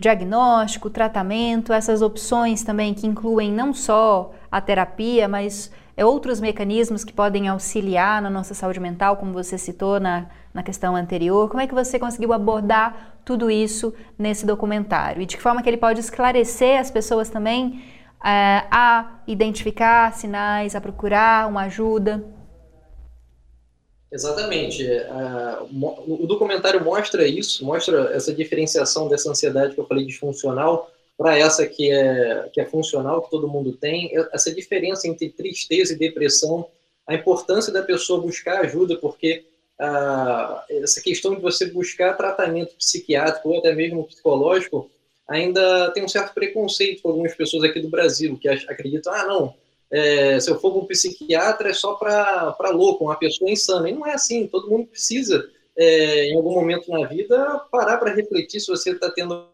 diagnóstico, 0.00 0.90
tratamento, 0.90 1.72
essas 1.72 2.02
opções 2.02 2.62
também 2.62 2.92
que 2.92 3.06
incluem 3.06 3.52
não 3.52 3.72
só 3.72 4.34
a 4.50 4.60
terapia, 4.60 5.26
mas 5.28 5.70
outros 6.04 6.40
mecanismos 6.40 7.04
que 7.04 7.12
podem 7.12 7.48
auxiliar 7.48 8.20
na 8.20 8.28
nossa 8.28 8.52
saúde 8.52 8.78
mental, 8.78 9.16
como 9.16 9.32
você 9.32 9.56
citou 9.56 9.98
na, 9.98 10.26
na 10.52 10.62
questão 10.62 10.94
anterior. 10.94 11.48
Como 11.48 11.60
é 11.60 11.66
que 11.66 11.74
você 11.74 11.98
conseguiu 11.98 12.32
abordar 12.32 13.18
tudo 13.24 13.50
isso 13.50 13.94
nesse 14.18 14.44
documentário? 14.44 15.22
E 15.22 15.26
de 15.26 15.36
que 15.36 15.42
forma 15.42 15.62
que 15.62 15.68
ele 15.68 15.78
pode 15.78 16.00
esclarecer 16.00 16.78
as 16.78 16.90
pessoas 16.90 17.30
também 17.30 17.82
é, 18.24 18.64
a 18.70 19.20
identificar 19.26 20.12
sinais, 20.12 20.74
a 20.74 20.80
procurar 20.80 21.48
uma 21.48 21.62
ajuda? 21.62 22.22
Exatamente. 24.12 24.86
É, 24.86 25.58
o 25.62 26.26
documentário 26.26 26.84
mostra 26.84 27.26
isso, 27.26 27.64
mostra 27.64 28.10
essa 28.14 28.32
diferenciação 28.34 29.08
dessa 29.08 29.30
ansiedade 29.30 29.74
que 29.74 29.80
eu 29.80 29.86
falei 29.86 30.04
disfuncional 30.04 30.90
para 31.16 31.38
essa 31.38 31.66
que 31.66 31.90
é, 31.90 32.48
que 32.52 32.60
é 32.60 32.66
funcional, 32.66 33.22
que 33.22 33.30
todo 33.30 33.48
mundo 33.48 33.72
tem, 33.72 34.12
essa 34.32 34.54
diferença 34.54 35.08
entre 35.08 35.30
tristeza 35.30 35.94
e 35.94 35.98
depressão, 35.98 36.68
a 37.06 37.14
importância 37.14 37.72
da 37.72 37.82
pessoa 37.82 38.20
buscar 38.20 38.60
ajuda, 38.60 38.96
porque 38.96 39.46
ah, 39.78 40.64
essa 40.68 41.00
questão 41.00 41.34
de 41.34 41.40
você 41.40 41.66
buscar 41.66 42.16
tratamento 42.16 42.74
psiquiátrico 42.76 43.48
ou 43.48 43.58
até 43.58 43.74
mesmo 43.74 44.04
psicológico 44.04 44.90
ainda 45.28 45.90
tem 45.90 46.04
um 46.04 46.08
certo 46.08 46.34
preconceito 46.34 47.02
com 47.02 47.08
algumas 47.10 47.34
pessoas 47.34 47.64
aqui 47.64 47.80
do 47.80 47.90
Brasil, 47.90 48.38
que 48.38 48.48
acreditam, 48.48 49.12
ah, 49.12 49.24
não, 49.24 49.54
é, 49.90 50.38
se 50.40 50.50
eu 50.50 50.58
for 50.58 50.76
um 50.76 50.84
psiquiatra 50.84 51.70
é 51.70 51.74
só 51.74 51.94
para 51.94 52.70
louco, 52.70 53.04
uma 53.04 53.16
pessoa 53.16 53.50
insana. 53.50 53.88
E 53.88 53.92
não 53.92 54.06
é 54.06 54.14
assim, 54.14 54.46
todo 54.46 54.68
mundo 54.68 54.86
precisa, 54.86 55.48
é, 55.76 56.26
em 56.26 56.36
algum 56.36 56.54
momento 56.54 56.90
na 56.90 57.06
vida, 57.06 57.60
parar 57.70 57.98
para 57.98 58.14
refletir 58.14 58.60
se 58.60 58.68
você 58.68 58.90
está 58.90 59.10
tendo 59.10 59.46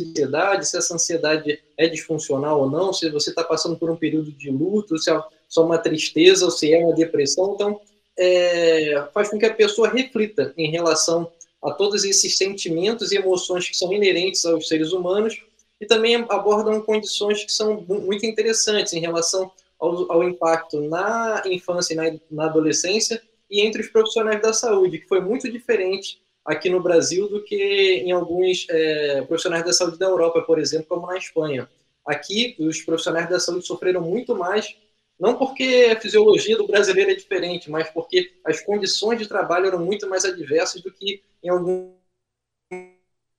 ansiedade, 0.00 0.68
se 0.68 0.76
essa 0.76 0.94
ansiedade 0.94 1.60
é 1.76 1.88
disfuncional 1.88 2.60
ou 2.60 2.70
não, 2.70 2.92
se 2.92 3.10
você 3.10 3.30
está 3.30 3.44
passando 3.44 3.76
por 3.76 3.90
um 3.90 3.96
período 3.96 4.32
de 4.32 4.50
luto, 4.50 4.98
se 4.98 5.10
é 5.10 5.20
só 5.48 5.64
uma 5.64 5.78
tristeza 5.78 6.44
ou 6.44 6.50
se 6.50 6.72
é 6.72 6.84
uma 6.84 6.94
depressão. 6.94 7.54
Então, 7.54 7.80
é, 8.18 9.08
faz 9.14 9.30
com 9.30 9.38
que 9.38 9.46
a 9.46 9.54
pessoa 9.54 9.88
reflita 9.88 10.52
em 10.56 10.70
relação 10.70 11.30
a 11.62 11.72
todos 11.72 12.04
esses 12.04 12.36
sentimentos 12.36 13.12
e 13.12 13.16
emoções 13.16 13.68
que 13.68 13.76
são 13.76 13.92
inerentes 13.92 14.44
aos 14.44 14.68
seres 14.68 14.92
humanos 14.92 15.40
e 15.80 15.86
também 15.86 16.16
abordam 16.28 16.80
condições 16.80 17.44
que 17.44 17.52
são 17.52 17.80
muito 17.82 18.26
interessantes 18.26 18.92
em 18.92 19.00
relação 19.00 19.50
ao, 19.78 20.10
ao 20.10 20.24
impacto 20.24 20.80
na 20.80 21.42
infância 21.46 21.94
e 21.94 21.96
na, 21.96 22.18
na, 22.30 22.44
adolescência 22.46 23.22
e 23.50 23.60
entre 23.64 23.82
os 23.82 23.88
profissionais 23.88 24.42
da 24.42 24.52
saúde, 24.52 24.98
que 24.98 25.08
foi 25.08 25.20
muito 25.20 25.50
diferente 25.50 26.20
aqui 26.48 26.70
no 26.70 26.82
Brasil 26.82 27.28
do 27.28 27.44
que 27.44 28.02
em 28.04 28.10
alguns 28.10 28.66
é, 28.70 29.20
profissionais 29.22 29.64
da 29.64 29.72
saúde 29.72 29.98
da 29.98 30.06
Europa, 30.06 30.40
por 30.40 30.58
exemplo, 30.58 30.86
como 30.88 31.06
na 31.06 31.18
Espanha. 31.18 31.68
Aqui, 32.06 32.56
os 32.58 32.80
profissionais 32.80 33.28
da 33.28 33.38
saúde 33.38 33.66
sofreram 33.66 34.00
muito 34.00 34.34
mais, 34.34 34.74
não 35.20 35.36
porque 35.36 35.90
a 35.92 36.00
fisiologia 36.00 36.56
do 36.56 36.66
brasileiro 36.66 37.10
é 37.10 37.14
diferente, 37.14 37.70
mas 37.70 37.90
porque 37.90 38.32
as 38.42 38.62
condições 38.62 39.18
de 39.18 39.28
trabalho 39.28 39.66
eram 39.66 39.84
muito 39.84 40.08
mais 40.08 40.24
adversas 40.24 40.80
do 40.80 40.90
que 40.90 41.22
em 41.42 41.50
alguns 41.50 41.92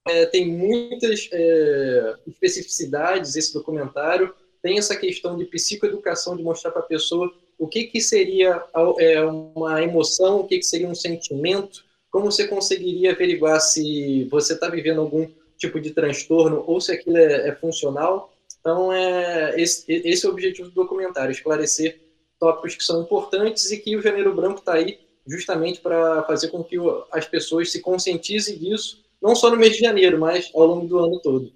é, 0.08 0.28
tem 0.28 0.48
muitas 0.48 1.28
é, 1.32 2.16
especificidades 2.28 3.36
esse 3.36 3.52
documentário, 3.52 4.36
tem 4.62 4.78
essa 4.78 4.96
questão 4.96 5.36
de 5.36 5.46
psicoeducação, 5.46 6.38
de 6.38 6.44
mostrar 6.44 6.70
para 6.70 6.82
a 6.82 6.86
pessoa 6.86 7.34
o 7.58 7.68
que, 7.68 7.86
que 7.86 8.00
seria 8.00 8.64
é, 9.00 9.24
uma 9.24 9.82
emoção, 9.82 10.42
o 10.42 10.48
que, 10.48 10.60
que 10.60 10.66
seria 10.66 10.88
um 10.88 10.96
sentimento, 10.96 11.89
como 12.12 12.32
você 12.32 12.48
conseguiria 12.48 13.12
averiguar 13.12 13.60
se 13.60 14.28
você 14.32 14.54
está 14.54 14.70
vivendo 14.70 15.02
algum 15.02 15.28
tipo 15.58 15.80
de 15.80 15.92
transtorno 15.92 16.64
ou 16.66 16.80
se 16.80 16.92
aquilo 16.92 17.18
é, 17.18 17.50
é 17.50 17.56
funcional. 17.56 18.34
Então, 18.60 18.92
é, 18.92 19.60
esse, 19.60 19.84
esse 19.88 20.26
é 20.26 20.30
o 20.30 20.32
objetivo 20.32 20.70
do 20.70 20.76
documentário, 20.76 21.32
esclarecer 21.32 22.00
tópicos 22.40 22.76
que 22.76 22.84
são 22.84 23.02
importantes 23.02 23.72
e 23.72 23.78
que 23.78 23.96
o 23.96 24.02
Janeiro 24.02 24.34
Branco 24.34 24.60
está 24.60 24.74
aí 24.74 25.00
justamente 25.28 25.80
para 25.80 26.24
fazer 26.24 26.48
com 26.48 26.64
que 26.64 26.78
as 27.12 27.26
pessoas 27.26 27.72
se 27.72 27.82
conscientizem 27.82 28.58
disso 28.58 29.04
não 29.22 29.36
só 29.36 29.50
no 29.50 29.58
mês 29.58 29.74
de 29.74 29.80
janeiro, 29.80 30.20
mas 30.20 30.50
ao 30.56 30.66
longo 30.66 30.88
do 30.88 30.98
ano 30.98 31.20
todo. 31.20 31.52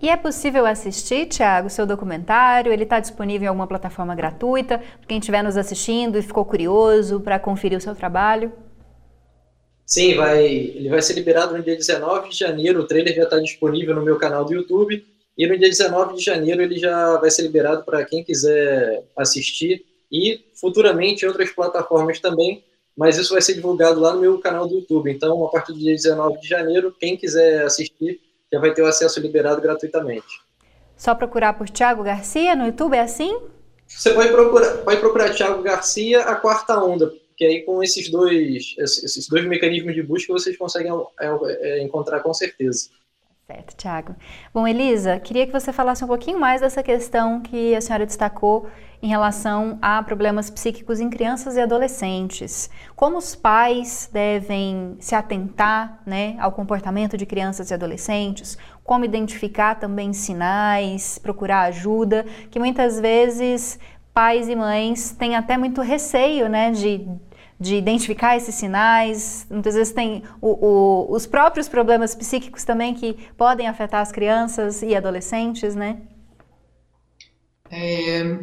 E 0.00 0.08
é 0.08 0.16
possível 0.16 0.66
assistir, 0.66 1.26
Tiago, 1.26 1.70
seu 1.70 1.86
documentário? 1.86 2.72
Ele 2.72 2.82
está 2.82 2.98
disponível 2.98 3.44
em 3.44 3.48
alguma 3.48 3.68
plataforma 3.68 4.16
gratuita? 4.16 4.82
Quem 5.06 5.18
estiver 5.18 5.44
nos 5.44 5.56
assistindo 5.56 6.18
e 6.18 6.22
ficou 6.22 6.44
curioso 6.44 7.20
para 7.20 7.38
conferir 7.38 7.78
o 7.78 7.80
seu 7.80 7.94
trabalho? 7.94 8.52
Sim, 9.84 10.14
vai, 10.14 10.44
ele 10.44 10.88
vai 10.88 11.02
ser 11.02 11.14
liberado 11.14 11.56
no 11.56 11.62
dia 11.62 11.76
19 11.76 12.30
de 12.30 12.38
janeiro. 12.38 12.80
O 12.80 12.86
trailer 12.86 13.14
já 13.14 13.24
está 13.24 13.38
disponível 13.38 13.94
no 13.94 14.02
meu 14.02 14.16
canal 14.16 14.44
do 14.44 14.54
YouTube. 14.54 15.04
E 15.36 15.46
no 15.46 15.58
dia 15.58 15.68
19 15.68 16.16
de 16.16 16.22
janeiro 16.22 16.62
ele 16.62 16.78
já 16.78 17.16
vai 17.18 17.30
ser 17.30 17.42
liberado 17.42 17.84
para 17.84 18.04
quem 18.04 18.22
quiser 18.24 19.04
assistir. 19.16 19.84
E 20.10 20.40
futuramente 20.54 21.24
em 21.24 21.28
outras 21.28 21.50
plataformas 21.50 22.20
também 22.20 22.62
mas 22.96 23.16
isso 23.16 23.32
vai 23.32 23.42
ser 23.42 23.54
divulgado 23.54 24.00
lá 24.00 24.12
no 24.12 24.20
meu 24.20 24.38
canal 24.38 24.66
do 24.66 24.74
YouTube. 24.74 25.10
Então, 25.10 25.44
a 25.44 25.48
partir 25.48 25.72
do 25.72 25.78
dia 25.78 25.94
19 25.94 26.40
de 26.40 26.48
janeiro, 26.48 26.94
quem 26.98 27.16
quiser 27.16 27.64
assistir 27.64 28.20
já 28.52 28.60
vai 28.60 28.72
ter 28.74 28.82
o 28.82 28.86
acesso 28.86 29.18
liberado 29.20 29.60
gratuitamente. 29.60 30.42
Só 30.96 31.14
procurar 31.14 31.54
por 31.54 31.68
Thiago 31.68 32.02
Garcia 32.02 32.54
no 32.54 32.66
YouTube, 32.66 32.96
é 32.96 33.00
assim? 33.00 33.40
Você 33.88 34.12
pode 34.12 34.30
procurar, 34.30 34.78
pode 34.78 35.00
procurar 35.00 35.34
Thiago 35.34 35.62
Garcia, 35.62 36.22
a 36.22 36.36
quarta 36.36 36.78
onda, 36.78 37.12
que 37.42 37.46
aí 37.46 37.62
com 37.62 37.82
esses 37.82 38.08
dois, 38.08 38.76
esses 38.78 39.26
dois 39.28 39.44
mecanismos 39.44 39.94
de 39.94 40.02
busca 40.02 40.32
vocês 40.32 40.56
conseguem 40.56 40.92
é, 41.20 41.26
é, 41.26 41.82
encontrar 41.82 42.20
com 42.20 42.32
certeza. 42.32 42.88
Certo, 43.44 43.76
Tiago. 43.76 44.14
Bom, 44.54 44.66
Elisa, 44.66 45.18
queria 45.18 45.44
que 45.44 45.52
você 45.52 45.72
falasse 45.72 46.04
um 46.04 46.06
pouquinho 46.06 46.38
mais 46.38 46.60
dessa 46.60 46.82
questão 46.84 47.40
que 47.40 47.74
a 47.74 47.80
senhora 47.80 48.06
destacou 48.06 48.68
em 49.02 49.08
relação 49.08 49.76
a 49.82 50.00
problemas 50.04 50.48
psíquicos 50.48 51.00
em 51.00 51.10
crianças 51.10 51.56
e 51.56 51.60
adolescentes. 51.60 52.70
Como 52.94 53.18
os 53.18 53.34
pais 53.34 54.08
devem 54.12 54.96
se 55.00 55.16
atentar 55.16 56.00
né, 56.06 56.36
ao 56.38 56.52
comportamento 56.52 57.16
de 57.16 57.26
crianças 57.26 57.72
e 57.72 57.74
adolescentes, 57.74 58.56
como 58.84 59.04
identificar 59.04 59.74
também 59.74 60.12
sinais, 60.12 61.18
procurar 61.18 61.62
ajuda, 61.62 62.24
que 62.52 62.60
muitas 62.60 63.00
vezes 63.00 63.80
pais 64.14 64.48
e 64.48 64.54
mães 64.54 65.10
têm 65.12 65.34
até 65.34 65.56
muito 65.56 65.80
receio 65.80 66.48
né, 66.48 66.70
de 66.70 67.06
de 67.62 67.76
identificar 67.76 68.36
esses 68.36 68.54
sinais. 68.56 69.46
Muitas 69.48 69.74
vezes 69.74 69.92
tem 69.92 70.24
o, 70.40 70.50
o, 70.50 71.12
os 71.12 71.26
próprios 71.26 71.68
problemas 71.68 72.14
psíquicos 72.14 72.64
também 72.64 72.92
que 72.92 73.14
podem 73.36 73.68
afetar 73.68 74.00
as 74.00 74.10
crianças 74.10 74.82
e 74.82 74.94
adolescentes, 74.94 75.74
né? 75.74 76.02
É, 77.70 78.38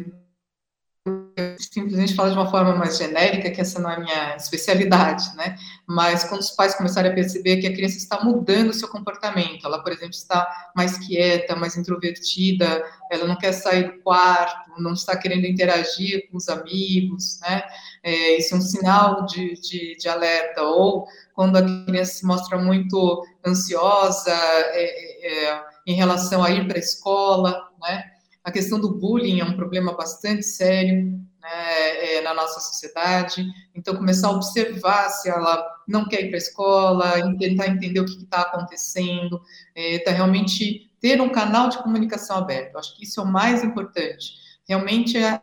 simplesmente 1.90 2.14
falar 2.14 2.30
de 2.30 2.36
uma 2.36 2.50
forma 2.50 2.74
mais 2.76 2.96
genérica, 2.96 3.50
que 3.50 3.60
essa 3.60 3.80
não 3.80 3.90
é 3.90 3.96
a 3.96 4.00
minha 4.00 4.36
especialidade, 4.36 5.34
né? 5.34 5.56
Mas 5.86 6.24
quando 6.24 6.40
os 6.40 6.50
pais 6.52 6.74
começarem 6.74 7.10
a 7.10 7.14
perceber 7.14 7.56
que 7.56 7.66
a 7.66 7.72
criança 7.72 7.96
está 7.96 8.22
mudando 8.22 8.70
o 8.70 8.74
seu 8.74 8.88
comportamento, 8.88 9.66
ela, 9.66 9.82
por 9.82 9.90
exemplo, 9.90 10.14
está 10.14 10.46
mais 10.74 10.98
quieta, 10.98 11.56
mais 11.56 11.76
introvertida, 11.76 12.84
ela 13.10 13.26
não 13.26 13.36
quer 13.36 13.52
sair 13.52 13.92
do 13.92 14.02
quarto, 14.02 14.80
não 14.80 14.92
está 14.92 15.16
querendo 15.16 15.46
interagir 15.46 16.30
com 16.30 16.36
os 16.36 16.48
amigos, 16.48 17.40
né? 17.40 17.62
É, 18.04 18.38
isso 18.38 18.54
é 18.54 18.58
um 18.58 18.62
sinal 18.62 19.26
de, 19.26 19.54
de, 19.60 19.96
de, 19.96 20.08
alerta. 20.08 20.62
Ou 20.62 21.06
quando 21.34 21.56
a 21.56 21.84
criança 21.84 22.14
se 22.14 22.24
mostra 22.24 22.56
muito 22.56 23.26
ansiosa 23.44 24.30
é, 24.30 24.84
é, 25.26 25.48
é 25.50 25.64
em 25.86 25.94
relação 25.94 26.44
a 26.44 26.50
ir 26.50 26.68
para 26.68 26.76
a 26.76 26.80
escola, 26.80 27.68
né? 27.82 28.04
A 28.44 28.50
questão 28.50 28.80
do 28.80 28.94
bullying 28.94 29.40
é 29.40 29.44
um 29.44 29.56
problema 29.56 29.94
bastante 29.94 30.44
sério 30.44 31.20
né, 31.40 32.16
é, 32.16 32.20
na 32.22 32.34
nossa 32.34 32.60
sociedade. 32.60 33.44
Então, 33.74 33.96
começar 33.96 34.28
a 34.28 34.32
observar 34.32 35.08
se 35.10 35.28
ela 35.28 35.66
não 35.88 36.06
quer 36.06 36.22
ir 36.22 36.28
para 36.28 36.36
a 36.36 36.38
escola, 36.38 37.36
tentar 37.38 37.68
entender 37.68 38.00
o 38.00 38.04
que 38.04 38.22
está 38.22 38.42
acontecendo, 38.42 39.40
é, 39.74 39.98
tá 40.00 40.10
realmente 40.10 40.90
ter 41.00 41.20
um 41.20 41.30
canal 41.30 41.68
de 41.68 41.78
comunicação 41.78 42.36
aberto. 42.36 42.76
Acho 42.76 42.96
que 42.96 43.04
isso 43.04 43.20
é 43.20 43.22
o 43.22 43.26
mais 43.26 43.64
importante. 43.64 44.34
Realmente 44.68 45.16
é 45.16 45.40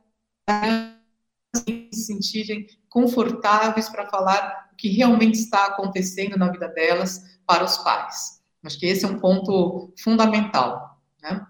se 1.55 1.89
sentirem 1.91 2.67
confortáveis 2.89 3.89
para 3.89 4.09
falar 4.09 4.69
o 4.71 4.75
que 4.75 4.89
realmente 4.89 5.35
está 5.35 5.65
acontecendo 5.65 6.37
na 6.37 6.51
vida 6.51 6.67
delas 6.67 7.39
para 7.45 7.63
os 7.63 7.77
pais. 7.77 8.41
Acho 8.63 8.79
que 8.79 8.85
esse 8.85 9.05
é 9.05 9.07
um 9.07 9.19
ponto 9.19 9.91
fundamental. 9.97 11.01
Né? 11.21 11.45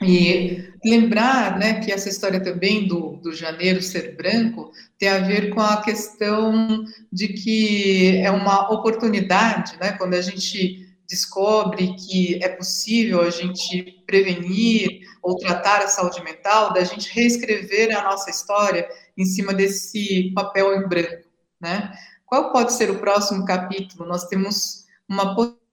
E 0.00 0.72
lembrar 0.88 1.58
né, 1.58 1.80
que 1.80 1.92
essa 1.92 2.08
história 2.08 2.40
também 2.40 2.86
do, 2.86 3.16
do 3.16 3.34
janeiro 3.34 3.82
ser 3.82 4.16
branco 4.16 4.70
tem 4.98 5.08
a 5.08 5.18
ver 5.18 5.50
com 5.50 5.60
a 5.60 5.82
questão 5.82 6.84
de 7.12 7.28
que 7.28 8.18
é 8.18 8.30
uma 8.30 8.72
oportunidade, 8.72 9.76
né, 9.80 9.92
quando 9.92 10.14
a 10.14 10.20
gente 10.20 10.86
descobre 11.08 11.94
que 11.94 12.42
é 12.42 12.48
possível 12.48 13.22
a 13.22 13.30
gente 13.30 14.02
prevenir 14.06 15.00
ou 15.22 15.36
tratar 15.36 15.82
a 15.82 15.88
saúde 15.88 16.22
mental, 16.22 16.72
da 16.72 16.84
gente 16.84 17.12
reescrever 17.12 17.96
a 17.96 18.02
nossa 18.02 18.30
história 18.30 18.88
em 19.16 19.24
cima 19.24 19.54
desse 19.54 20.32
papel 20.34 20.74
em 20.74 20.88
branco, 20.88 21.28
né? 21.60 21.92
Qual 22.24 22.52
pode 22.52 22.72
ser 22.72 22.90
o 22.90 22.98
próximo 22.98 23.44
capítulo? 23.44 24.08
Nós 24.08 24.24
temos 24.26 24.84
uma 25.08 25.34
possibilidade, 25.34 25.65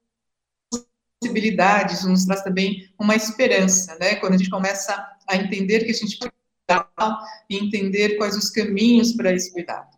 isso 1.92 2.08
nos 2.08 2.24
traz 2.24 2.42
também 2.42 2.88
uma 2.98 3.14
esperança, 3.14 3.96
né? 4.00 4.16
Quando 4.16 4.34
a 4.34 4.36
gente 4.36 4.50
começa 4.50 4.94
a 5.28 5.36
entender 5.36 5.84
que 5.84 5.90
a 5.90 5.94
gente 5.94 6.18
pode 6.18 6.32
cuidar 6.66 6.88
e 7.48 7.56
entender 7.56 8.16
quais 8.16 8.36
os 8.36 8.50
caminhos 8.50 9.12
para 9.12 9.32
esse 9.32 9.52
cuidado. 9.52 9.94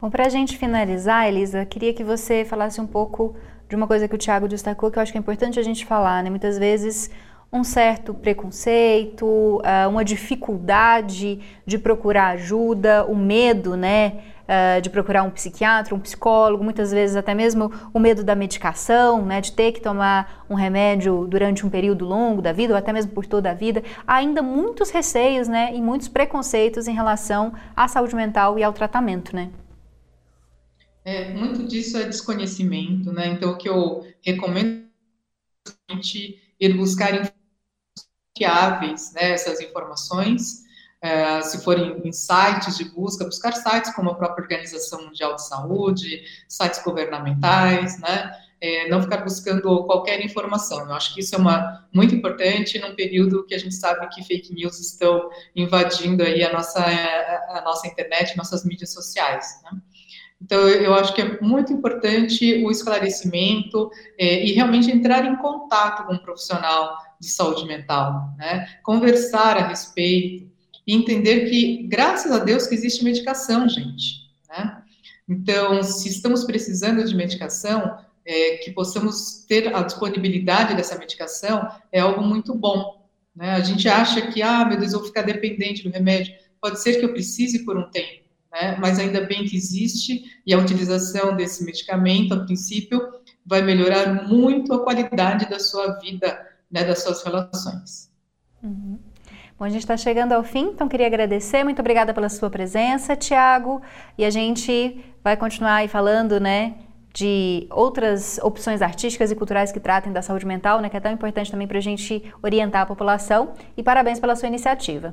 Bom, 0.00 0.10
para 0.10 0.26
a 0.26 0.28
gente 0.30 0.56
finalizar, 0.56 1.28
Elisa, 1.28 1.64
queria 1.66 1.92
que 1.92 2.02
você 2.02 2.44
falasse 2.44 2.80
um 2.80 2.86
pouco 2.86 3.36
de 3.68 3.76
uma 3.76 3.86
coisa 3.86 4.08
que 4.08 4.14
o 4.14 4.18
Tiago 4.18 4.48
destacou, 4.48 4.90
que 4.90 4.98
eu 4.98 5.02
acho 5.02 5.12
que 5.12 5.18
é 5.18 5.20
importante 5.20 5.58
a 5.58 5.62
gente 5.62 5.84
falar, 5.84 6.22
né? 6.22 6.30
Muitas 6.30 6.58
vezes 6.58 7.10
um 7.52 7.64
certo 7.64 8.14
preconceito, 8.14 9.60
ah, 9.64 9.88
uma 9.88 10.04
dificuldade 10.04 11.40
de 11.66 11.78
procurar 11.78 12.28
ajuda, 12.28 13.04
o 13.06 13.16
medo, 13.16 13.76
né, 13.76 14.22
ah, 14.52 14.80
de 14.80 14.90
procurar 14.90 15.22
um 15.22 15.30
psiquiatra, 15.30 15.94
um 15.94 16.00
psicólogo, 16.00 16.64
muitas 16.64 16.90
vezes 16.90 17.14
até 17.14 17.32
mesmo 17.36 17.70
o 17.94 18.00
medo 18.00 18.24
da 18.24 18.34
medicação, 18.34 19.24
né, 19.24 19.40
de 19.40 19.52
ter 19.52 19.70
que 19.70 19.80
tomar 19.80 20.44
um 20.50 20.56
remédio 20.56 21.24
durante 21.28 21.64
um 21.64 21.70
período 21.70 22.04
longo 22.04 22.42
da 22.42 22.52
vida 22.52 22.72
ou 22.72 22.76
até 22.76 22.92
mesmo 22.92 23.12
por 23.12 23.24
toda 23.26 23.52
a 23.52 23.54
vida. 23.54 23.80
Há 24.04 24.16
ainda 24.16 24.42
muitos 24.42 24.90
receios, 24.90 25.46
né, 25.46 25.72
e 25.72 25.80
muitos 25.80 26.08
preconceitos 26.08 26.88
em 26.88 26.92
relação 26.92 27.54
à 27.76 27.86
saúde 27.86 28.16
mental 28.16 28.58
e 28.58 28.64
ao 28.64 28.72
tratamento, 28.72 29.36
né? 29.36 29.50
É, 31.04 31.32
muito 31.32 31.68
disso 31.68 31.96
é 31.96 32.02
desconhecimento, 32.02 33.12
né? 33.12 33.28
Então, 33.28 33.52
o 33.52 33.56
que 33.56 33.68
eu 33.68 34.04
recomendo 34.20 34.84
é 35.88 35.94
ir 36.58 36.76
buscar 36.76 37.32
fiáveis, 38.36 39.12
né, 39.12 39.30
essas 39.30 39.60
informações, 39.60 40.64
é, 41.02 41.40
se 41.42 41.64
forem 41.64 42.00
em 42.04 42.12
sites 42.12 42.76
de 42.76 42.84
busca, 42.84 43.24
buscar 43.24 43.52
sites 43.52 43.94
como 43.94 44.10
a 44.10 44.14
própria 44.14 44.42
Organização 44.42 45.04
Mundial 45.04 45.34
de 45.34 45.46
Saúde, 45.46 46.22
sites 46.46 46.82
governamentais, 46.82 47.98
né, 48.00 48.30
é, 48.60 48.88
não 48.88 49.00
ficar 49.00 49.18
buscando 49.18 49.84
qualquer 49.84 50.22
informação. 50.22 50.80
Eu 50.80 50.92
acho 50.92 51.14
que 51.14 51.20
isso 51.20 51.34
é 51.34 51.38
uma, 51.38 51.88
muito 51.92 52.14
importante 52.14 52.78
num 52.78 52.94
período 52.94 53.46
que 53.46 53.54
a 53.54 53.58
gente 53.58 53.74
sabe 53.74 54.06
que 54.08 54.22
fake 54.22 54.52
news 54.52 54.78
estão 54.78 55.30
invadindo 55.56 56.22
aí 56.22 56.44
a 56.44 56.52
nossa, 56.52 56.84
a 56.84 57.62
nossa 57.64 57.88
internet, 57.88 58.36
nossas 58.36 58.64
mídias 58.64 58.92
sociais, 58.92 59.60
né. 59.64 59.70
Então, 60.42 60.66
eu 60.66 60.94
acho 60.94 61.14
que 61.14 61.20
é 61.20 61.38
muito 61.42 61.70
importante 61.70 62.64
o 62.64 62.70
esclarecimento 62.70 63.90
é, 64.18 64.42
e 64.42 64.52
realmente 64.52 64.90
entrar 64.90 65.26
em 65.26 65.36
contato 65.36 66.06
com 66.06 66.14
um 66.14 66.18
profissional 66.18 66.96
de 67.20 67.28
saúde 67.28 67.66
mental, 67.66 68.30
né? 68.38 68.66
Conversar 68.82 69.58
a 69.58 69.68
respeito 69.68 70.49
e 70.90 70.92
entender 70.92 71.48
que, 71.48 71.84
graças 71.86 72.32
a 72.32 72.40
Deus, 72.40 72.66
que 72.66 72.74
existe 72.74 73.04
medicação, 73.04 73.68
gente, 73.68 74.28
né? 74.48 74.82
Então, 75.28 75.84
se 75.84 76.08
estamos 76.08 76.42
precisando 76.42 77.04
de 77.04 77.14
medicação, 77.14 77.96
é, 78.24 78.56
que 78.56 78.72
possamos 78.72 79.44
ter 79.46 79.72
a 79.72 79.84
disponibilidade 79.84 80.74
dessa 80.74 80.98
medicação 80.98 81.70
é 81.92 82.00
algo 82.00 82.22
muito 82.22 82.52
bom, 82.56 83.08
né? 83.36 83.52
A 83.52 83.60
gente 83.60 83.88
acha 83.88 84.20
que, 84.32 84.42
ah, 84.42 84.64
meu 84.64 84.80
Deus, 84.80 84.92
eu 84.92 84.98
vou 84.98 85.06
ficar 85.06 85.22
dependente 85.22 85.84
do 85.84 85.90
remédio. 85.90 86.34
Pode 86.60 86.82
ser 86.82 86.98
que 86.98 87.04
eu 87.04 87.12
precise 87.12 87.64
por 87.64 87.78
um 87.78 87.88
tempo, 87.88 88.24
né? 88.50 88.76
Mas 88.80 88.98
ainda 88.98 89.20
bem 89.20 89.44
que 89.44 89.56
existe 89.56 90.24
e 90.44 90.52
a 90.52 90.58
utilização 90.58 91.36
desse 91.36 91.64
medicamento, 91.64 92.34
a 92.34 92.44
princípio, 92.44 93.00
vai 93.46 93.62
melhorar 93.62 94.26
muito 94.26 94.74
a 94.74 94.82
qualidade 94.82 95.48
da 95.48 95.60
sua 95.60 96.00
vida, 96.00 96.48
né, 96.68 96.82
das 96.82 97.04
suas 97.04 97.22
relações. 97.22 98.10
Uhum. 98.60 98.98
Bom, 99.60 99.66
a 99.66 99.68
gente 99.68 99.82
está 99.82 99.94
chegando 99.94 100.32
ao 100.32 100.42
fim, 100.42 100.68
então 100.68 100.88
queria 100.88 101.06
agradecer, 101.06 101.62
muito 101.62 101.80
obrigada 101.80 102.14
pela 102.14 102.30
sua 102.30 102.48
presença, 102.48 103.14
Tiago, 103.14 103.82
e 104.16 104.24
a 104.24 104.30
gente 104.30 105.04
vai 105.22 105.36
continuar 105.36 105.74
aí 105.74 105.86
falando, 105.86 106.40
né, 106.40 106.78
de 107.12 107.66
outras 107.70 108.38
opções 108.38 108.80
artísticas 108.80 109.30
e 109.30 109.36
culturais 109.36 109.70
que 109.70 109.78
tratem 109.78 110.14
da 110.14 110.22
saúde 110.22 110.46
mental, 110.46 110.80
né, 110.80 110.88
que 110.88 110.96
é 110.96 111.00
tão 111.00 111.12
importante 111.12 111.50
também 111.50 111.68
para 111.68 111.76
a 111.76 111.82
gente 111.82 112.24
orientar 112.42 112.80
a 112.80 112.86
população, 112.86 113.52
e 113.76 113.82
parabéns 113.82 114.18
pela 114.18 114.34
sua 114.34 114.48
iniciativa. 114.48 115.12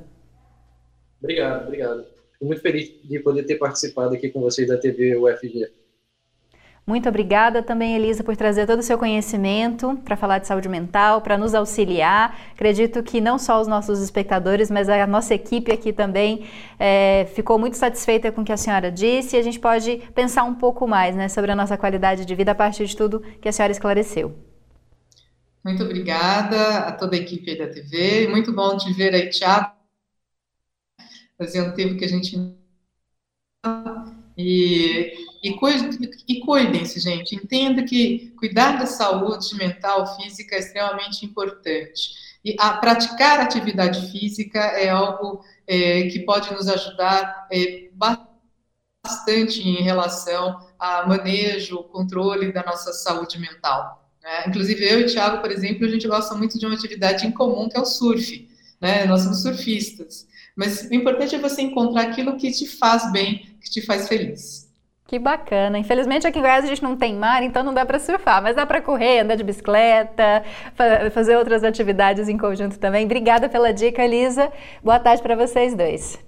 Obrigado, 1.19 1.65
obrigado. 1.65 2.05
Fico 2.31 2.45
muito 2.45 2.61
feliz 2.61 2.89
de 3.03 3.19
poder 3.19 3.43
ter 3.43 3.57
participado 3.57 4.15
aqui 4.15 4.29
com 4.29 4.39
vocês 4.39 4.69
da 4.69 4.77
TV 4.77 5.17
UFG. 5.17 5.67
Muito 6.87 7.09
obrigada 7.09 7.61
também, 7.61 7.97
Elisa, 7.97 8.23
por 8.23 8.37
trazer 8.37 8.65
todo 8.65 8.79
o 8.79 8.81
seu 8.83 8.97
conhecimento 8.97 9.99
para 10.05 10.15
falar 10.15 10.39
de 10.39 10.47
saúde 10.47 10.69
mental, 10.69 11.19
para 11.19 11.37
nos 11.37 11.53
auxiliar. 11.53 12.39
Acredito 12.53 13.03
que 13.03 13.19
não 13.19 13.37
só 13.37 13.59
os 13.59 13.67
nossos 13.67 14.01
espectadores, 14.01 14.71
mas 14.71 14.87
a 14.87 15.05
nossa 15.05 15.35
equipe 15.35 15.69
aqui 15.69 15.91
também 15.91 16.45
é, 16.79 17.27
ficou 17.35 17.59
muito 17.59 17.75
satisfeita 17.75 18.31
com 18.31 18.39
o 18.39 18.45
que 18.45 18.53
a 18.53 18.57
senhora 18.57 18.89
disse 18.89 19.35
e 19.35 19.39
a 19.39 19.43
gente 19.43 19.59
pode 19.59 19.97
pensar 20.15 20.45
um 20.45 20.55
pouco 20.55 20.87
mais 20.87 21.13
né, 21.13 21.27
sobre 21.27 21.51
a 21.51 21.55
nossa 21.57 21.77
qualidade 21.77 22.23
de 22.23 22.33
vida 22.33 22.53
a 22.53 22.55
partir 22.55 22.85
de 22.85 22.95
tudo 22.95 23.19
que 23.41 23.49
a 23.49 23.51
senhora 23.51 23.73
esclareceu. 23.73 24.33
Muito 25.65 25.83
obrigada 25.83 26.87
a 26.87 26.93
toda 26.93 27.17
a 27.17 27.19
equipe 27.19 27.57
da 27.57 27.67
TV. 27.67 28.29
Muito 28.29 28.53
bom 28.53 28.77
te 28.77 28.93
ver 28.93 29.13
aí, 29.13 29.29
Tiago. 29.29 29.73
Fazia 31.37 31.63
um 31.63 31.73
tempo 31.73 31.97
que 31.97 32.05
a 32.05 32.07
gente. 32.07 32.37
E, 34.37 35.26
e, 35.43 36.39
cuidem-se, 36.39 36.99
gente. 36.99 37.35
Entenda 37.35 37.83
que 37.83 38.33
cuidar 38.37 38.79
da 38.79 38.85
saúde 38.85 39.55
mental, 39.55 40.15
física 40.15 40.55
é 40.55 40.59
extremamente 40.59 41.25
importante. 41.25 42.11
E 42.43 42.55
a, 42.59 42.73
praticar 42.73 43.39
atividade 43.39 44.11
física 44.11 44.59
é 44.59 44.89
algo 44.89 45.43
é, 45.67 46.03
que 46.07 46.19
pode 46.19 46.51
nos 46.53 46.67
ajudar 46.67 47.47
é, 47.51 47.89
bastante 47.93 49.61
em 49.67 49.81
relação 49.83 50.59
a 50.79 51.05
manejo, 51.07 51.83
controle 51.83 52.51
da 52.51 52.63
nossa 52.63 52.93
saúde 52.93 53.39
mental. 53.39 54.09
Né? 54.21 54.45
Inclusive, 54.47 54.83
eu 54.83 55.01
e 55.01 55.03
o 55.03 55.07
Thiago, 55.07 55.41
por 55.41 55.51
exemplo, 55.51 55.85
a 55.85 55.89
gente 55.89 56.07
gosta 56.07 56.35
muito 56.35 56.59
de 56.59 56.65
uma 56.65 56.75
atividade 56.75 57.25
em 57.25 57.31
comum, 57.31 57.69
que 57.69 57.77
é 57.77 57.81
o 57.81 57.85
surf. 57.85 58.47
Né? 58.79 59.05
Nós 59.05 59.21
somos 59.21 59.41
surfistas. 59.41 60.27
Mas 60.55 60.81
o 60.89 60.93
importante 60.93 61.35
é 61.35 61.39
você 61.39 61.61
encontrar 61.61 62.03
aquilo 62.03 62.37
que 62.37 62.51
te 62.51 62.67
faz 62.67 63.11
bem, 63.11 63.57
que 63.61 63.69
te 63.69 63.81
faz 63.81 64.07
feliz. 64.07 64.66
Que 65.07 65.17
bacana. 65.17 65.79
Infelizmente 65.79 66.27
aqui 66.27 66.37
em 66.37 66.41
Goiás 66.41 66.65
a 66.65 66.67
gente 66.67 66.83
não 66.83 66.97
tem 66.97 67.15
mar, 67.15 67.41
então 67.41 67.63
não 67.63 67.73
dá 67.73 67.85
para 67.85 67.97
surfar, 67.97 68.43
mas 68.43 68.57
dá 68.57 68.65
para 68.65 68.81
correr, 68.81 69.21
andar 69.21 69.35
de 69.35 69.43
bicicleta, 69.43 70.43
fazer 71.13 71.37
outras 71.37 71.63
atividades 71.63 72.27
em 72.27 72.37
conjunto 72.37 72.77
também. 72.77 73.05
Obrigada 73.05 73.47
pela 73.47 73.73
dica, 73.73 74.03
Elisa. 74.03 74.51
Boa 74.83 74.99
tarde 74.99 75.21
para 75.23 75.33
vocês 75.33 75.73
dois. 75.73 76.19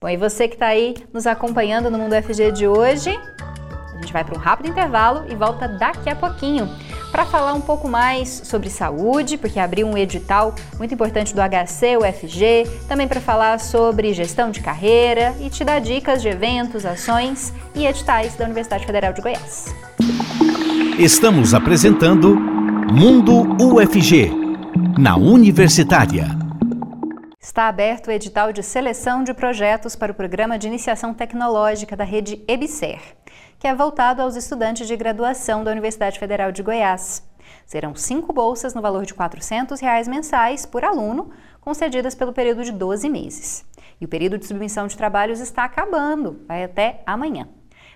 Bom, 0.00 0.08
e 0.08 0.16
você 0.16 0.48
que 0.48 0.54
está 0.54 0.68
aí 0.68 0.94
nos 1.12 1.26
acompanhando 1.26 1.90
no 1.90 1.98
Mundo 1.98 2.14
FG 2.14 2.50
de 2.50 2.66
hoje, 2.66 3.10
a 3.10 4.00
gente 4.00 4.12
vai 4.12 4.24
para 4.24 4.38
um 4.38 4.40
rápido 4.40 4.70
intervalo 4.70 5.30
e 5.30 5.34
volta 5.34 5.68
daqui 5.68 6.08
a 6.08 6.16
pouquinho 6.16 6.66
para 7.16 7.24
falar 7.24 7.54
um 7.54 7.62
pouco 7.62 7.88
mais 7.88 8.42
sobre 8.44 8.68
saúde, 8.68 9.38
porque 9.38 9.58
abriu 9.58 9.86
um 9.86 9.96
edital 9.96 10.54
muito 10.76 10.92
importante 10.92 11.34
do 11.34 11.40
HC, 11.40 11.96
UFG, 11.96 12.68
também 12.86 13.08
para 13.08 13.22
falar 13.22 13.58
sobre 13.58 14.12
gestão 14.12 14.50
de 14.50 14.60
carreira 14.60 15.34
e 15.40 15.48
te 15.48 15.64
dar 15.64 15.78
dicas 15.78 16.20
de 16.20 16.28
eventos, 16.28 16.84
ações 16.84 17.54
e 17.74 17.86
editais 17.86 18.36
da 18.36 18.44
Universidade 18.44 18.84
Federal 18.84 19.14
de 19.14 19.22
Goiás. 19.22 19.74
Estamos 20.98 21.54
apresentando 21.54 22.36
Mundo 22.36 23.56
UFG, 23.64 24.30
na 24.98 25.16
Universitária. 25.16 26.26
Está 27.40 27.68
aberto 27.68 28.08
o 28.08 28.10
edital 28.10 28.52
de 28.52 28.62
seleção 28.62 29.24
de 29.24 29.32
projetos 29.32 29.96
para 29.96 30.12
o 30.12 30.14
Programa 30.14 30.58
de 30.58 30.66
Iniciação 30.66 31.14
Tecnológica 31.14 31.96
da 31.96 32.04
rede 32.04 32.44
EBSER 32.46 33.00
que 33.66 33.70
é 33.70 33.74
voltado 33.74 34.22
aos 34.22 34.36
estudantes 34.36 34.86
de 34.86 34.96
graduação 34.96 35.64
da 35.64 35.72
Universidade 35.72 36.20
Federal 36.20 36.52
de 36.52 36.62
Goiás. 36.62 37.28
Serão 37.66 37.96
cinco 37.96 38.32
bolsas 38.32 38.74
no 38.74 38.80
valor 38.80 39.04
de 39.04 39.12
400 39.12 39.80
reais 39.80 40.06
mensais 40.06 40.64
por 40.64 40.84
aluno, 40.84 41.32
concedidas 41.60 42.14
pelo 42.14 42.32
período 42.32 42.62
de 42.62 42.70
12 42.70 43.10
meses. 43.10 43.66
E 44.00 44.04
o 44.04 44.08
período 44.08 44.38
de 44.38 44.46
submissão 44.46 44.86
de 44.86 44.96
trabalhos 44.96 45.40
está 45.40 45.64
acabando, 45.64 46.44
vai 46.46 46.62
até 46.62 47.02
amanhã. 47.04 47.48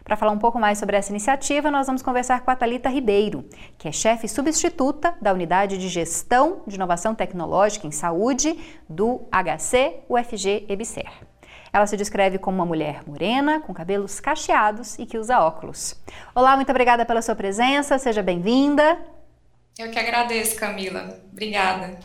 Para 0.03 0.17
falar 0.17 0.33
um 0.33 0.41
pouco 0.41 0.59
mais 0.59 0.77
sobre 0.77 0.97
essa 0.97 1.13
iniciativa, 1.13 1.71
nós 1.71 1.87
vamos 1.87 2.03
conversar 2.03 2.41
com 2.41 2.51
a 2.51 2.57
Talita 2.57 2.89
Ribeiro, 2.89 3.45
que 3.79 3.87
é 3.87 3.93
chefe 3.93 4.27
substituta 4.27 5.15
da 5.23 5.33
Unidade 5.33 5.79
de 5.79 5.89
Gestão 5.89 6.63
de 6.67 6.75
Inovação 6.75 7.15
Tecnológica 7.15 7.87
em 7.87 7.93
Saúde 7.93 8.59
do 8.89 9.21
HC 9.31 10.01
UFG 10.09 10.67
EBSER. 10.69 11.30
Ela 11.73 11.87
se 11.87 11.97
descreve 11.97 12.39
como 12.39 12.59
uma 12.59 12.67
mulher 12.67 13.03
morena, 13.07 13.61
com 13.61 13.73
cabelos 13.73 14.19
cacheados 14.19 14.99
e 14.99 15.07
que 15.07 15.17
usa 15.17 15.41
óculos. 15.41 15.95
Olá, 16.35 16.57
muito 16.57 16.71
obrigada 16.71 17.05
pela 17.05 17.23
sua 17.23 17.37
presença, 17.37 17.99
seja 17.99 18.23
bem-vinda. 18.23 18.99
Eu 19.79 19.91
que 19.91 19.99
agradeço, 19.99 20.57
Camila. 20.57 21.21
Obrigada. 21.31 21.99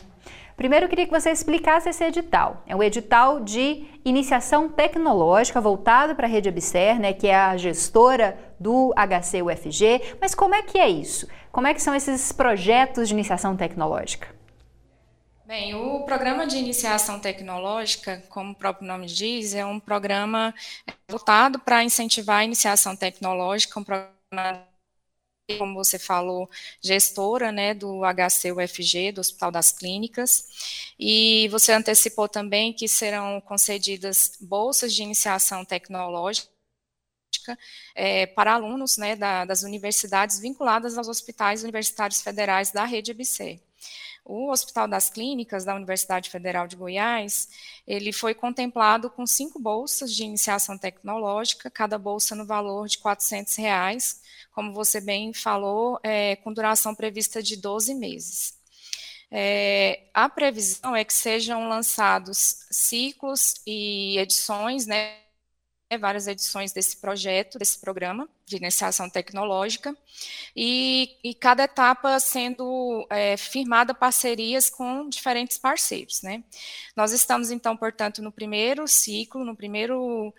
Primeiro, 0.56 0.86
eu 0.86 0.88
queria 0.88 1.04
que 1.04 1.12
você 1.12 1.30
explicasse 1.30 1.88
esse 1.88 2.02
edital. 2.02 2.62
É 2.66 2.74
um 2.74 2.82
edital 2.82 3.40
de 3.40 3.84
iniciação 4.04 4.68
tecnológica 4.68 5.60
voltado 5.60 6.14
para 6.14 6.26
a 6.26 6.30
Rede 6.30 6.48
Abser, 6.48 6.98
né, 6.98 7.12
que 7.12 7.26
é 7.26 7.34
a 7.34 7.56
gestora 7.56 8.38
do 8.58 8.94
HC-UFG. 8.94 10.16
Mas 10.20 10.34
como 10.34 10.54
é 10.54 10.62
que 10.62 10.78
é 10.78 10.88
isso? 10.88 11.28
Como 11.52 11.66
é 11.66 11.74
que 11.74 11.82
são 11.82 11.94
esses 11.94 12.32
projetos 12.32 13.08
de 13.08 13.14
iniciação 13.14 13.56
tecnológica? 13.56 14.35
Bem, 15.46 15.76
o 15.76 16.04
programa 16.04 16.44
de 16.44 16.56
iniciação 16.56 17.20
tecnológica, 17.20 18.20
como 18.28 18.50
o 18.50 18.54
próprio 18.54 18.88
nome 18.88 19.06
diz, 19.06 19.54
é 19.54 19.64
um 19.64 19.78
programa 19.78 20.52
voltado 21.08 21.60
para 21.60 21.84
incentivar 21.84 22.38
a 22.38 22.44
iniciação 22.44 22.96
tecnológica, 22.96 23.78
um 23.78 23.84
programa 23.84 24.66
como 25.56 25.74
você 25.74 26.00
falou, 26.00 26.50
gestora 26.82 27.52
né, 27.52 27.72
do 27.74 28.02
HC-UFG, 28.04 29.12
do 29.12 29.20
Hospital 29.20 29.52
das 29.52 29.70
Clínicas, 29.70 30.92
e 30.98 31.46
você 31.48 31.72
antecipou 31.72 32.28
também 32.28 32.72
que 32.72 32.88
serão 32.88 33.40
concedidas 33.40 34.36
bolsas 34.40 34.92
de 34.92 35.04
iniciação 35.04 35.64
tecnológica 35.64 36.50
é, 37.94 38.26
para 38.26 38.54
alunos 38.54 38.96
né, 38.96 39.14
da, 39.14 39.44
das 39.44 39.62
universidades 39.62 40.40
vinculadas 40.40 40.98
aos 40.98 41.06
hospitais 41.06 41.62
universitários 41.62 42.20
federais 42.20 42.72
da 42.72 42.84
rede 42.84 43.12
EBC. 43.12 43.60
O 44.28 44.50
Hospital 44.50 44.88
das 44.88 45.08
Clínicas 45.08 45.64
da 45.64 45.72
Universidade 45.72 46.30
Federal 46.30 46.66
de 46.66 46.74
Goiás, 46.74 47.48
ele 47.86 48.12
foi 48.12 48.34
contemplado 48.34 49.08
com 49.08 49.24
cinco 49.24 49.56
bolsas 49.60 50.12
de 50.12 50.24
iniciação 50.24 50.76
tecnológica, 50.76 51.70
cada 51.70 51.96
bolsa 51.96 52.34
no 52.34 52.44
valor 52.44 52.88
de 52.88 52.98
400 52.98 53.54
reais, 53.54 54.20
como 54.52 54.74
você 54.74 55.00
bem 55.00 55.32
falou, 55.32 56.00
é, 56.02 56.34
com 56.36 56.52
duração 56.52 56.92
prevista 56.92 57.40
de 57.40 57.56
12 57.56 57.94
meses. 57.94 58.54
É, 59.30 60.08
a 60.12 60.28
previsão 60.28 60.96
é 60.96 61.04
que 61.04 61.14
sejam 61.14 61.68
lançados 61.68 62.66
ciclos 62.68 63.54
e 63.64 64.18
edições, 64.18 64.86
né, 64.86 65.18
várias 65.96 66.26
edições 66.26 66.72
desse 66.72 66.96
projeto, 66.96 67.58
desse 67.58 67.78
programa 67.78 68.28
de 68.44 68.56
iniciação 68.56 69.08
tecnológica, 69.08 69.96
e, 70.54 71.16
e 71.22 71.34
cada 71.34 71.64
etapa 71.64 72.18
sendo 72.18 73.06
é, 73.08 73.36
firmada 73.36 73.94
parcerias 73.94 74.68
com 74.68 75.08
diferentes 75.08 75.58
parceiros. 75.58 76.22
Né? 76.22 76.42
Nós 76.96 77.12
estamos, 77.12 77.50
então, 77.50 77.76
portanto, 77.76 78.20
no 78.20 78.32
primeiro 78.32 78.88
ciclo, 78.88 79.44
no 79.44 79.54
primeiro 79.54 80.34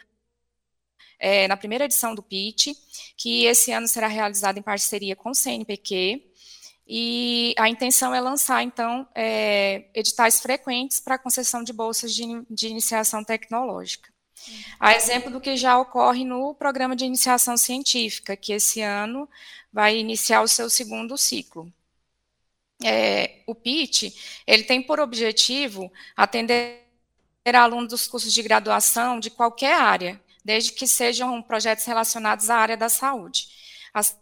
é, 1.19 1.47
na 1.47 1.57
primeira 1.57 1.85
edição 1.85 2.13
do 2.13 2.21
PIT, 2.21 2.75
que 3.15 3.45
esse 3.45 3.71
ano 3.71 3.87
será 3.87 4.07
realizado 4.07 4.57
em 4.59 4.61
parceria 4.61 5.15
com 5.15 5.31
o 5.31 5.35
CNPq, 5.35 6.23
e 6.87 7.53
a 7.57 7.67
intenção 7.67 8.15
é 8.15 8.21
lançar, 8.21 8.63
então, 8.63 9.07
é, 9.13 9.89
editais 9.93 10.39
frequentes 10.39 11.01
para 11.01 11.17
concessão 11.17 11.63
de 11.63 11.73
bolsas 11.73 12.13
de, 12.13 12.23
de 12.49 12.67
iniciação 12.67 13.23
tecnológica. 13.23 14.09
A 14.79 14.95
exemplo 14.95 15.31
do 15.31 15.41
que 15.41 15.57
já 15.57 15.77
ocorre 15.77 16.23
no 16.23 16.53
programa 16.53 16.95
de 16.95 17.05
iniciação 17.05 17.57
científica, 17.57 18.35
que 18.35 18.53
esse 18.53 18.81
ano 18.81 19.27
vai 19.71 19.97
iniciar 19.97 20.41
o 20.41 20.47
seu 20.47 20.69
segundo 20.69 21.17
ciclo. 21.17 21.71
É, 22.83 23.41
o 23.47 23.55
PIT, 23.55 24.43
ele 24.45 24.63
tem 24.63 24.81
por 24.81 24.99
objetivo 24.99 25.91
atender 26.15 26.85
alunos 27.53 27.89
dos 27.89 28.07
cursos 28.07 28.33
de 28.33 28.43
graduação 28.43 29.19
de 29.19 29.29
qualquer 29.29 29.73
área, 29.73 30.21
desde 30.43 30.71
que 30.71 30.87
sejam 30.87 31.41
projetos 31.41 31.85
relacionados 31.85 32.49
à 32.49 32.57
área 32.57 32.77
da 32.77 32.89
saúde. 32.89 33.47
As, 33.93 34.17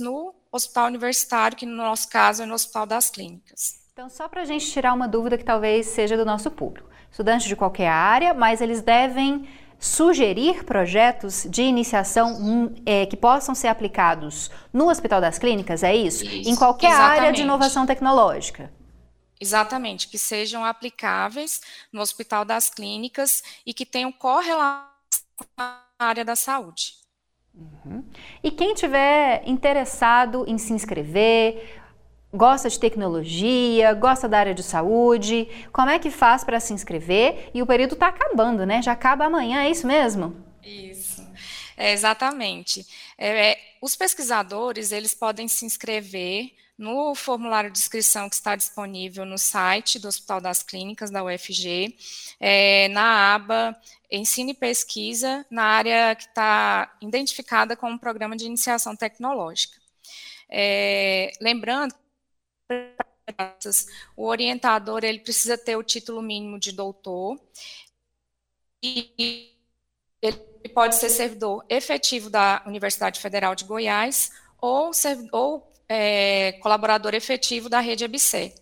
no 0.00 0.34
hospital 0.50 0.86
universitário, 0.86 1.56
que 1.56 1.66
no 1.66 1.76
nosso 1.76 2.08
caso 2.08 2.42
é 2.42 2.46
no 2.46 2.54
Hospital 2.54 2.86
das 2.86 3.08
Clínicas. 3.10 3.80
Então, 3.92 4.10
só 4.10 4.28
para 4.28 4.42
a 4.42 4.44
gente 4.44 4.70
tirar 4.70 4.92
uma 4.92 5.06
dúvida 5.06 5.38
que 5.38 5.44
talvez 5.44 5.86
seja 5.86 6.16
do 6.16 6.24
nosso 6.24 6.50
público 6.50 6.95
estudantes 7.10 7.46
de 7.46 7.56
qualquer 7.56 7.88
área, 7.88 8.34
mas 8.34 8.60
eles 8.60 8.80
devem 8.82 9.48
sugerir 9.78 10.64
projetos 10.64 11.46
de 11.48 11.62
iniciação 11.62 12.34
hum, 12.40 12.74
é, 12.84 13.06
que 13.06 13.16
possam 13.16 13.54
ser 13.54 13.68
aplicados 13.68 14.50
no 14.72 14.88
Hospital 14.88 15.20
das 15.20 15.38
Clínicas, 15.38 15.82
é 15.82 15.94
isso? 15.94 16.24
isso. 16.24 16.48
Em 16.48 16.56
qualquer 16.56 16.90
Exatamente. 16.90 17.20
área 17.20 17.32
de 17.32 17.42
inovação 17.42 17.86
tecnológica. 17.86 18.72
Exatamente, 19.38 20.08
que 20.08 20.18
sejam 20.18 20.64
aplicáveis 20.64 21.60
no 21.92 22.00
Hospital 22.00 22.44
das 22.44 22.70
Clínicas 22.70 23.42
e 23.66 23.74
que 23.74 23.84
tenham 23.84 24.10
correlação 24.10 24.86
com 25.36 25.44
a 25.58 25.82
área 25.98 26.24
da 26.24 26.34
saúde. 26.34 26.94
Uhum. 27.54 28.04
E 28.42 28.50
quem 28.50 28.74
tiver 28.74 29.42
interessado 29.46 30.44
em 30.46 30.56
se 30.58 30.72
inscrever, 30.72 31.80
gosta 32.36 32.68
de 32.68 32.78
tecnologia, 32.78 33.92
gosta 33.94 34.28
da 34.28 34.38
área 34.38 34.54
de 34.54 34.62
saúde, 34.62 35.48
como 35.72 35.90
é 35.90 35.98
que 35.98 36.10
faz 36.10 36.44
para 36.44 36.60
se 36.60 36.72
inscrever? 36.72 37.50
E 37.54 37.62
o 37.62 37.66
período 37.66 37.94
está 37.94 38.08
acabando, 38.08 38.66
né? 38.66 38.82
Já 38.82 38.92
acaba 38.92 39.24
amanhã, 39.24 39.62
é 39.62 39.70
isso 39.70 39.86
mesmo? 39.86 40.36
Isso, 40.62 41.26
é, 41.76 41.92
exatamente. 41.92 42.86
É, 43.16 43.50
é, 43.52 43.58
os 43.80 43.96
pesquisadores, 43.96 44.92
eles 44.92 45.14
podem 45.14 45.48
se 45.48 45.64
inscrever 45.64 46.52
no 46.78 47.14
formulário 47.14 47.70
de 47.70 47.78
inscrição 47.78 48.28
que 48.28 48.34
está 48.34 48.54
disponível 48.54 49.24
no 49.24 49.38
site 49.38 49.98
do 49.98 50.08
Hospital 50.08 50.42
das 50.42 50.62
Clínicas 50.62 51.10
da 51.10 51.24
UFG, 51.24 51.96
é, 52.38 52.88
na 52.88 53.34
aba 53.34 53.74
Ensino 54.10 54.50
e 54.50 54.54
Pesquisa, 54.54 55.44
na 55.50 55.64
área 55.64 56.14
que 56.14 56.24
está 56.24 56.94
identificada 57.00 57.74
como 57.74 57.98
Programa 57.98 58.36
de 58.36 58.44
Iniciação 58.44 58.94
Tecnológica. 58.94 59.78
É, 60.48 61.32
lembrando 61.40 61.94
o 64.16 64.26
orientador 64.26 65.04
ele 65.04 65.18
precisa 65.20 65.58
ter 65.58 65.76
o 65.76 65.82
título 65.82 66.22
mínimo 66.22 66.58
de 66.58 66.72
doutor 66.72 67.40
e 68.82 69.52
ele 70.22 70.38
pode 70.74 70.96
ser 70.96 71.08
servidor 71.08 71.64
efetivo 71.68 72.30
da 72.30 72.62
Universidade 72.66 73.20
Federal 73.20 73.54
de 73.54 73.64
Goiás 73.64 74.30
ou, 74.60 74.90
ou 75.32 75.72
é, 75.88 76.52
colaborador 76.62 77.14
efetivo 77.14 77.68
da 77.68 77.80
rede 77.80 78.04
EBC, 78.04 78.54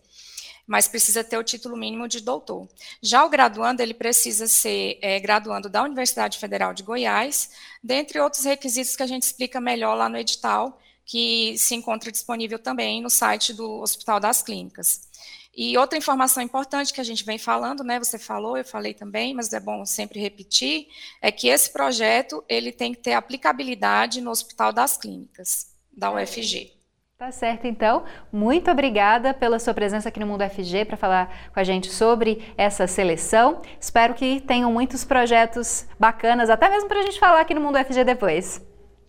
mas 0.67 0.89
precisa 0.89 1.23
ter 1.23 1.39
o 1.39 1.45
título 1.45 1.77
mínimo 1.77 2.09
de 2.09 2.21
doutor. 2.21 2.69
Já 3.03 3.25
o 3.25 3.29
graduando, 3.29 3.83
ele 3.83 3.95
precisa 3.95 4.47
ser 4.47 4.99
é, 5.01 5.21
graduando 5.21 5.69
da 5.69 5.83
Universidade 5.83 6.39
Federal 6.39 6.75
de 6.75 6.83
Goiás, 6.83 7.51
dentre 7.83 8.21
outros 8.21 8.45
requisitos 8.45 8.97
que 8.97 9.03
a 9.03 9.07
gente 9.07 9.23
explica 9.23 9.61
melhor 9.61 9.95
lá 9.95 10.09
no 10.09 10.17
edital, 10.17 10.81
que 11.05 11.57
se 11.59 11.75
encontra 11.75 12.11
disponível 12.11 12.59
também 12.59 13.03
no 13.03 13.11
site 13.11 13.53
do 13.53 13.81
Hospital 13.81 14.19
das 14.19 14.43
Clínicas. 14.43 15.09
E 15.57 15.79
outra 15.79 15.97
informação 15.97 16.43
importante 16.43 16.93
que 16.93 17.01
a 17.01 17.05
gente 17.05 17.25
vem 17.25 17.39
falando, 17.39 17.85
né, 17.85 17.99
você 17.99 18.19
falou, 18.19 18.57
eu 18.57 18.65
falei 18.65 18.93
também, 18.93 19.33
mas 19.33 19.53
é 19.53 19.61
bom 19.61 19.87
sempre 19.87 20.19
repetir, 20.19 20.89
é 21.23 21.31
que 21.31 21.47
esse 21.47 21.73
projeto 21.73 22.43
ele 22.49 22.73
tem 22.73 22.93
que 22.93 23.01
ter 23.01 23.13
aplicabilidade 23.13 24.21
no 24.21 24.31
Hospital 24.31 24.73
das 24.73 24.97
Clínicas, 24.97 25.69
da 25.97 26.11
UFG. 26.11 26.73
Tá 27.17 27.31
certo, 27.31 27.69
então. 27.69 28.05
Muito 28.33 28.69
obrigada 28.69 29.33
pela 29.33 29.61
sua 29.61 29.73
presença 29.73 30.09
aqui 30.09 30.19
no 30.19 30.27
Mundo 30.27 30.43
FG 30.43 30.85
para 30.85 30.97
falar 30.97 31.51
com 31.53 31.61
a 31.61 31.65
gente 31.65 31.89
sobre 31.91 32.53
essa 32.57 32.89
seleção. 32.89 33.63
Espero 33.81 34.15
que 34.15 34.41
tenham 34.41 34.73
muitos 34.73 35.05
projetos 35.05 35.87
bacanas, 35.99 36.51
até 36.51 36.69
mesmo 36.69 36.89
para 36.89 36.99
a 36.99 37.03
gente 37.05 37.21
falar 37.21 37.41
aqui 37.41 37.55
no 37.55 37.61
Mundo 37.61 37.79
FG 37.79 38.03
depois. 38.03 38.61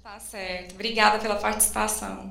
Tá 0.06 0.20
certo. 0.20 0.76
Obrigada 0.76 1.18
pela 1.18 1.34
participação. 1.34 2.30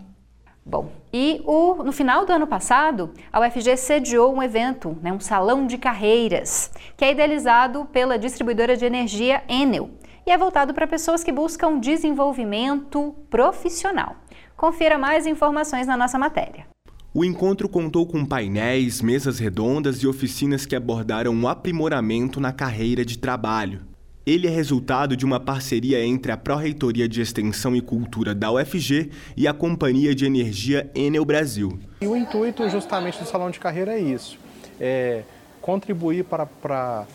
Bom, 0.64 0.93
e 1.12 1.43
o, 1.45 1.83
no 1.83 1.91
final 1.91 2.25
do 2.25 2.33
ano 2.33 2.47
passado, 2.47 3.11
a 3.33 3.41
UFG 3.41 3.77
sediou 3.77 4.33
um 4.33 4.41
evento, 4.41 4.97
né, 5.03 5.12
um 5.12 5.18
salão 5.18 5.66
de 5.66 5.77
carreiras, 5.77 6.70
que 6.97 7.05
é 7.05 7.11
idealizado 7.11 7.85
pela 7.87 8.16
distribuidora 8.16 8.77
de 8.77 8.85
energia 8.85 9.43
Enel 9.49 9.91
e 10.25 10.31
é 10.31 10.39
voltado 10.39 10.72
para 10.72 10.87
pessoas 10.87 11.25
que 11.25 11.33
buscam 11.33 11.81
desenvolvimento 11.81 13.12
profissional. 13.29 14.18
Confira 14.57 14.97
mais 14.97 15.27
informações 15.27 15.89
na 15.89 15.97
nossa 15.97 16.16
matéria. 16.16 16.68
O 17.12 17.25
encontro 17.25 17.68
contou 17.68 18.07
com 18.07 18.25
painéis, 18.25 19.03
mesas 19.03 19.41
redondas 19.41 19.97
e 19.97 20.07
oficinas 20.07 20.64
que 20.64 20.77
abordaram 20.77 21.33
um 21.33 21.49
aprimoramento 21.49 22.39
na 22.39 22.53
carreira 22.53 23.05
de 23.05 23.18
trabalho. 23.18 23.94
Ele 24.27 24.47
é 24.47 24.51
resultado 24.51 25.14
de 25.14 25.25
uma 25.27 25.39
parceria 25.39 26.03
entre 26.03 26.33
a 26.33 26.37
Pró-Reitoria 26.37 27.07
de 27.07 27.20
Extensão 27.20 27.77
e 27.77 27.83
Cultura 27.83 28.35
da 28.35 28.51
UFG 28.51 29.11
e 29.37 29.47
a 29.47 29.53
Companhia 29.53 30.14
de 30.14 30.25
Energia 30.25 30.91
Enel 30.95 31.27
Brasil. 31.27 31.79
E 32.01 32.07
o 32.07 32.16
intuito 32.16 32.66
justamente 32.70 33.18
do 33.18 33.27
Salão 33.27 33.51
de 33.51 33.61
Carreira 33.61 33.93
é 33.93 34.01
isso, 34.01 34.39
é 34.81 35.25
contribuir 35.61 36.25
para, 36.25 36.47
para 36.47 37.07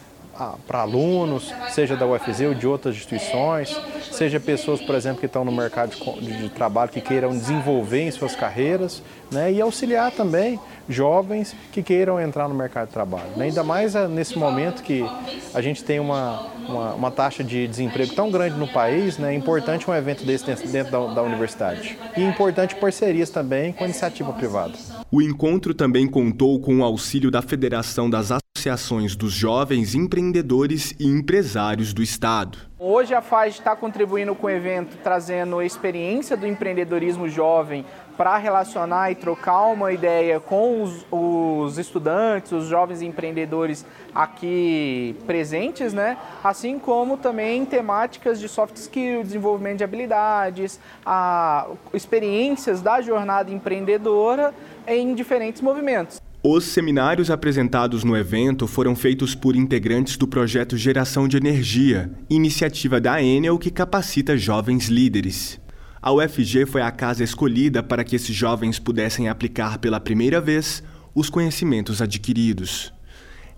para 0.68 0.80
alunos, 0.80 1.54
seja 1.70 1.96
da 1.96 2.08
UFZ 2.08 2.42
ou 2.42 2.54
de 2.54 2.68
outras 2.68 2.96
instituições, 2.96 3.76
seja 4.12 4.40
pessoas, 4.40 4.82
por 4.82 4.96
exemplo, 4.96 5.20
que 5.20 5.26
estão 5.26 5.44
no 5.44 5.52
mercado 5.52 5.96
de, 6.20 6.38
de 6.38 6.50
trabalho 6.50 6.90
que 6.90 7.02
queiram 7.02 7.32
desenvolver 7.32 8.02
em 8.02 8.12
suas 8.12 8.36
carreiras, 8.36 9.02
né, 9.32 9.52
e 9.52 9.62
auxiliar 9.62 10.12
também 10.12 10.60
jovens 10.88 11.56
que 11.72 11.84
queiram 11.84 12.20
entrar 12.20 12.50
no 12.50 12.56
mercado 12.56 12.88
de 12.88 12.94
trabalho. 12.94 13.30
Né? 13.36 13.46
Ainda 13.46 13.64
mais 13.64 13.94
eh, 13.94 14.08
nesse 14.08 14.38
momento 14.40 14.82
que 14.82 15.06
a 15.54 15.62
gente 15.62 15.84
tem 15.84 16.00
uma, 16.00 16.48
uma, 16.68 16.94
uma, 16.96 17.12
taxa 17.12 17.44
de 17.44 17.68
desemprego 17.68 18.16
tão 18.16 18.32
grande 18.32 18.58
no 18.58 18.68
país, 18.68 19.20
né? 19.20 19.32
é 19.32 19.38
importante 19.38 19.90
um 19.90 19.94
evento 19.94 20.26
desse 20.26 20.46
dentro 20.68 20.92
da, 20.92 21.14
da 21.14 21.22
universidade. 21.22 21.96
E 22.18 22.24
importante 22.24 22.74
parcerias 22.76 23.30
também 23.30 23.72
com 23.72 23.84
a 23.84 23.88
iniciativa 23.88 24.34
privada. 24.34 24.74
O 25.12 25.22
encontro 25.22 25.76
também 25.76 26.08
contou 26.08 26.60
com 26.60 26.80
o 26.80 26.84
auxílio 26.84 27.30
da 27.30 27.42
Federação 27.42 28.10
das 28.10 28.32
Associações 28.60 29.16
dos 29.16 29.32
Jovens 29.32 29.96
Empreendedores 29.96 30.94
e 31.00 31.08
Empresários 31.08 31.94
do 31.94 32.04
Estado. 32.04 32.58
Hoje 32.78 33.14
a 33.14 33.22
FAG 33.22 33.52
está 33.52 33.74
contribuindo 33.74 34.36
com 34.36 34.48
o 34.48 34.50
evento, 34.50 34.98
trazendo 35.02 35.60
a 35.60 35.66
experiência 35.66 36.36
do 36.36 36.46
empreendedorismo 36.46 37.30
jovem 37.30 37.86
para 38.18 38.38
relacionar 38.38 39.12
e 39.12 39.16
trocar 39.16 39.68
uma 39.68 39.94
ideia 39.94 40.42
com 40.42 40.84
os, 40.84 41.06
os, 41.10 41.78
estudantes, 41.78 42.52
os 42.52 42.66
jovens 42.66 43.02
empreendedores 43.02 43.86
aqui 44.14 45.16
presentes, 45.26 45.94
né? 45.94 46.18
Assim 46.44 46.78
como 46.78 47.16
também 47.16 47.66
temáticas 47.66 48.42
de 48.42 48.50
soft 48.50 48.76
skills, 48.76 49.28
desenvolvimento 49.28 49.78
de 49.78 49.86
habilidades, 49.86 50.82
a, 51.06 51.66
experiências 51.94 52.82
da 52.82 53.00
jornada 53.00 53.50
empreendedora 53.52 54.54
em 54.86 55.16
diferentes 55.16 55.62
movimentos. 55.62 56.20
Os 56.42 56.64
seminários 56.64 57.30
apresentados 57.30 58.06
no 58.06 58.16
evento 58.16 58.66
foram 58.66 58.96
feitos 58.96 59.36
por 59.36 59.58
integrantes 59.58 60.16
do 60.16 60.26
projeto 60.26 60.78
Geração 60.78 61.28
de 61.28 61.36
Energia, 61.36 62.10
iniciativa 62.30 63.02
da 63.02 63.22
Enel 63.22 63.60
que 63.60 63.70
capacita 63.70 64.38
jovens 64.38 64.88
líderes. 64.88 65.60
A 66.02 66.14
UFG 66.14 66.66
foi 66.66 66.82
a 66.82 66.92
casa 66.92 67.26
escolhida 67.26 67.84
para 67.84 68.06
que 68.06 68.16
esses 68.16 68.34
jovens 68.34 68.80
pudessem 68.80 69.28
aplicar 69.28 69.80
pela 69.80 70.00
primeira 70.00 70.40
vez 70.40 70.82
os 71.14 71.30
conhecimentos 71.30 72.02
adquiridos. 72.02 72.94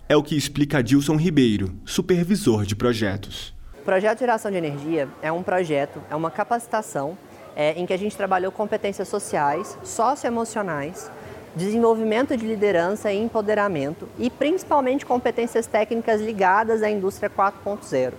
É 0.08 0.16
o 0.16 0.22
que 0.22 0.36
explica 0.36 0.82
Dilson 0.82 1.14
Ribeiro, 1.14 1.72
supervisor 1.84 2.66
de 2.66 2.74
projetos. 2.74 3.54
O 3.80 3.84
projeto 3.84 4.18
Geração 4.18 4.50
de 4.50 4.56
Energia 4.56 5.08
é 5.22 5.30
um 5.30 5.44
projeto, 5.44 6.02
é 6.10 6.16
uma 6.16 6.32
capacitação 6.32 7.16
é, 7.54 7.78
em 7.80 7.86
que 7.86 7.92
a 7.92 7.96
gente 7.96 8.16
trabalhou 8.16 8.50
competências 8.50 9.06
sociais, 9.06 9.78
socioemocionais, 9.84 11.08
desenvolvimento 11.54 12.36
de 12.36 12.46
liderança 12.46 13.12
e 13.12 13.18
empoderamento 13.22 14.08
e 14.18 14.30
principalmente 14.30 15.04
competências 15.04 15.66
técnicas 15.66 16.20
ligadas 16.20 16.82
à 16.82 16.90
indústria 16.90 17.30
4.0. 17.30 18.12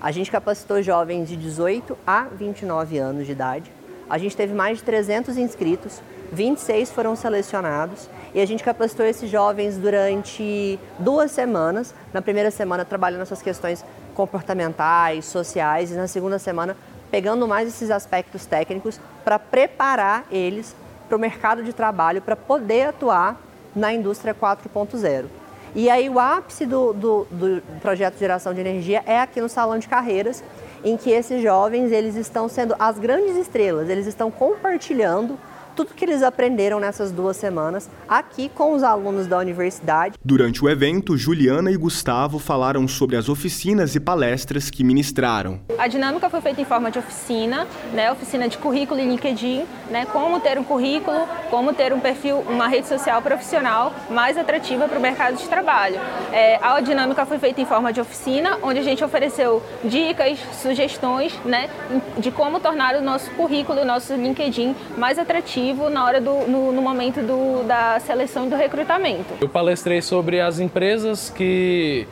A 0.00 0.10
gente 0.10 0.30
capacitou 0.30 0.82
jovens 0.82 1.28
de 1.28 1.36
18 1.36 1.96
a 2.06 2.22
29 2.24 2.98
anos 2.98 3.26
de 3.26 3.32
idade. 3.32 3.70
A 4.10 4.18
gente 4.18 4.36
teve 4.36 4.52
mais 4.52 4.78
de 4.78 4.84
300 4.84 5.38
inscritos, 5.38 6.02
26 6.32 6.90
foram 6.90 7.14
selecionados 7.14 8.08
e 8.34 8.40
a 8.40 8.46
gente 8.46 8.64
capacitou 8.64 9.06
esses 9.06 9.30
jovens 9.30 9.76
durante 9.76 10.78
duas 10.98 11.30
semanas. 11.30 11.94
Na 12.12 12.20
primeira 12.20 12.50
semana, 12.50 12.84
trabalhando 12.84 13.22
essas 13.22 13.40
questões 13.40 13.84
comportamentais, 14.14 15.24
sociais, 15.24 15.90
e 15.92 15.94
na 15.94 16.08
segunda 16.08 16.38
semana, 16.38 16.76
pegando 17.10 17.46
mais 17.46 17.68
esses 17.68 17.90
aspectos 17.90 18.44
técnicos 18.44 18.98
para 19.24 19.38
preparar 19.38 20.24
eles 20.30 20.74
para 21.12 21.18
o 21.18 21.20
mercado 21.20 21.62
de 21.62 21.74
trabalho, 21.74 22.22
para 22.22 22.34
poder 22.34 22.88
atuar 22.88 23.38
na 23.76 23.92
indústria 23.92 24.34
4.0. 24.34 25.26
E 25.74 25.90
aí 25.90 26.08
o 26.08 26.18
ápice 26.18 26.64
do, 26.64 26.94
do, 26.94 27.26
do 27.30 27.62
projeto 27.82 28.14
de 28.14 28.20
geração 28.20 28.54
de 28.54 28.60
energia 28.60 29.02
é 29.04 29.20
aqui 29.20 29.38
no 29.38 29.48
salão 29.48 29.78
de 29.78 29.86
carreiras, 29.86 30.42
em 30.82 30.96
que 30.96 31.10
esses 31.10 31.42
jovens 31.42 31.92
eles 31.92 32.14
estão 32.16 32.48
sendo 32.48 32.74
as 32.78 32.98
grandes 32.98 33.36
estrelas, 33.36 33.90
eles 33.90 34.06
estão 34.06 34.30
compartilhando 34.30 35.38
tudo 35.74 35.94
que 35.94 36.04
eles 36.04 36.22
aprenderam 36.22 36.78
nessas 36.78 37.10
duas 37.10 37.36
semanas 37.36 37.88
aqui 38.08 38.50
com 38.54 38.74
os 38.74 38.82
alunos 38.82 39.26
da 39.26 39.38
universidade. 39.38 40.16
Durante 40.24 40.64
o 40.64 40.68
evento, 40.68 41.16
Juliana 41.16 41.70
e 41.70 41.76
Gustavo 41.76 42.38
falaram 42.38 42.86
sobre 42.86 43.16
as 43.16 43.28
oficinas 43.28 43.94
e 43.94 44.00
palestras 44.00 44.70
que 44.70 44.84
ministraram. 44.84 45.60
A 45.78 45.88
dinâmica 45.88 46.28
foi 46.28 46.40
feita 46.40 46.60
em 46.60 46.64
forma 46.64 46.90
de 46.90 46.98
oficina, 46.98 47.66
né, 47.92 48.12
oficina 48.12 48.48
de 48.48 48.58
currículo 48.58 49.00
e 49.00 49.04
LinkedIn, 49.04 49.64
né, 49.90 50.06
como 50.06 50.40
ter 50.40 50.58
um 50.58 50.64
currículo, 50.64 51.26
como 51.50 51.72
ter 51.72 51.92
um 51.92 52.00
perfil, 52.00 52.38
uma 52.48 52.68
rede 52.68 52.86
social 52.86 53.22
profissional 53.22 53.92
mais 54.10 54.36
atrativa 54.36 54.86
para 54.86 54.98
o 54.98 55.02
mercado 55.02 55.36
de 55.36 55.48
trabalho. 55.48 55.96
É, 56.32 56.58
a 56.62 56.80
dinâmica 56.80 57.24
foi 57.24 57.38
feita 57.38 57.60
em 57.60 57.66
forma 57.66 57.92
de 57.92 58.00
oficina, 58.00 58.58
onde 58.62 58.78
a 58.78 58.82
gente 58.82 59.02
ofereceu 59.02 59.62
dicas, 59.84 60.38
sugestões, 60.60 61.32
né, 61.44 61.70
de 62.18 62.30
como 62.30 62.60
tornar 62.60 62.94
o 62.96 63.00
nosso 63.00 63.30
currículo, 63.32 63.80
o 63.80 63.84
nosso 63.84 64.14
LinkedIn 64.14 64.74
mais 64.96 65.18
atrativo 65.18 65.61
na 65.90 66.04
hora 66.04 66.20
do 66.20 66.32
no, 66.46 66.72
no 66.72 66.82
momento 66.82 67.20
do, 67.22 67.62
da 67.64 68.00
seleção 68.00 68.46
e 68.46 68.50
do 68.50 68.56
recrutamento. 68.56 69.34
Eu 69.40 69.48
palestrei 69.48 70.02
sobre 70.02 70.40
as 70.40 70.58
empresas 70.58 71.30
que 71.30 72.06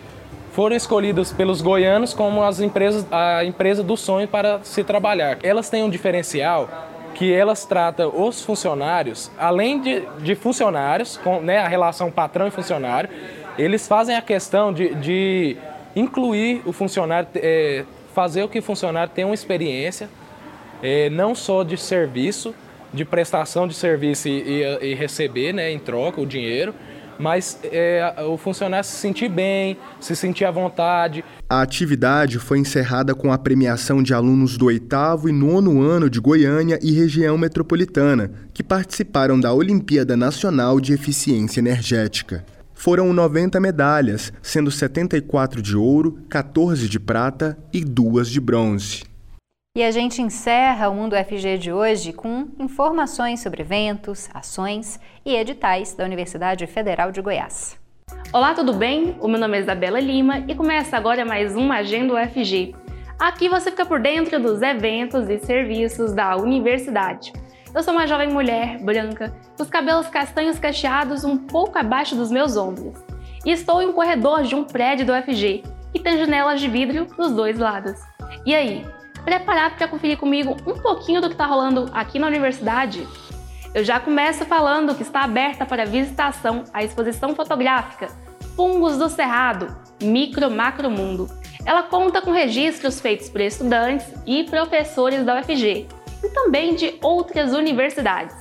foram 0.52 0.76
escolhidas 0.76 1.32
pelos 1.32 1.60
goianos 1.60 2.12
como 2.12 2.42
as 2.42 2.60
empresas 2.60 3.06
a 3.10 3.44
empresa 3.44 3.82
do 3.82 3.96
sonho 3.96 4.28
para 4.28 4.60
se 4.62 4.84
trabalhar. 4.84 5.38
Elas 5.42 5.70
têm 5.70 5.82
um 5.82 5.90
diferencial 5.90 6.68
que 7.14 7.32
elas 7.32 7.64
tratam 7.64 8.12
os 8.14 8.42
funcionários, 8.42 9.30
além 9.38 9.80
de, 9.80 10.02
de 10.20 10.34
funcionários, 10.34 11.16
com 11.18 11.40
né, 11.40 11.58
a 11.58 11.68
relação 11.68 12.10
patrão 12.10 12.46
e 12.46 12.50
funcionário, 12.50 13.10
eles 13.58 13.86
fazem 13.86 14.16
a 14.16 14.22
questão 14.22 14.72
de, 14.72 14.94
de 14.94 15.56
incluir 15.94 16.62
o 16.64 16.72
funcionário, 16.72 17.28
é, 17.34 17.84
fazer 18.14 18.42
o 18.42 18.48
que 18.48 18.60
o 18.60 18.62
funcionário 18.62 19.12
tenha 19.14 19.26
uma 19.26 19.34
experiência, 19.34 20.08
é, 20.82 21.10
não 21.10 21.34
só 21.34 21.62
de 21.62 21.76
serviço, 21.76 22.54
de 22.92 23.04
prestação 23.04 23.66
de 23.66 23.74
serviço 23.74 24.28
e, 24.28 24.62
e, 24.82 24.94
receber 24.94 25.52
né, 25.52 25.70
em 25.70 25.78
troca 25.78 26.20
o 26.20 26.26
dinheiro, 26.26 26.74
mas 27.18 27.58
é, 27.64 28.14
o 28.26 28.36
funcionário 28.36 28.84
se 28.84 28.96
sentir 28.96 29.28
bem, 29.28 29.76
se 30.00 30.16
sentir 30.16 30.46
à 30.46 30.50
vontade. 30.50 31.22
A 31.48 31.60
atividade 31.60 32.38
foi 32.38 32.58
encerrada 32.58 33.14
com 33.14 33.30
a 33.30 33.38
premiação 33.38 34.02
de 34.02 34.14
alunos 34.14 34.56
do 34.56 34.66
oitavo 34.66 35.28
e 35.28 35.32
nono 35.32 35.82
ano 35.82 36.08
de 36.08 36.18
Goiânia 36.18 36.78
e 36.82 36.92
região 36.92 37.36
metropolitana, 37.36 38.32
que 38.54 38.62
participaram 38.62 39.38
da 39.38 39.52
Olimpíada 39.52 40.16
Nacional 40.16 40.80
de 40.80 40.94
Eficiência 40.94 41.60
Energética. 41.60 42.44
Foram 42.72 43.12
90 43.12 43.60
medalhas, 43.60 44.32
sendo 44.40 44.70
74 44.70 45.60
de 45.60 45.76
ouro, 45.76 46.18
14 46.30 46.88
de 46.88 46.98
prata 46.98 47.58
e 47.70 47.84
duas 47.84 48.30
de 48.30 48.40
bronze. 48.40 49.09
E 49.72 49.84
a 49.84 49.90
gente 49.92 50.20
encerra 50.20 50.88
o 50.88 50.94
Mundo 50.96 51.14
FG 51.14 51.56
de 51.56 51.72
hoje 51.72 52.12
com 52.12 52.48
informações 52.58 53.40
sobre 53.40 53.62
eventos, 53.62 54.28
ações 54.34 54.98
e 55.24 55.36
editais 55.36 55.94
da 55.94 56.02
Universidade 56.02 56.66
Federal 56.66 57.12
de 57.12 57.22
Goiás. 57.22 57.78
Olá, 58.32 58.52
tudo 58.52 58.72
bem? 58.72 59.16
O 59.20 59.28
meu 59.28 59.38
nome 59.38 59.56
é 59.56 59.60
Isabela 59.60 60.00
Lima 60.00 60.40
e 60.48 60.56
começa 60.56 60.96
agora 60.96 61.24
mais 61.24 61.54
uma 61.54 61.76
Agenda 61.76 62.14
UFG. 62.14 62.74
Aqui 63.16 63.48
você 63.48 63.70
fica 63.70 63.86
por 63.86 64.00
dentro 64.00 64.42
dos 64.42 64.60
eventos 64.60 65.30
e 65.30 65.38
serviços 65.38 66.12
da 66.12 66.34
universidade. 66.34 67.32
Eu 67.72 67.84
sou 67.84 67.94
uma 67.94 68.08
jovem 68.08 68.28
mulher 68.28 68.76
branca, 68.82 69.32
com 69.56 69.62
os 69.62 69.70
cabelos 69.70 70.08
castanhos 70.08 70.58
cacheados 70.58 71.22
um 71.22 71.36
pouco 71.36 71.78
abaixo 71.78 72.16
dos 72.16 72.32
meus 72.32 72.56
ombros. 72.56 72.98
E 73.46 73.52
estou 73.52 73.80
em 73.80 73.86
um 73.86 73.92
corredor 73.92 74.42
de 74.42 74.56
um 74.56 74.64
prédio 74.64 75.06
do 75.06 75.12
UFG, 75.12 75.62
que 75.92 76.00
tem 76.00 76.18
janelas 76.18 76.60
de 76.60 76.66
vidro 76.66 77.04
dos 77.16 77.30
dois 77.30 77.56
lados. 77.56 78.00
E 78.44 78.52
aí, 78.52 78.84
preparado 79.24 79.76
para 79.76 79.88
conferir 79.88 80.18
comigo 80.18 80.56
um 80.66 80.78
pouquinho 80.78 81.20
do 81.20 81.28
que 81.28 81.34
está 81.34 81.46
rolando 81.46 81.88
aqui 81.92 82.18
na 82.18 82.26
universidade? 82.26 83.06
Eu 83.72 83.84
já 83.84 84.00
começo 84.00 84.44
falando 84.44 84.94
que 84.94 85.02
está 85.02 85.22
aberta 85.22 85.64
para 85.64 85.86
visitação 85.86 86.64
a 86.72 86.82
exposição 86.82 87.34
fotográfica 87.34 88.08
Fungos 88.56 88.98
do 88.98 89.08
Cerrado, 89.08 89.76
Micro 90.02 90.50
Macro 90.50 90.90
Mundo. 90.90 91.28
Ela 91.64 91.84
conta 91.84 92.20
com 92.20 92.32
registros 92.32 93.00
feitos 93.00 93.28
por 93.28 93.40
estudantes 93.40 94.06
e 94.26 94.44
professores 94.44 95.24
da 95.24 95.38
UFG 95.38 95.86
e 96.24 96.28
também 96.30 96.74
de 96.74 96.98
outras 97.02 97.52
universidades. 97.52 98.36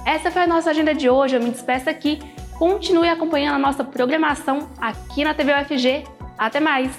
Essa 0.06 0.30
foi 0.32 0.42
a 0.42 0.48
nossa 0.48 0.72
agenda 0.72 0.96
de 0.96 1.10
hoje. 1.10 1.36
Eu 1.36 1.44
me 1.44 1.52
despeço 1.52 1.90
aqui. 1.90 2.20
Continue 2.58 3.08
acompanhando 3.08 3.56
a 3.56 3.60
nossa 3.60 3.82
programação 3.84 4.70
aqui 4.80 5.24
na 5.24 5.34
TV 5.34 5.54
UFG. 5.54 6.04
Até 6.38 6.60
mais! 6.60 6.92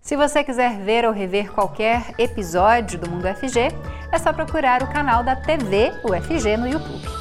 Se 0.00 0.16
você 0.16 0.44
quiser 0.44 0.78
ver 0.78 1.04
ou 1.04 1.12
rever 1.12 1.52
qualquer 1.52 2.14
episódio 2.18 2.98
do 2.98 3.10
Mundo 3.10 3.28
UFG, 3.28 3.72
é 4.12 4.18
só 4.18 4.32
procurar 4.32 4.80
o 4.82 4.92
canal 4.92 5.24
da 5.24 5.34
TV 5.34 5.90
UFG 6.04 6.56
no 6.56 6.68
YouTube. 6.68 7.15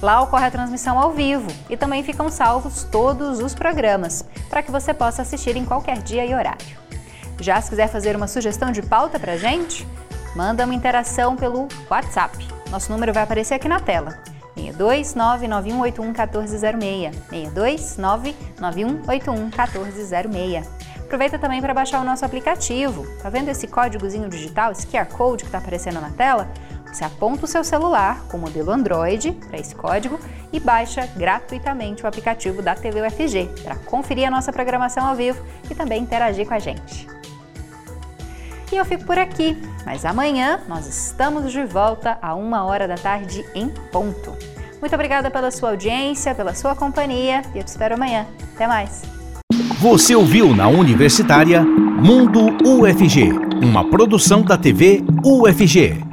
Lá 0.00 0.20
ocorre 0.20 0.46
a 0.46 0.50
transmissão 0.50 0.98
ao 0.98 1.12
vivo 1.12 1.48
e 1.68 1.76
também 1.76 2.04
ficam 2.04 2.30
salvos 2.30 2.84
todos 2.84 3.40
os 3.40 3.54
programas, 3.54 4.24
para 4.48 4.62
que 4.62 4.70
você 4.70 4.94
possa 4.94 5.22
assistir 5.22 5.56
em 5.56 5.64
qualquer 5.64 5.98
dia 6.02 6.24
e 6.24 6.34
horário. 6.34 6.78
Já 7.40 7.60
se 7.60 7.70
quiser 7.70 7.88
fazer 7.88 8.14
uma 8.14 8.28
sugestão 8.28 8.70
de 8.70 8.80
pauta 8.80 9.18
para 9.18 9.36
gente, 9.36 9.86
manda 10.36 10.64
uma 10.64 10.74
interação 10.74 11.34
pelo 11.34 11.66
WhatsApp. 11.90 12.46
Nosso 12.70 12.92
número 12.92 13.12
vai 13.12 13.24
aparecer 13.24 13.54
aqui 13.54 13.68
na 13.68 13.80
tela. 13.80 14.18
62 14.54 15.14
99181 15.14 16.06
1406. 16.06 17.16
62 17.30 17.96
99181 17.96 19.36
1406. 19.46 20.68
Aproveita 21.08 21.38
também 21.38 21.60
para 21.60 21.72
baixar 21.72 22.00
o 22.00 22.04
nosso 22.04 22.24
aplicativo. 22.24 23.06
Tá 23.22 23.30
vendo 23.30 23.48
esse 23.48 23.66
códigozinho 23.66 24.28
digital, 24.28 24.72
esse 24.72 24.86
QR 24.86 25.06
Code 25.06 25.44
que 25.44 25.48
está 25.48 25.58
aparecendo 25.58 26.00
na 26.00 26.10
tela? 26.10 26.48
Você 26.92 27.04
aponta 27.04 27.44
o 27.44 27.48
seu 27.48 27.62
celular 27.62 28.24
com 28.28 28.36
o 28.36 28.40
modelo 28.40 28.70
Android 28.70 29.32
para 29.48 29.58
esse 29.58 29.74
código 29.74 30.18
e 30.52 30.58
baixa 30.58 31.06
gratuitamente 31.16 32.02
o 32.02 32.06
aplicativo 32.06 32.62
da 32.62 32.74
TV 32.74 33.02
UFG 33.02 33.50
para 33.62 33.76
conferir 33.76 34.26
a 34.26 34.30
nossa 34.30 34.52
programação 34.52 35.06
ao 35.06 35.14
vivo 35.14 35.42
e 35.70 35.74
também 35.74 36.02
interagir 36.02 36.46
com 36.46 36.54
a 36.54 36.58
gente. 36.58 37.06
E 38.70 38.76
eu 38.76 38.84
fico 38.84 39.04
por 39.04 39.18
aqui, 39.18 39.56
mas 39.84 40.04
amanhã 40.04 40.60
nós 40.68 40.86
estamos 40.86 41.52
de 41.52 41.64
volta 41.64 42.18
a 42.20 42.34
uma 42.34 42.64
hora 42.64 42.86
da 42.86 42.96
tarde 42.96 43.44
em 43.54 43.68
ponto. 43.68 44.36
Muito 44.80 44.94
obrigada 44.94 45.30
pela 45.30 45.50
sua 45.50 45.70
audiência, 45.70 46.34
pela 46.34 46.54
sua 46.54 46.74
companhia 46.74 47.42
e 47.54 47.58
eu 47.58 47.64
te 47.64 47.68
espero 47.68 47.94
amanhã. 47.94 48.26
Até 48.54 48.66
mais! 48.66 49.02
Você 49.80 50.14
ouviu 50.14 50.54
na 50.54 50.68
Universitária 50.68 51.62
Mundo 51.62 52.56
UFG, 52.64 53.32
uma 53.62 53.88
produção 53.88 54.42
da 54.42 54.56
TV 54.56 55.02
UFG. 55.24 56.07